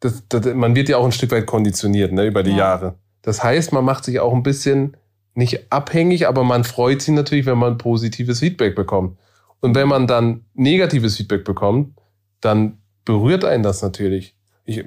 das, 0.00 0.22
das, 0.28 0.54
man 0.54 0.74
wird 0.74 0.88
ja 0.88 0.98
auch 0.98 1.04
ein 1.04 1.12
Stück 1.12 1.30
weit 1.30 1.46
konditioniert 1.46 2.12
ne, 2.12 2.26
über 2.26 2.42
die 2.42 2.50
Ja. 2.50 2.58
Jahre. 2.58 2.94
Das 3.22 3.42
heißt, 3.42 3.72
man 3.72 3.84
macht 3.84 4.04
sich 4.04 4.20
auch 4.20 4.32
ein 4.34 4.42
bisschen 4.42 4.96
nicht 5.36 5.70
abhängig, 5.70 6.26
aber 6.26 6.44
man 6.44 6.64
freut 6.64 7.02
sich 7.02 7.14
natürlich, 7.14 7.46
wenn 7.46 7.58
man 7.58 7.78
positives 7.78 8.40
Feedback 8.40 8.74
bekommt. 8.74 9.18
Und 9.60 9.74
wenn 9.74 9.88
man 9.88 10.06
dann 10.06 10.44
negatives 10.54 11.16
Feedback 11.16 11.44
bekommt, 11.44 11.98
dann 12.40 12.78
berührt 13.04 13.44
einen 13.44 13.62
das 13.62 13.82
natürlich. 13.82 14.34
Ich, 14.64 14.84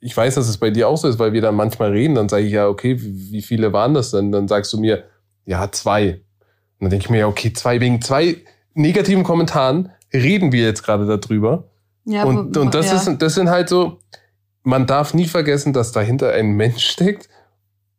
ich 0.00 0.16
weiß, 0.16 0.34
dass 0.34 0.48
es 0.48 0.58
bei 0.58 0.70
dir 0.70 0.88
auch 0.88 0.96
so 0.96 1.08
ist, 1.08 1.18
weil 1.18 1.32
wir 1.32 1.40
dann 1.40 1.54
manchmal 1.54 1.90
reden, 1.90 2.14
dann 2.14 2.28
sage 2.28 2.44
ich 2.44 2.52
ja, 2.52 2.68
okay, 2.68 2.96
wie 3.00 3.42
viele 3.42 3.72
waren 3.72 3.94
das 3.94 4.10
denn? 4.10 4.32
Dann 4.32 4.48
sagst 4.48 4.72
du 4.72 4.78
mir, 4.78 5.04
ja, 5.46 5.70
zwei. 5.72 6.20
Und 6.78 6.84
dann 6.84 6.90
denke 6.90 7.04
ich 7.04 7.10
mir, 7.10 7.20
ja, 7.20 7.26
okay, 7.26 7.52
zwei, 7.52 7.80
wegen 7.80 8.02
zwei 8.02 8.36
negativen 8.74 9.24
Kommentaren 9.24 9.90
reden 10.12 10.52
wir 10.52 10.62
jetzt 10.62 10.82
gerade 10.82 11.06
darüber. 11.06 11.68
Ja, 12.04 12.24
und, 12.24 12.56
und 12.56 12.74
das, 12.74 12.90
ja. 12.90 12.96
ist, 12.96 13.22
das 13.22 13.34
sind 13.34 13.48
halt 13.48 13.68
so, 13.68 13.98
man 14.62 14.86
darf 14.86 15.14
nie 15.14 15.26
vergessen, 15.26 15.72
dass 15.72 15.92
dahinter 15.92 16.32
ein 16.32 16.52
Mensch 16.52 16.86
steckt 16.86 17.28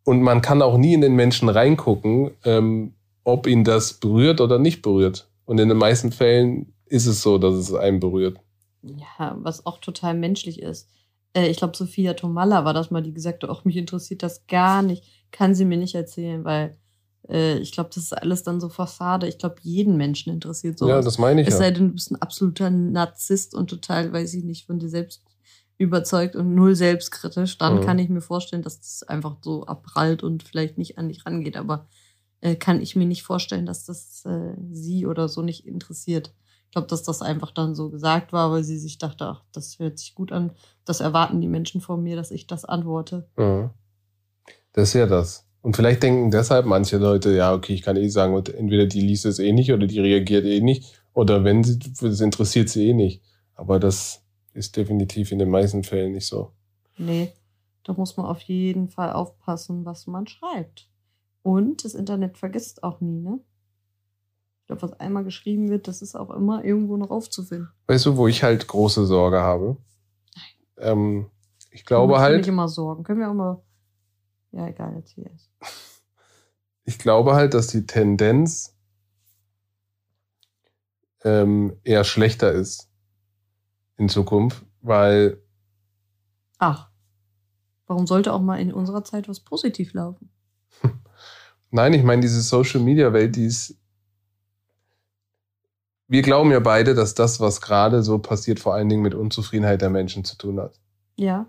und 0.04 0.22
man 0.22 0.42
kann 0.42 0.62
auch 0.62 0.78
nie 0.78 0.94
in 0.94 1.02
den 1.02 1.16
Menschen 1.16 1.50
reingucken, 1.50 2.32
ähm, 2.44 2.94
ob 3.24 3.48
ihn 3.48 3.64
das 3.64 3.94
berührt 3.94 4.42
oder 4.42 4.60
nicht 4.60 4.82
berührt. 4.82 5.28
Und 5.46 5.60
in 5.60 5.70
den 5.70 5.78
meisten 5.78 6.12
Fällen 6.12 6.74
ist 6.86 7.06
es 7.06 7.22
so, 7.22 7.38
dass 7.38 7.54
es 7.54 7.74
einen 7.74 8.00
berührt. 8.00 8.40
Ja, 8.82 9.38
was 9.40 9.66
auch 9.66 9.80
total 9.80 10.16
menschlich 10.16 10.62
ist. 10.62 10.90
Äh, 11.34 11.48
ich 11.48 11.58
glaube, 11.58 11.78
Sophia 11.78 12.14
Tomalla 12.14 12.66
war 12.66 12.74
das 12.74 12.92
mal, 12.92 13.04
die 13.04 13.14
gesagt 13.14 13.44
hat, 13.44 13.50
auch 13.50 13.64
mich 13.64 13.78
interessiert 13.78 14.24
das 14.24 14.48
gar 14.48 14.82
nicht. 14.82 15.04
Kann 15.32 15.56
sie 15.56 15.66
mir 15.66 15.78
nicht 15.78 15.96
erzählen, 15.96 16.44
weil 16.44 16.78
äh, 17.30 17.58
ich 17.60 17.72
glaube, 17.72 17.92
das 17.94 18.04
ist 18.04 18.14
alles 18.14 18.44
dann 18.44 18.60
so 18.60 18.70
Fassade. 18.70 19.28
Ich 19.28 19.38
glaube, 19.38 19.56
jeden 19.62 19.98
Menschen 19.98 20.34
interessiert 20.34 20.80
sowas. 20.80 20.90
Ja, 20.90 21.02
das 21.02 21.18
meine 21.18 21.42
ich 21.42 21.48
es 21.48 21.54
ja. 21.54 21.60
sei 21.60 21.72
denn, 21.72 21.90
du 21.90 21.94
bist 21.94 22.12
ein 22.12 22.22
absoluter 22.22 22.70
Narzisst 22.70 23.54
und 23.54 23.70
total, 23.70 24.12
weiß 24.12 24.34
ich 24.34 24.44
nicht, 24.44 24.66
von 24.66 24.80
dir 24.80 24.90
selbst 24.90 25.24
überzeugt 25.82 26.36
und 26.36 26.54
null 26.56 26.76
selbstkritisch. 26.76 27.58
Dann 27.58 27.78
Mhm. 27.78 27.82
kann 27.82 28.00
ich 28.00 28.10
mir 28.10 28.22
vorstellen, 28.22 28.62
dass 28.62 28.80
das 28.80 29.04
einfach 29.04 29.38
so 29.42 29.66
abprallt 29.66 30.24
und 30.24 30.44
vielleicht 30.44 30.78
nicht 30.78 30.98
an 30.98 31.10
dich 31.10 31.26
rangeht. 31.26 31.58
Aber 31.58 31.88
äh, 32.42 32.56
kann 32.56 32.82
ich 32.82 32.96
mir 32.96 33.06
nicht 33.06 33.24
vorstellen, 33.24 33.66
dass 33.66 33.86
das 33.86 34.24
äh, 34.26 34.54
sie 34.72 35.06
oder 35.06 35.28
so 35.30 35.42
nicht 35.42 35.66
interessiert. 35.66 36.34
Ich 36.66 36.72
glaube, 36.72 36.88
dass 36.88 37.04
das 37.04 37.22
einfach 37.22 37.52
dann 37.52 37.76
so 37.76 37.90
gesagt 37.90 38.32
war, 38.32 38.52
weil 38.52 38.64
sie 38.64 38.80
sich 38.80 38.98
dachte, 38.98 39.26
ach, 39.26 39.44
das 39.52 39.78
hört 39.80 40.00
sich 40.00 40.16
gut 40.16 40.32
an. 40.32 40.52
Das 40.86 41.02
erwarten 41.02 41.42
die 41.42 41.50
Menschen 41.50 41.82
von 41.82 42.02
mir, 42.02 42.16
dass 42.16 42.32
ich 42.32 42.48
das 42.48 42.64
antworte. 42.64 43.28
Ja. 43.38 43.74
Das 44.74 44.90
ist 44.90 44.94
ja 44.94 45.06
das. 45.06 45.46
Und 45.62 45.76
vielleicht 45.76 46.02
denken 46.02 46.32
deshalb 46.32 46.66
manche 46.66 46.98
Leute, 46.98 47.36
ja, 47.36 47.54
okay, 47.54 47.74
ich 47.74 47.82
kann 47.82 47.98
eh 47.98 48.08
sagen, 48.08 48.36
entweder 48.58 48.86
die 48.86 49.02
liest 49.02 49.26
es 49.26 49.38
eh 49.38 49.52
nicht 49.52 49.72
oder 49.74 49.86
die 49.86 50.00
reagiert 50.00 50.46
eh 50.46 50.62
nicht. 50.62 51.02
Oder 51.14 51.44
wenn 51.44 51.64
sie, 51.64 51.78
das 51.78 52.22
interessiert 52.22 52.70
sie 52.70 52.88
eh 52.90 52.94
nicht. 52.94 53.22
Aber 53.54 53.80
das 53.80 54.24
ist 54.54 54.76
definitiv 54.78 55.32
in 55.32 55.40
den 55.40 55.50
meisten 55.50 55.84
Fällen 55.84 56.14
nicht 56.14 56.28
so. 56.28 56.52
Nee, 56.98 57.32
da 57.84 57.94
muss 57.94 58.18
man 58.18 58.26
auf 58.26 58.42
jeden 58.42 58.90
Fall 58.90 59.12
aufpassen, 59.14 59.86
was 59.86 60.08
man 60.08 60.28
schreibt. 60.28 60.90
Und 61.44 61.84
das 61.84 61.96
Internet 61.96 62.38
vergisst 62.38 62.84
auch 62.84 63.02
nie, 63.02 63.20
ne? 63.20 63.40
Ich 64.62 64.68
glaube, 64.68 64.84
was 64.84 65.00
einmal 65.00 65.24
geschrieben 65.24 65.70
wird, 65.70 65.88
das 65.88 66.02
ist 66.02 66.16
auch 66.16 66.30
immer 66.30 66.64
irgendwo 66.64 66.98
noch 66.98 67.10
aufzufinden. 67.10 67.70
Weißt 67.88 68.06
du, 68.06 68.18
wo 68.18 68.28
ich 68.28 68.44
halt 68.44 68.68
große 68.68 69.06
Sorge 69.06 69.42
habe? 69.42 69.78
Ähm, 70.78 71.30
ich 71.72 71.84
glaube 71.86 72.14
ich 72.14 72.20
halt, 72.20 72.38
Nicht 72.38 72.48
immer 72.48 72.68
sorgen. 72.68 73.04
Können 73.04 73.20
wir 73.20 73.30
auch 73.30 73.34
mal. 73.34 73.62
Ja, 74.52 74.68
egal, 74.68 74.94
erzähl 74.96 75.30
es. 75.34 75.50
ich 76.84 77.00
glaube 77.00 77.34
halt, 77.34 77.54
dass 77.54 77.68
die 77.68 77.86
Tendenz 77.86 78.78
ähm, 81.24 81.78
eher 81.84 82.04
schlechter 82.04 82.52
ist 82.52 82.91
in 84.02 84.10
Zukunft, 84.10 84.66
weil 84.82 85.42
Ach. 86.58 86.90
Warum 87.88 88.06
sollte 88.08 88.34
auch 88.34 88.42
mal 88.42 88.58
in 88.58 88.72
unserer 88.72 89.04
Zeit 89.04 89.28
was 89.28 89.40
positiv 89.40 89.94
laufen? 89.94 90.30
Nein, 91.72 91.94
ich 91.94 92.04
meine, 92.04 92.22
diese 92.22 92.42
Social 92.42 92.80
Media 92.80 93.14
Welt, 93.14 93.36
die 93.36 93.46
ist. 93.46 93.78
Wir 96.08 96.22
glauben 96.22 96.52
ja 96.52 96.60
beide, 96.60 96.94
dass 96.94 97.16
das, 97.16 97.40
was 97.40 97.62
gerade 97.62 98.04
so 98.04 98.20
passiert, 98.20 98.60
vor 98.60 98.74
allen 98.74 98.90
Dingen 98.90 99.02
mit 99.02 99.16
Unzufriedenheit 99.16 99.82
der 99.82 99.90
Menschen 99.90 100.24
zu 100.24 100.38
tun 100.38 100.60
hat. 100.60 100.80
Ja. 101.16 101.48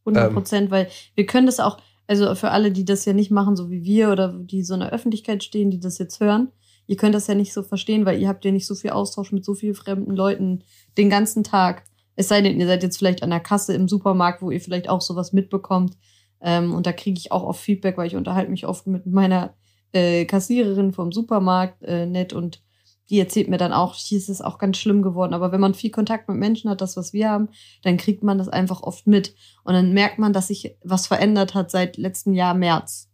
100 0.00 0.28
Ähm. 0.28 0.34
Prozent, 0.34 0.70
weil 0.70 0.88
wir 1.14 1.26
können 1.26 1.46
das 1.46 1.58
auch, 1.58 1.78
also 2.06 2.34
für 2.34 2.50
alle, 2.50 2.70
die 2.70 2.84
das 2.84 3.04
ja 3.04 3.12
nicht 3.12 3.30
machen, 3.30 3.56
so 3.56 3.70
wie 3.70 3.82
wir 3.82 4.10
oder 4.10 4.32
die 4.32 4.62
so 4.62 4.74
in 4.74 4.80
der 4.80 4.92
Öffentlichkeit 4.92 5.42
stehen, 5.42 5.70
die 5.70 5.80
das 5.80 5.98
jetzt 5.98 6.20
hören, 6.20 6.52
ihr 6.86 6.96
könnt 6.96 7.14
das 7.14 7.26
ja 7.26 7.34
nicht 7.34 7.52
so 7.52 7.62
verstehen, 7.62 8.04
weil 8.06 8.20
ihr 8.20 8.28
habt 8.28 8.44
ja 8.44 8.50
nicht 8.50 8.66
so 8.66 8.74
viel 8.74 8.90
Austausch 8.90 9.32
mit 9.32 9.44
so 9.44 9.54
vielen 9.54 9.74
fremden 9.74 10.14
Leuten 10.14 10.64
den 10.98 11.10
ganzen 11.10 11.44
Tag. 11.44 11.84
Es 12.16 12.28
sei 12.28 12.40
denn, 12.40 12.58
ihr 12.60 12.66
seid 12.66 12.82
jetzt 12.82 12.98
vielleicht 12.98 13.22
an 13.22 13.30
der 13.30 13.40
Kasse 13.40 13.74
im 13.74 13.88
Supermarkt, 13.88 14.42
wo 14.42 14.50
ihr 14.50 14.60
vielleicht 14.60 14.88
auch 14.88 15.00
sowas 15.00 15.32
mitbekommt. 15.32 15.96
Ähm, 16.40 16.74
und 16.74 16.86
da 16.86 16.92
kriege 16.92 17.18
ich 17.18 17.32
auch 17.32 17.44
oft 17.44 17.60
Feedback, 17.60 17.96
weil 17.96 18.06
ich 18.06 18.16
unterhalte 18.16 18.50
mich 18.50 18.66
oft 18.66 18.86
mit 18.86 19.06
meiner 19.06 19.54
äh, 19.92 20.24
Kassiererin 20.24 20.92
vom 20.92 21.12
Supermarkt 21.12 21.82
äh, 21.82 22.06
nett 22.06 22.32
und 22.32 22.62
die 23.10 23.18
erzählt 23.18 23.48
mir 23.48 23.58
dann 23.58 23.72
auch, 23.72 23.94
hier 23.94 24.16
ist 24.16 24.30
es 24.30 24.40
auch 24.40 24.58
ganz 24.58 24.78
schlimm 24.78 25.02
geworden. 25.02 25.34
Aber 25.34 25.52
wenn 25.52 25.60
man 25.60 25.74
viel 25.74 25.90
Kontakt 25.90 26.28
mit 26.28 26.38
Menschen 26.38 26.70
hat, 26.70 26.80
das, 26.80 26.96
was 26.96 27.12
wir 27.12 27.28
haben, 27.28 27.48
dann 27.82 27.98
kriegt 27.98 28.22
man 28.22 28.38
das 28.38 28.48
einfach 28.48 28.82
oft 28.82 29.06
mit. 29.06 29.34
Und 29.64 29.74
dann 29.74 29.92
merkt 29.92 30.18
man, 30.18 30.32
dass 30.32 30.48
sich 30.48 30.76
was 30.82 31.06
verändert 31.06 31.54
hat 31.54 31.70
seit 31.70 31.98
letztem 31.98 32.32
Jahr 32.32 32.54
März. 32.54 33.10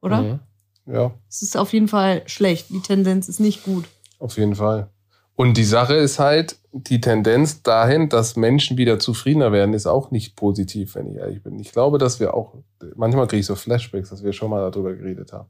Oder? 0.00 0.22
Mhm. 0.22 0.40
Ja, 0.86 1.12
Es 1.28 1.42
ist 1.42 1.56
auf 1.56 1.72
jeden 1.72 1.88
Fall 1.88 2.22
schlecht. 2.26 2.70
Die 2.70 2.80
Tendenz 2.80 3.28
ist 3.28 3.40
nicht 3.40 3.64
gut. 3.64 3.84
auf 4.18 4.36
jeden 4.36 4.54
Fall. 4.56 4.88
Und 5.34 5.56
die 5.56 5.64
Sache 5.64 5.94
ist 5.94 6.18
halt, 6.18 6.58
die 6.72 7.00
Tendenz 7.00 7.62
dahin, 7.62 8.08
dass 8.08 8.36
Menschen 8.36 8.76
wieder 8.76 8.98
zufriedener 8.98 9.50
werden, 9.52 9.74
ist 9.74 9.86
auch 9.86 10.10
nicht 10.10 10.36
positiv, 10.36 10.94
wenn 10.94 11.06
ich 11.10 11.16
ehrlich 11.16 11.42
bin. 11.42 11.58
Ich 11.58 11.72
glaube, 11.72 11.98
dass 11.98 12.20
wir 12.20 12.34
auch, 12.34 12.54
manchmal 12.96 13.26
kriege 13.26 13.40
ich 13.40 13.46
so 13.46 13.54
Flashbacks, 13.56 14.10
dass 14.10 14.22
wir 14.22 14.32
schon 14.32 14.50
mal 14.50 14.70
darüber 14.70 14.92
geredet 14.94 15.32
haben. 15.32 15.48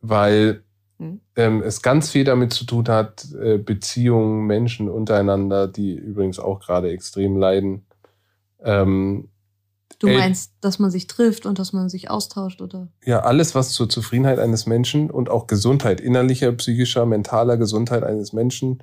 Weil 0.00 0.62
Hm. 0.98 1.20
ähm, 1.36 1.62
es 1.62 1.82
ganz 1.82 2.10
viel 2.10 2.24
damit 2.24 2.52
zu 2.52 2.64
tun 2.64 2.88
hat, 2.88 3.26
äh, 3.40 3.58
Beziehungen, 3.58 4.46
Menschen 4.46 4.88
untereinander, 4.88 5.68
die 5.68 5.94
übrigens 5.94 6.38
auch 6.40 6.58
gerade 6.60 6.90
extrem 6.90 7.36
leiden. 7.36 7.86
Ähm, 8.60 9.28
Du 9.98 10.08
meinst, 10.08 10.52
dass 10.60 10.78
man 10.78 10.90
sich 10.90 11.06
trifft 11.08 11.44
und 11.44 11.58
dass 11.58 11.72
man 11.72 11.88
sich 11.88 12.08
austauscht, 12.10 12.60
oder? 12.60 12.88
ja, 13.04 13.20
alles, 13.20 13.54
was 13.54 13.70
zur 13.70 13.88
Zufriedenheit 13.88 14.38
eines 14.38 14.66
Menschen 14.66 15.10
und 15.10 15.28
auch 15.28 15.46
Gesundheit, 15.46 16.00
innerlicher, 16.00 16.52
psychischer, 16.52 17.04
mentaler 17.04 17.56
Gesundheit 17.56 18.04
eines 18.04 18.32
Menschen 18.32 18.82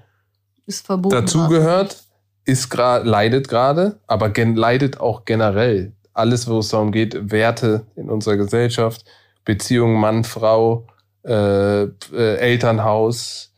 Ist 0.65 0.86
verboten. 0.86 1.15
dazugehört, 1.15 2.04
ist 2.44 2.70
gra 2.70 2.98
leidet 2.98 3.48
gerade, 3.48 4.00
aber 4.08 4.30
gen 4.30 4.56
leidet 4.56 5.00
auch 5.00 5.26
generell. 5.26 5.94
Alles, 6.13 6.48
wo 6.48 6.60
es 6.60 6.70
darum 6.70 6.91
geht, 6.91 7.32
Werte 7.32 7.86
in 7.96 8.10
unserer 8.10 8.38
Gesellschaft, 8.38 9.06
Beziehung 9.46 10.00
Mann, 10.00 10.24
Frau, 10.24 10.86
äh, 11.24 11.84
äh, 11.84 11.90
Elternhaus, 12.12 13.54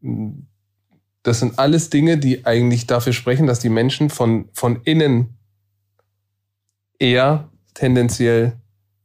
mh, 0.00 0.32
das 1.22 1.40
sind 1.40 1.58
alles 1.58 1.88
Dinge, 1.90 2.18
die 2.18 2.46
eigentlich 2.46 2.86
dafür 2.86 3.12
sprechen, 3.12 3.46
dass 3.46 3.60
die 3.60 3.68
Menschen 3.68 4.10
von, 4.10 4.48
von 4.52 4.80
innen 4.84 5.36
eher 7.02 7.48
tendenziell 7.74 8.52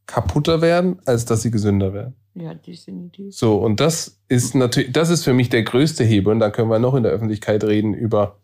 kaputter 0.05 0.61
werden, 0.61 0.99
als 1.05 1.25
dass 1.25 1.41
sie 1.41 1.51
gesünder 1.51 1.93
werden. 1.93 2.15
Ja, 2.35 2.53
definitiv. 2.53 3.35
So, 3.35 3.57
und 3.57 3.79
das 3.79 4.19
ist 4.29 4.53
natürlich, 4.53 4.93
das 4.93 5.09
ist 5.09 5.23
für 5.23 5.33
mich 5.33 5.49
der 5.49 5.63
größte 5.63 6.03
Hebel. 6.03 6.31
Und 6.31 6.39
dann 6.39 6.51
können 6.51 6.69
wir 6.69 6.79
noch 6.79 6.93
in 6.93 7.03
der 7.03 7.11
Öffentlichkeit 7.11 7.63
reden 7.63 7.93
über 7.93 8.37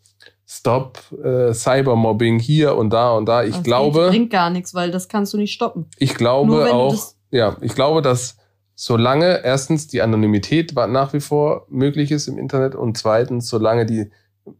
Stop 0.46 0.98
äh, 1.24 1.54
Cybermobbing 1.54 2.38
hier 2.38 2.76
und 2.76 2.90
da 2.92 3.12
und 3.12 3.26
da. 3.26 3.44
Ich 3.44 3.54
Das 3.54 3.62
glaube, 3.62 4.08
bringt 4.08 4.30
gar 4.30 4.50
nichts, 4.50 4.74
weil 4.74 4.90
das 4.90 5.08
kannst 5.08 5.32
du 5.32 5.38
nicht 5.38 5.52
stoppen. 5.52 5.86
ich 5.96 6.14
glaube 6.14 6.72
auch, 6.74 6.96
ja, 7.30 7.56
ich 7.60 7.74
glaube, 7.74 8.02
dass 8.02 8.36
solange 8.74 9.42
erstens 9.44 9.86
die 9.86 10.02
Anonymität 10.02 10.74
nach 10.74 11.12
wie 11.12 11.20
vor 11.20 11.66
möglich 11.70 12.10
ist 12.10 12.26
im 12.26 12.36
Internet 12.36 12.74
und 12.74 12.98
zweitens, 12.98 13.48
solange 13.48 13.86
die 13.86 14.10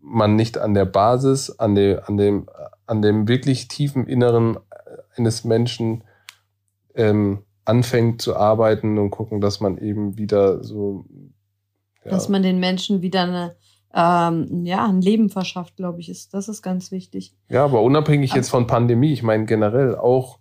man 0.01 0.36
nicht 0.36 0.57
an 0.57 0.72
der 0.72 0.86
Basis, 0.86 1.51
an 1.51 1.74
dem, 1.74 1.99
an 2.07 2.16
dem, 2.16 2.47
an 2.86 3.03
dem 3.03 3.28
wirklich 3.28 3.68
tiefen 3.68 4.07
Inneren 4.07 4.57
eines 5.17 5.45
Menschen 5.45 6.05
ähm, 6.95 7.45
anfängt 7.65 8.21
zu 8.23 8.37
arbeiten 8.37 8.99
und 8.99 9.11
gucken, 9.11 9.41
dass 9.41 9.61
man 9.61 9.79
eben 9.79 10.19
wieder 10.19 10.62
so 10.62 11.07
ja, 12.05 12.11
Dass 12.11 12.29
man 12.29 12.43
den 12.43 12.61
Menschen 12.61 13.03
wieder 13.03 13.23
eine, 13.23 13.57
ähm, 13.95 14.65
ja, 14.65 14.87
ein 14.87 15.01
Leben 15.01 15.31
verschafft, 15.31 15.77
glaube 15.77 16.01
ich, 16.01 16.09
ist, 16.09 16.35
das 16.35 16.49
ist 16.49 16.62
ganz 16.62 16.91
wichtig. 16.91 17.35
Ja, 17.49 17.65
aber 17.65 17.83
unabhängig 17.83 18.35
jetzt 18.35 18.51
von 18.51 18.67
Pandemie, 18.67 19.12
ich 19.12 19.23
meine 19.23 19.47
generell 19.47 19.97
auch 19.97 20.39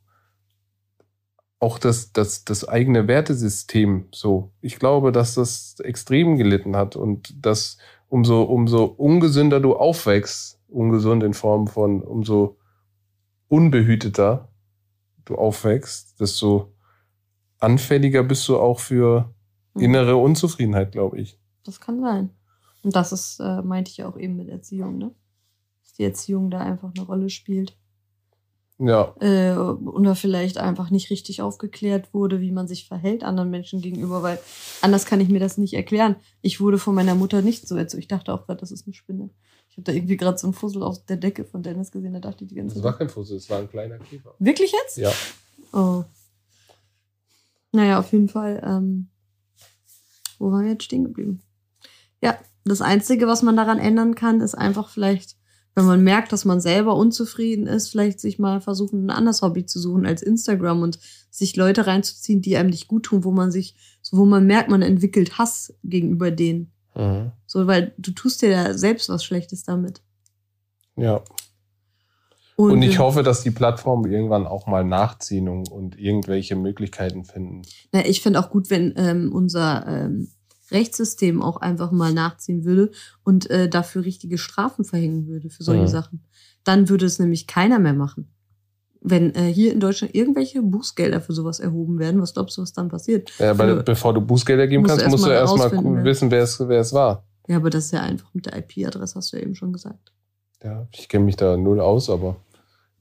auch 1.60 1.80
das, 1.80 2.12
das, 2.12 2.44
das 2.44 2.68
eigene 2.68 3.08
Wertesystem 3.08 4.10
so. 4.12 4.52
Ich 4.60 4.80
glaube, 4.80 5.14
dass 5.14 5.36
das 5.36 5.78
extrem 5.80 6.36
gelitten 6.36 6.76
hat 6.76 6.98
und 6.98 7.34
dass 7.46 7.78
umso, 8.10 8.44
umso 8.44 8.84
ungesünder 8.84 9.62
du 9.62 9.74
aufwächst, 9.74 10.60
ungesund 10.68 11.24
in 11.24 11.34
Form 11.34 11.68
von 11.68 12.02
umso 12.02 12.58
unbehüteter 13.48 14.50
du 15.26 15.36
aufwächst, 15.36 16.20
desto 16.20 16.74
anfälliger 17.60 18.24
bist 18.24 18.48
du 18.48 18.58
auch 18.60 18.80
für 18.80 19.34
Mhm. 19.76 19.82
innere 19.82 20.16
Unzufriedenheit, 20.18 20.92
glaube 20.92 21.20
ich. 21.20 21.40
Das 21.64 21.80
kann 21.80 22.00
sein. 22.02 22.30
Und 22.84 22.96
das 22.96 23.12
ist, 23.12 23.40
äh, 23.40 23.62
meinte 23.62 23.90
ich 23.90 23.98
ja 23.98 24.08
auch 24.10 24.18
eben 24.18 24.36
mit 24.36 24.50
Erziehung, 24.50 24.98
ne? 24.98 25.12
Dass 25.82 25.94
die 25.94 26.04
Erziehung 26.04 26.52
da 26.52 26.60
einfach 26.60 26.92
eine 26.96 27.06
Rolle 27.06 27.30
spielt. 27.30 27.76
Ja, 28.80 29.16
Äh, 29.22 29.54
oder 29.56 30.16
vielleicht 30.16 30.58
einfach 30.58 30.90
nicht 30.90 31.10
richtig 31.10 31.42
aufgeklärt 31.42 32.14
wurde, 32.14 32.42
wie 32.42 32.52
man 32.52 32.68
sich 32.68 32.88
verhält 32.88 33.24
anderen 33.24 33.50
Menschen 33.50 33.82
gegenüber, 33.82 34.24
weil 34.24 34.40
anders 34.82 35.06
kann 35.06 35.22
ich 35.22 35.30
mir 35.30 35.40
das 35.40 35.58
nicht 35.58 35.74
erklären. 35.74 36.18
Ich 36.42 36.60
wurde 36.60 36.78
von 36.80 36.94
meiner 36.96 37.16
Mutter 37.16 37.42
nicht 37.42 37.68
so 37.68 37.76
erzogen. 37.76 38.02
Ich 38.02 38.08
dachte 38.08 38.34
auch 38.34 38.46
gerade, 38.46 38.60
das 38.60 38.72
ist 38.72 38.86
eine 38.86 38.94
Spinne. 38.94 39.30
Ich 39.74 39.78
habe 39.78 39.86
da 39.86 39.92
irgendwie 39.92 40.18
gerade 40.18 40.38
so 40.38 40.46
einen 40.46 40.54
Fussel 40.54 40.84
aus 40.84 41.04
der 41.04 41.18
Decke 41.18 41.46
von 41.46 41.64
Dennis 41.64 41.92
gesehen, 41.92 42.14
da 42.14 42.20
dachte 42.20 42.44
ich 42.44 42.50
die 42.50 42.54
ganze 42.54 42.76
das 42.76 42.84
Zeit. 42.84 42.92
war 42.92 42.96
kein 42.96 43.10
Fussel, 43.10 43.38
es 43.38 43.50
war 43.50 43.58
ein 43.58 43.68
kleiner 43.68 43.98
Käfer. 43.98 44.36
Wirklich 44.38 44.72
jetzt? 44.72 44.98
Ja. 44.98 45.12
Oh. 45.74 46.04
Naja, 47.72 47.98
auf 47.98 48.12
jeden 48.12 48.30
Fall. 48.30 48.62
Ähm, 48.64 49.10
wo 50.38 50.52
waren 50.52 50.66
wir 50.66 50.74
jetzt 50.74 50.84
stehen 50.84 51.06
geblieben? 51.06 51.42
Ja, 52.22 52.38
das 52.66 52.82
Einzige, 52.82 53.26
was 53.26 53.42
man 53.42 53.58
daran 53.58 53.80
ändern 53.80 54.14
kann, 54.14 54.42
ist 54.42 54.54
einfach 54.54 54.90
vielleicht, 54.90 55.38
wenn 55.74 55.86
man 55.86 56.04
merkt, 56.04 56.32
dass 56.34 56.46
man 56.46 56.62
selber 56.62 56.96
unzufrieden 56.96 57.66
ist, 57.66 57.90
vielleicht 57.90 58.20
sich 58.20 58.38
mal 58.38 58.62
versuchen, 58.62 59.08
ein 59.08 59.10
anderes 59.10 59.42
Hobby 59.42 59.66
zu 59.66 59.80
suchen 59.80 60.06
als 60.06 60.22
Instagram 60.22 60.84
und 60.84 61.00
sich 61.32 61.56
Leute 61.56 61.88
reinzuziehen, 61.88 62.44
die 62.44 62.58
einem 62.58 62.70
nicht 62.70 62.88
gut 62.88 63.06
tun, 63.06 63.24
wo 63.24 63.32
man 63.32 63.52
sich, 63.52 63.74
so 64.04 64.18
wo 64.18 64.26
man 64.26 64.46
merkt, 64.46 64.70
man 64.70 64.84
entwickelt 64.84 65.40
Hass 65.40 65.74
gegenüber 65.84 66.30
denen. 66.30 66.73
Mhm. 66.96 67.32
So, 67.46 67.68
weil 67.68 67.94
du 67.98 68.12
tust 68.12 68.42
dir 68.42 68.50
ja 68.50 68.74
selbst 68.74 69.10
was 69.10 69.24
Schlechtes 69.24 69.64
damit. 69.64 70.02
Ja. 70.96 71.22
Und 72.56 72.82
ich 72.84 72.96
äh, 72.96 73.00
hoffe, 73.00 73.24
dass 73.24 73.42
die 73.42 73.52
Plattformen 73.52 74.12
irgendwann 74.12 74.46
auch 74.46 74.68
mal 74.68 74.84
nachziehen 74.84 75.50
und, 75.50 75.72
und 75.72 75.98
irgendwelche 75.98 76.56
Möglichkeiten 76.56 77.26
finden. 77.26 77.64
Na, 77.92 78.06
ich 78.06 78.22
finde 78.22 78.40
auch 78.40 78.50
gut, 78.52 78.70
wenn 78.70 78.94
ähm, 78.96 79.32
unser 79.34 79.88
ähm, 79.88 80.30
Rechtssystem 80.72 81.42
auch 81.42 81.58
einfach 81.58 81.92
mal 81.92 82.14
nachziehen 82.14 82.64
würde 82.64 82.92
und 83.24 83.50
äh, 83.50 83.70
dafür 83.70 84.06
richtige 84.06 84.38
Strafen 84.38 84.86
verhängen 84.86 85.28
würde 85.28 85.50
für 85.50 85.64
solche 85.64 85.84
Mhm. 85.84 85.88
Sachen. 85.88 86.24
Dann 86.64 86.90
würde 86.90 87.06
es 87.06 87.20
nämlich 87.20 87.48
keiner 87.48 87.80
mehr 87.80 87.94
machen. 87.94 88.33
Wenn 89.06 89.36
äh, 89.36 89.52
hier 89.54 89.74
in 89.74 89.82
Deutschland 89.82 90.16
irgendwelche 90.16 90.62
Bußgelder 90.62 91.20
für 91.20 91.34
sowas 91.34 91.60
erhoben 91.60 92.00
werden, 92.00 92.22
was 92.22 92.34
glaubst 92.34 92.58
du, 92.58 92.62
was 92.62 92.72
dann 92.72 92.88
passiert? 92.88 93.32
Ja, 93.38 93.58
weil, 93.58 93.78
Für- 93.78 93.84
bevor 93.84 94.14
du 94.14 94.22
Bußgelder 94.22 94.66
geben 94.68 94.84
Musst 94.84 94.98
kannst, 94.98 95.10
musst 95.12 95.26
du 95.26 95.30
erst 95.30 95.58
mal 95.58 95.64
erstmal 95.72 96.04
wissen, 96.06 96.32
wer 96.32 96.44
es, 96.44 96.60
wer 96.60 96.80
es 96.80 96.94
war. 96.94 97.26
Ja, 97.48 97.58
aber 97.58 97.70
das 97.70 97.86
ist 97.86 97.92
ja 97.92 98.02
einfach 98.02 98.34
mit 98.34 98.46
der 98.46 98.58
IP-Adresse, 98.58 99.16
hast 99.16 99.34
du 99.34 99.38
ja 99.38 99.44
eben 99.44 99.56
schon 99.56 99.74
gesagt. 99.74 100.14
Ja, 100.64 100.88
ich 100.94 101.10
kenne 101.10 101.26
mich 101.26 101.36
da 101.36 101.58
null 101.58 101.82
aus, 101.82 102.10
aber 102.10 102.38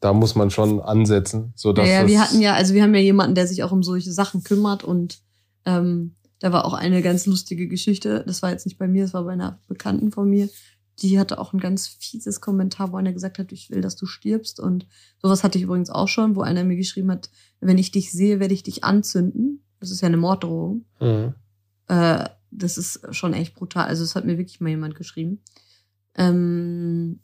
da 0.00 0.12
muss 0.12 0.34
man 0.34 0.50
schon 0.50 0.80
ansetzen, 0.80 1.52
sodass 1.54 1.86
Ja, 1.86 2.02
ja, 2.02 2.08
wir 2.08 2.20
hatten 2.20 2.40
ja, 2.40 2.54
also 2.54 2.74
wir 2.74 2.82
haben 2.82 2.94
ja 2.94 3.00
jemanden, 3.00 3.36
der 3.36 3.46
sich 3.46 3.62
auch 3.62 3.70
um 3.70 3.84
solche 3.84 4.10
Sachen 4.12 4.42
kümmert 4.42 4.82
und 4.82 5.20
ähm, 5.64 6.16
da 6.40 6.50
war 6.52 6.64
auch 6.64 6.74
eine 6.74 7.02
ganz 7.02 7.26
lustige 7.26 7.68
Geschichte. 7.68 8.24
Das 8.26 8.42
war 8.42 8.50
jetzt 8.50 8.66
nicht 8.66 8.76
bei 8.78 8.88
mir, 8.88 9.04
das 9.04 9.14
war 9.14 9.22
bei 9.22 9.34
einer 9.34 9.60
Bekannten 9.68 10.10
von 10.10 10.28
mir. 10.28 10.48
Die 10.98 11.18
hatte 11.18 11.38
auch 11.38 11.52
ein 11.52 11.60
ganz 11.60 11.86
fieses 11.86 12.40
Kommentar, 12.40 12.92
wo 12.92 12.96
einer 12.96 13.12
gesagt 13.12 13.38
hat, 13.38 13.52
ich 13.52 13.70
will, 13.70 13.80
dass 13.80 13.96
du 13.96 14.06
stirbst. 14.06 14.60
Und 14.60 14.86
sowas 15.20 15.42
hatte 15.42 15.58
ich 15.58 15.64
übrigens 15.64 15.90
auch 15.90 16.08
schon, 16.08 16.36
wo 16.36 16.42
einer 16.42 16.64
mir 16.64 16.76
geschrieben 16.76 17.10
hat, 17.10 17.30
wenn 17.60 17.78
ich 17.78 17.90
dich 17.90 18.12
sehe, 18.12 18.40
werde 18.40 18.54
ich 18.54 18.62
dich 18.62 18.84
anzünden. 18.84 19.64
Das 19.80 19.90
ist 19.90 20.00
ja 20.00 20.08
eine 20.08 20.16
Morddrohung. 20.16 20.84
Mhm. 21.00 21.34
Äh, 21.88 22.28
das 22.50 22.76
ist 22.76 23.14
schon 23.14 23.32
echt 23.32 23.54
brutal. 23.54 23.86
Also, 23.86 24.04
es 24.04 24.14
hat 24.14 24.24
mir 24.24 24.38
wirklich 24.38 24.60
mal 24.60 24.70
jemand 24.70 24.94
geschrieben. 24.94 25.42
Ähm, 26.14 27.20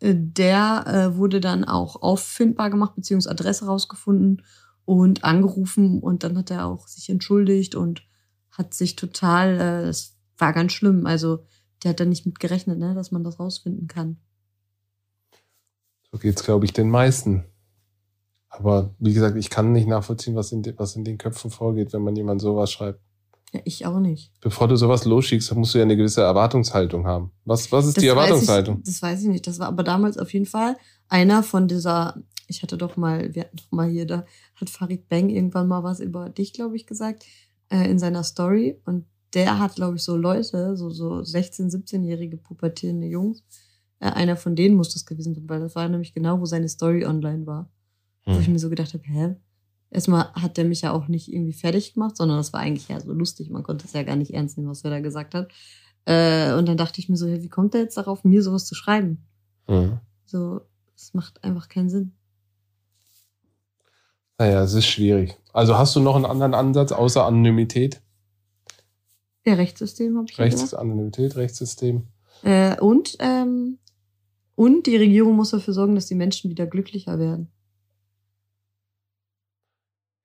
äh, 0.00 0.14
der 0.16 0.84
äh, 0.86 1.16
wurde 1.16 1.40
dann 1.40 1.64
auch 1.64 2.00
auffindbar 2.00 2.70
gemacht, 2.70 2.94
beziehungsweise 2.94 3.32
Adresse 3.32 3.66
rausgefunden 3.66 4.42
und 4.84 5.24
angerufen. 5.24 6.00
Und 6.00 6.22
dann 6.22 6.38
hat 6.38 6.50
er 6.50 6.66
auch 6.66 6.86
sich 6.86 7.10
entschuldigt 7.10 7.74
und 7.74 8.02
hat 8.50 8.74
sich 8.74 8.96
total, 8.96 9.54
äh, 9.54 9.86
das 9.86 10.16
war 10.38 10.52
ganz 10.52 10.72
schlimm. 10.72 11.06
Also, 11.06 11.44
der 11.82 11.90
hat 11.90 12.00
da 12.00 12.04
nicht 12.04 12.26
mit 12.26 12.40
gerechnet, 12.40 12.78
ne, 12.78 12.94
dass 12.94 13.10
man 13.10 13.24
das 13.24 13.38
rausfinden 13.38 13.86
kann. 13.86 14.18
So 16.10 16.18
geht's, 16.18 16.44
glaube 16.44 16.64
ich, 16.64 16.72
den 16.72 16.90
meisten. 16.90 17.44
Aber 18.48 18.94
wie 18.98 19.12
gesagt, 19.12 19.36
ich 19.36 19.50
kann 19.50 19.72
nicht 19.72 19.86
nachvollziehen, 19.86 20.34
was 20.34 20.52
in, 20.52 20.62
was 20.76 20.96
in 20.96 21.04
den 21.04 21.18
Köpfen 21.18 21.50
vorgeht, 21.50 21.92
wenn 21.92 22.02
man 22.02 22.16
jemand 22.16 22.40
sowas 22.40 22.72
schreibt. 22.72 23.00
Ja, 23.52 23.60
ich 23.64 23.86
auch 23.86 23.98
nicht. 23.98 24.32
Bevor 24.40 24.68
du 24.68 24.76
sowas 24.76 25.04
losschickst, 25.04 25.54
musst 25.54 25.74
du 25.74 25.78
ja 25.78 25.84
eine 25.84 25.96
gewisse 25.96 26.22
Erwartungshaltung 26.22 27.06
haben. 27.06 27.32
Was, 27.44 27.72
was 27.72 27.86
ist 27.86 27.96
Das 27.96 28.02
die 28.02 28.08
Erwartungshaltung? 28.08 28.78
Ich, 28.78 28.84
das 28.84 29.02
weiß 29.02 29.22
ich 29.22 29.28
nicht. 29.28 29.46
Das 29.46 29.58
war 29.58 29.68
aber 29.68 29.82
damals 29.82 30.18
auf 30.18 30.32
jeden 30.32 30.46
Fall 30.46 30.76
einer 31.08 31.42
von 31.42 31.66
dieser, 31.68 32.22
ich 32.46 32.62
hatte 32.62 32.76
doch 32.76 32.96
mal, 32.96 33.34
wir 33.34 33.44
hatten 33.44 33.56
doch 33.56 33.70
mal 33.70 33.88
hier, 33.88 34.06
da 34.06 34.26
hat 34.54 34.68
Farid 34.68 35.08
Bang 35.08 35.30
irgendwann 35.30 35.68
mal 35.68 35.82
was 35.82 36.00
über 36.00 36.28
dich, 36.28 36.52
glaube 36.52 36.76
ich, 36.76 36.86
gesagt, 36.86 37.24
äh, 37.70 37.90
in 37.90 37.98
seiner 37.98 38.22
Story. 38.22 38.80
Und 38.84 39.06
der 39.34 39.58
hat, 39.58 39.74
glaube 39.74 39.96
ich, 39.96 40.02
so 40.02 40.16
Leute, 40.16 40.76
so, 40.76 40.90
so 40.90 41.18
16-, 41.20 41.70
17-jährige 41.70 42.36
pubertierende 42.36 43.06
Jungs. 43.06 43.42
Äh, 44.00 44.10
einer 44.10 44.36
von 44.36 44.56
denen 44.56 44.76
muss 44.76 44.92
das 44.92 45.04
gewesen 45.06 45.34
sein, 45.34 45.48
weil 45.48 45.60
das 45.60 45.74
war 45.74 45.88
nämlich 45.88 46.14
genau, 46.14 46.40
wo 46.40 46.46
seine 46.46 46.68
Story 46.68 47.04
online 47.04 47.46
war. 47.46 47.70
Wo 48.24 48.38
ich 48.38 48.46
Hm. 48.46 48.54
mir 48.54 48.58
so 48.58 48.70
gedacht 48.70 48.94
habe, 48.94 49.04
hä? 49.04 49.36
Erstmal 49.90 50.32
hat 50.34 50.56
der 50.58 50.66
mich 50.66 50.82
ja 50.82 50.92
auch 50.92 51.08
nicht 51.08 51.32
irgendwie 51.32 51.54
fertig 51.54 51.94
gemacht, 51.94 52.16
sondern 52.16 52.36
das 52.36 52.52
war 52.52 52.60
eigentlich 52.60 52.88
ja 52.88 53.00
so 53.00 53.12
lustig. 53.12 53.48
Man 53.48 53.62
konnte 53.62 53.86
es 53.86 53.94
ja 53.94 54.02
gar 54.02 54.16
nicht 54.16 54.34
ernst 54.34 54.58
nehmen, 54.58 54.68
was 54.68 54.84
er 54.84 54.90
da 54.90 55.00
gesagt 55.00 55.34
hat. 55.34 55.50
Äh, 56.04 56.52
und 56.54 56.66
dann 56.66 56.76
dachte 56.76 57.00
ich 57.00 57.08
mir 57.08 57.16
so, 57.16 57.26
ja, 57.26 57.42
wie 57.42 57.48
kommt 57.48 57.74
er 57.74 57.80
jetzt 57.82 57.96
darauf, 57.96 58.24
mir 58.24 58.42
sowas 58.42 58.66
zu 58.66 58.74
schreiben? 58.74 59.26
Mhm. 59.66 59.98
So, 60.26 60.60
das 60.94 61.14
macht 61.14 61.42
einfach 61.42 61.68
keinen 61.68 61.88
Sinn. 61.88 62.12
Naja, 64.38 64.62
es 64.62 64.74
ist 64.74 64.86
schwierig. 64.86 65.36
Also 65.52 65.76
hast 65.76 65.96
du 65.96 66.00
noch 66.00 66.16
einen 66.16 66.24
anderen 66.26 66.54
Ansatz 66.54 66.92
außer 66.92 67.24
Anonymität? 67.24 68.00
Ja, 69.46 69.54
Rechtssystem 69.54 70.16
habe 70.16 70.26
ich 70.28 70.36
ja 70.36 70.44
Rechts, 70.44 70.62
gesagt. 70.62 70.82
Anonymität, 70.82 71.36
Rechtssystem. 71.36 72.06
Äh, 72.42 72.78
und, 72.80 73.16
ähm, 73.20 73.78
und 74.54 74.86
die 74.86 74.96
Regierung 74.96 75.36
muss 75.36 75.50
dafür 75.50 75.74
sorgen, 75.74 75.94
dass 75.94 76.06
die 76.06 76.14
Menschen 76.14 76.50
wieder 76.50 76.66
glücklicher 76.66 77.18
werden. 77.18 77.50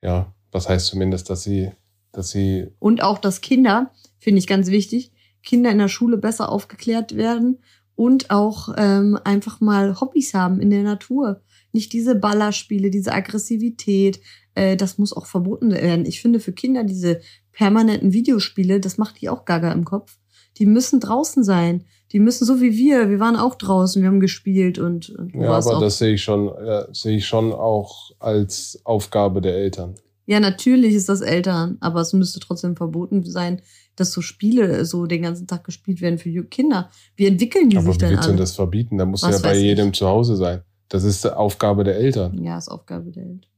Ja, 0.02 0.34
was 0.52 0.68
heißt 0.68 0.88
zumindest, 0.88 1.30
dass 1.30 1.44
sie, 1.44 1.72
dass 2.12 2.32
sie, 2.32 2.68
Und 2.80 3.02
auch, 3.02 3.18
dass 3.18 3.42
Kinder, 3.42 3.92
finde 4.20 4.40
ich 4.40 4.48
ganz 4.48 4.68
wichtig, 4.68 5.12
Kinder 5.44 5.72
in 5.72 5.78
der 5.78 5.88
Schule 5.88 6.18
besser 6.18 6.52
aufgeklärt 6.52 7.16
werden 7.16 7.60
und 7.96 8.32
auch 8.32 8.74
ähm, 8.78 9.20
einfach 9.24 9.62
mal 9.62 10.00
Hobbys 10.00 10.34
haben 10.34 10.60
in 10.60 10.70
der 10.70 10.84
Natur. 10.84 11.42
Nicht 11.72 11.94
diese 11.94 12.16
Ballerspiele, 12.16 12.90
diese 12.90 13.14
Aggressivität, 13.14 14.20
äh, 14.56 14.76
das 14.76 14.98
muss 14.98 15.14
auch 15.14 15.26
verboten 15.26 15.72
werden. 15.72 16.06
Ich 16.06 16.22
finde 16.22 16.40
für 16.40 16.54
Kinder 16.54 16.84
diese 16.84 17.22
permanenten 17.54 18.14
Videospiele, 18.14 18.80
das 18.80 18.98
macht 18.98 19.22
die 19.22 19.30
auch 19.30 19.46
gaga 19.46 19.72
im 19.72 19.86
Kopf. 19.86 20.18
Die 20.58 20.66
müssen 20.66 21.00
draußen 21.00 21.44
sein. 21.44 21.86
Die 22.12 22.20
müssen 22.20 22.46
so 22.46 22.62
wie 22.62 22.78
wir. 22.78 23.10
Wir 23.10 23.20
waren 23.20 23.36
auch 23.36 23.56
draußen, 23.56 24.02
wir 24.02 24.10
haben 24.10 24.20
gespielt 24.20 24.78
und, 24.78 25.10
und 25.10 25.34
du 25.34 25.40
ja, 25.40 25.52
aber 25.52 25.78
auch. 25.78 25.80
das 25.80 25.98
sehe 25.98 26.14
ich 26.14 26.24
schon, 26.24 26.50
äh, 26.50 26.86
sehe 26.92 27.18
ich 27.18 27.26
schon 27.26 27.52
auch 27.52 28.12
als 28.20 28.80
Aufgabe 28.84 29.42
der 29.42 29.56
Eltern. 29.56 29.96
Ja, 30.26 30.40
natürlich 30.40 30.94
ist 30.94 31.10
das 31.10 31.22
Eltern, 31.22 31.78
aber 31.82 32.02
es 32.02 32.14
müsste 32.14 32.40
trotzdem 32.40 32.76
verboten 32.76 33.24
sein, 33.24 33.62
dass 33.96 34.12
so 34.12 34.22
Spiele 34.22 34.86
so 34.86 35.06
den 35.06 35.24
ganzen 35.24 35.48
Tag 35.48 35.64
gespielt 35.64 36.02
werden 36.02 36.18
für 36.18 36.44
Kinder. 36.46 36.90
Wie 37.16 37.26
entwickeln 37.26 37.70
die 37.70 37.78
aber 37.78 37.88
sich 37.88 37.96
wie 37.96 38.00
denn 38.00 38.10
willst 38.12 38.24
du 38.24 38.28
denn 38.28 38.36
alle? 38.36 38.44
das 38.44 38.56
verbieten? 38.56 38.98
Da 38.98 39.06
muss 39.06 39.22
ja 39.22 39.30
bei 39.30 39.50
weiß 39.50 39.58
ich. 39.58 39.64
jedem 39.64 39.94
zu 39.94 40.08
Hause 40.08 40.36
sein. 40.36 40.62
Das 40.90 41.04
ist 41.04 41.26
Aufgabe 41.26 41.84
der 41.84 41.98
Eltern. 41.98 42.42
Ja, 42.44 42.58
ist 42.58 42.70
Aufgabe 42.70 43.12
der 43.12 43.24
Eltern. 43.24 43.52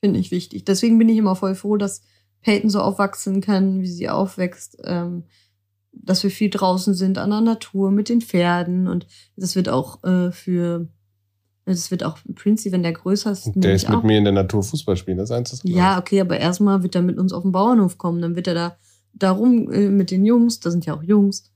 Finde 0.00 0.18
ich 0.18 0.32
wichtig. 0.32 0.64
Deswegen 0.64 0.98
bin 0.98 1.08
ich 1.08 1.16
immer 1.16 1.36
voll 1.36 1.54
froh, 1.54 1.76
dass 1.76 2.02
Peyton 2.42 2.70
so 2.70 2.80
aufwachsen 2.80 3.40
kann, 3.40 3.80
wie 3.80 3.86
sie 3.86 4.08
aufwächst. 4.08 4.78
Ähm, 4.84 5.24
dass 5.92 6.22
wir 6.22 6.30
viel 6.30 6.50
draußen 6.50 6.94
sind 6.94 7.18
an 7.18 7.30
der 7.30 7.42
Natur 7.42 7.90
mit 7.90 8.08
den 8.08 8.20
Pferden 8.22 8.88
und 8.88 9.06
das 9.36 9.56
wird 9.56 9.68
auch 9.68 10.02
äh, 10.04 10.32
für 10.32 10.88
das 11.64 11.90
wird 11.92 12.02
auch 12.02 12.18
Princey, 12.34 12.72
wenn 12.72 12.82
der 12.82 12.92
größer 12.92 13.30
ist, 13.30 13.52
Der 13.54 13.74
ist 13.74 13.88
mit 13.88 13.98
auch. 13.98 14.02
mir 14.02 14.18
in 14.18 14.24
der 14.24 14.32
Natur 14.32 14.64
Fußball 14.64 14.96
spielen, 14.96 15.18
das 15.18 15.30
ist 15.30 15.36
eins 15.36 15.50
das 15.50 15.60
Ja, 15.64 15.98
okay, 15.98 16.20
aber 16.20 16.38
erstmal 16.38 16.82
wird 16.82 16.96
er 16.96 17.02
mit 17.02 17.18
uns 17.18 17.32
auf 17.32 17.42
den 17.42 17.52
Bauernhof 17.52 17.98
kommen. 17.98 18.20
Dann 18.20 18.34
wird 18.34 18.48
er 18.48 18.54
da 18.54 18.76
darum 19.14 19.70
äh, 19.70 19.88
mit 19.88 20.10
den 20.10 20.24
Jungs, 20.24 20.58
da 20.58 20.70
sind 20.72 20.86
ja 20.86 20.94
auch 20.94 21.02
Jungs, 21.04 21.52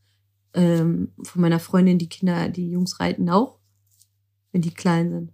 ähm, 0.54 1.12
von 1.22 1.42
meiner 1.42 1.58
Freundin, 1.58 1.98
die 1.98 2.08
Kinder, 2.08 2.48
die 2.50 2.70
Jungs 2.70 3.00
reiten 3.00 3.28
auch, 3.30 3.58
wenn 4.52 4.62
die 4.62 4.72
klein 4.72 5.10
sind. 5.10 5.32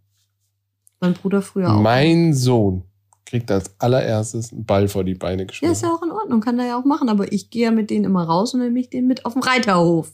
Mein 1.01 1.15
Bruder 1.15 1.43
früher 1.43 1.75
auch. 1.75 1.81
Mein 1.81 2.33
Sohn 2.33 2.85
kriegt 3.33 3.51
als 3.51 3.75
allererstes 3.79 4.53
einen 4.53 4.65
Ball 4.67 4.89
vor 4.89 5.05
die 5.05 5.15
Beine 5.15 5.43
ja, 5.43 5.47
geschmissen. 5.47 5.73
ist 5.73 5.83
ja 5.83 5.89
auch 5.95 6.03
in 6.03 6.11
Ordnung, 6.11 6.41
kann 6.43 6.59
er 6.59 6.67
ja 6.67 6.79
auch 6.79 6.85
machen, 6.85 7.09
aber 7.09 7.33
ich 7.33 7.49
gehe 7.49 7.65
ja 7.65 7.71
mit 7.71 7.89
denen 7.89 8.05
immer 8.05 8.25
raus 8.25 8.53
und 8.53 8.61
dann 8.61 8.69
nehme 8.69 8.81
ich 8.81 8.91
den 8.91 9.07
mit 9.07 9.25
auf 9.25 9.33
den 9.33 9.43
Reiterhof. 9.43 10.13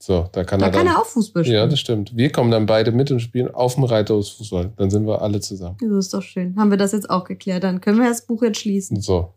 So, 0.00 0.28
da 0.32 0.42
kann 0.42 0.58
Da 0.58 0.66
er 0.66 0.72
dann. 0.72 0.84
kann 0.86 0.92
er 0.94 1.00
auch 1.00 1.06
Fußball 1.06 1.44
spielen. 1.44 1.56
ja, 1.60 1.66
das 1.68 1.78
stimmt. 1.78 2.16
Wir 2.16 2.32
kommen 2.32 2.50
dann 2.50 2.66
beide 2.66 2.90
mit 2.90 3.12
und 3.12 3.20
spielen 3.20 3.54
auf 3.54 3.76
dem 3.76 3.84
Reiterhaus 3.84 4.30
Fußball. 4.30 4.72
Dann 4.76 4.90
sind 4.90 5.06
wir 5.06 5.22
alle 5.22 5.38
zusammen. 5.40 5.76
Das 5.80 5.90
ist 6.06 6.12
doch 6.12 6.22
schön. 6.22 6.56
Haben 6.56 6.70
wir 6.70 6.76
das 6.78 6.90
jetzt 6.90 7.08
auch 7.08 7.22
geklärt. 7.22 7.62
Dann 7.62 7.80
können 7.80 8.00
wir 8.00 8.08
das 8.08 8.26
Buch 8.26 8.42
jetzt 8.42 8.58
schließen. 8.58 9.00
So, 9.00 9.32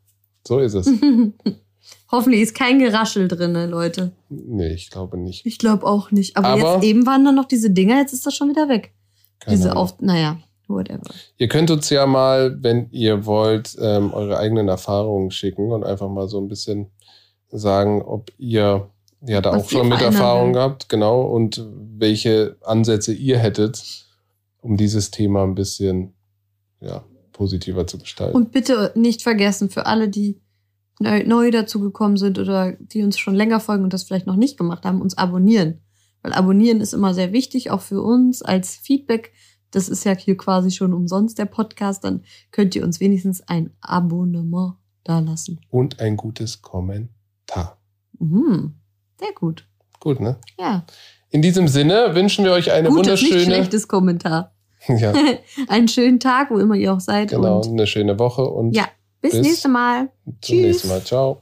so 0.47 0.57
ist 0.57 0.73
es. 0.73 0.89
Hoffentlich 2.11 2.41
ist 2.41 2.55
kein 2.55 2.79
Geraschel 2.79 3.27
drin, 3.27 3.53
Leute. 3.69 4.11
Nee, 4.29 4.73
ich 4.73 4.89
glaube 4.89 5.17
nicht. 5.19 5.45
Ich 5.45 5.59
glaube 5.59 5.85
auch 5.85 6.09
nicht. 6.09 6.35
Aber, 6.35 6.47
Aber- 6.47 6.73
jetzt 6.75 6.83
eben 6.83 7.05
waren 7.05 7.23
da 7.23 7.31
noch 7.31 7.45
diese 7.45 7.69
Dinger, 7.69 7.97
jetzt 7.99 8.13
ist 8.13 8.25
das 8.25 8.33
schon 8.35 8.49
wieder 8.49 8.67
weg. 8.67 8.91
Keine 9.39 9.57
diese 9.57 9.71
Ahnung. 9.71 9.83
auf, 9.83 10.01
naja, 10.01 10.39
whatever. 10.67 11.03
Ihr 11.37 11.47
könnt 11.47 11.71
uns 11.71 11.89
ja 11.89 12.05
mal, 12.05 12.57
wenn 12.61 12.89
ihr 12.91 13.25
wollt, 13.25 13.75
ähm, 13.79 14.13
eure 14.13 14.37
eigenen 14.37 14.67
Erfahrungen 14.67 15.31
schicken 15.31 15.71
und 15.71 15.83
einfach 15.83 16.09
mal 16.09 16.27
so 16.27 16.39
ein 16.39 16.47
bisschen 16.47 16.91
sagen, 17.49 18.01
ob 18.01 18.31
ihr 18.37 18.89
ja 19.21 19.41
da 19.41 19.53
Was 19.53 19.63
auch 19.63 19.69
schon 19.69 19.89
mit 19.89 20.01
Erfahrung 20.01 20.53
will. 20.53 20.61
habt, 20.61 20.89
genau, 20.89 21.21
und 21.23 21.65
welche 21.97 22.57
Ansätze 22.61 23.13
ihr 23.13 23.37
hättet, 23.37 24.05
um 24.61 24.77
dieses 24.77 25.11
Thema 25.11 25.43
ein 25.43 25.55
bisschen 25.55 26.13
ja, 26.81 27.03
positiver 27.31 27.87
zu 27.87 27.97
gestalten. 27.97 28.35
Und 28.35 28.51
bitte 28.51 28.91
nicht 28.95 29.23
vergessen, 29.23 29.69
für 29.69 29.85
alle, 29.85 30.09
die 30.09 30.41
neu, 30.99 31.23
neu 31.25 31.51
dazugekommen 31.51 32.17
sind 32.17 32.39
oder 32.39 32.73
die 32.73 33.03
uns 33.03 33.17
schon 33.17 33.35
länger 33.35 33.59
folgen 33.59 33.83
und 33.83 33.93
das 33.93 34.03
vielleicht 34.03 34.27
noch 34.27 34.35
nicht 34.35 34.57
gemacht 34.57 34.85
haben, 34.85 35.01
uns 35.01 35.17
abonnieren. 35.17 35.81
Weil 36.21 36.33
abonnieren 36.33 36.81
ist 36.81 36.93
immer 36.93 37.13
sehr 37.13 37.33
wichtig, 37.33 37.69
auch 37.69 37.81
für 37.81 38.01
uns 38.01 38.41
als 38.41 38.75
Feedback. 38.75 39.33
Das 39.75 39.89
ist 39.89 40.03
ja 40.05 40.15
hier 40.15 40.37
quasi 40.37 40.71
schon 40.71 40.93
umsonst 40.93 41.37
der 41.37 41.45
Podcast. 41.45 42.03
Dann 42.03 42.23
könnt 42.51 42.75
ihr 42.75 42.83
uns 42.83 42.99
wenigstens 42.99 43.41
ein 43.47 43.71
Abonnement 43.81 44.75
dalassen. 45.03 45.59
Und 45.69 45.99
ein 45.99 46.15
gutes 46.17 46.61
Kommentar. 46.61 47.77
Mhm. 48.19 48.73
Sehr 49.19 49.33
gut. 49.33 49.67
Gut, 49.99 50.19
ne? 50.19 50.37
Ja. 50.59 50.85
In 51.29 51.41
diesem 51.41 51.67
Sinne 51.67 52.15
wünschen 52.15 52.45
wir 52.45 52.51
euch 52.53 52.71
eine 52.71 52.89
Gutes, 52.89 53.21
nicht 53.21 53.31
wunderschöne, 53.31 53.55
schlechtes 53.55 53.87
Kommentar. 53.87 54.53
ja, 54.87 55.13
Einen 55.67 55.87
schönen 55.87 56.19
Tag, 56.19 56.51
wo 56.51 56.57
immer 56.59 56.75
ihr 56.75 56.93
auch 56.93 56.99
seid. 56.99 57.29
genau, 57.31 57.57
Und 57.57 57.67
eine 57.67 57.87
schöne 57.87 58.17
Woche 58.19 58.45
und 58.45 58.71
Ja. 58.75 58.87
bis, 59.21 59.31
bis 59.33 59.41
nächste 59.41 59.67
Mal. 59.69 60.09
zum 60.23 60.37
Tschüss. 60.41 60.61
nächsten 60.61 60.87
Mal. 60.87 61.03
Ciao. 61.03 61.41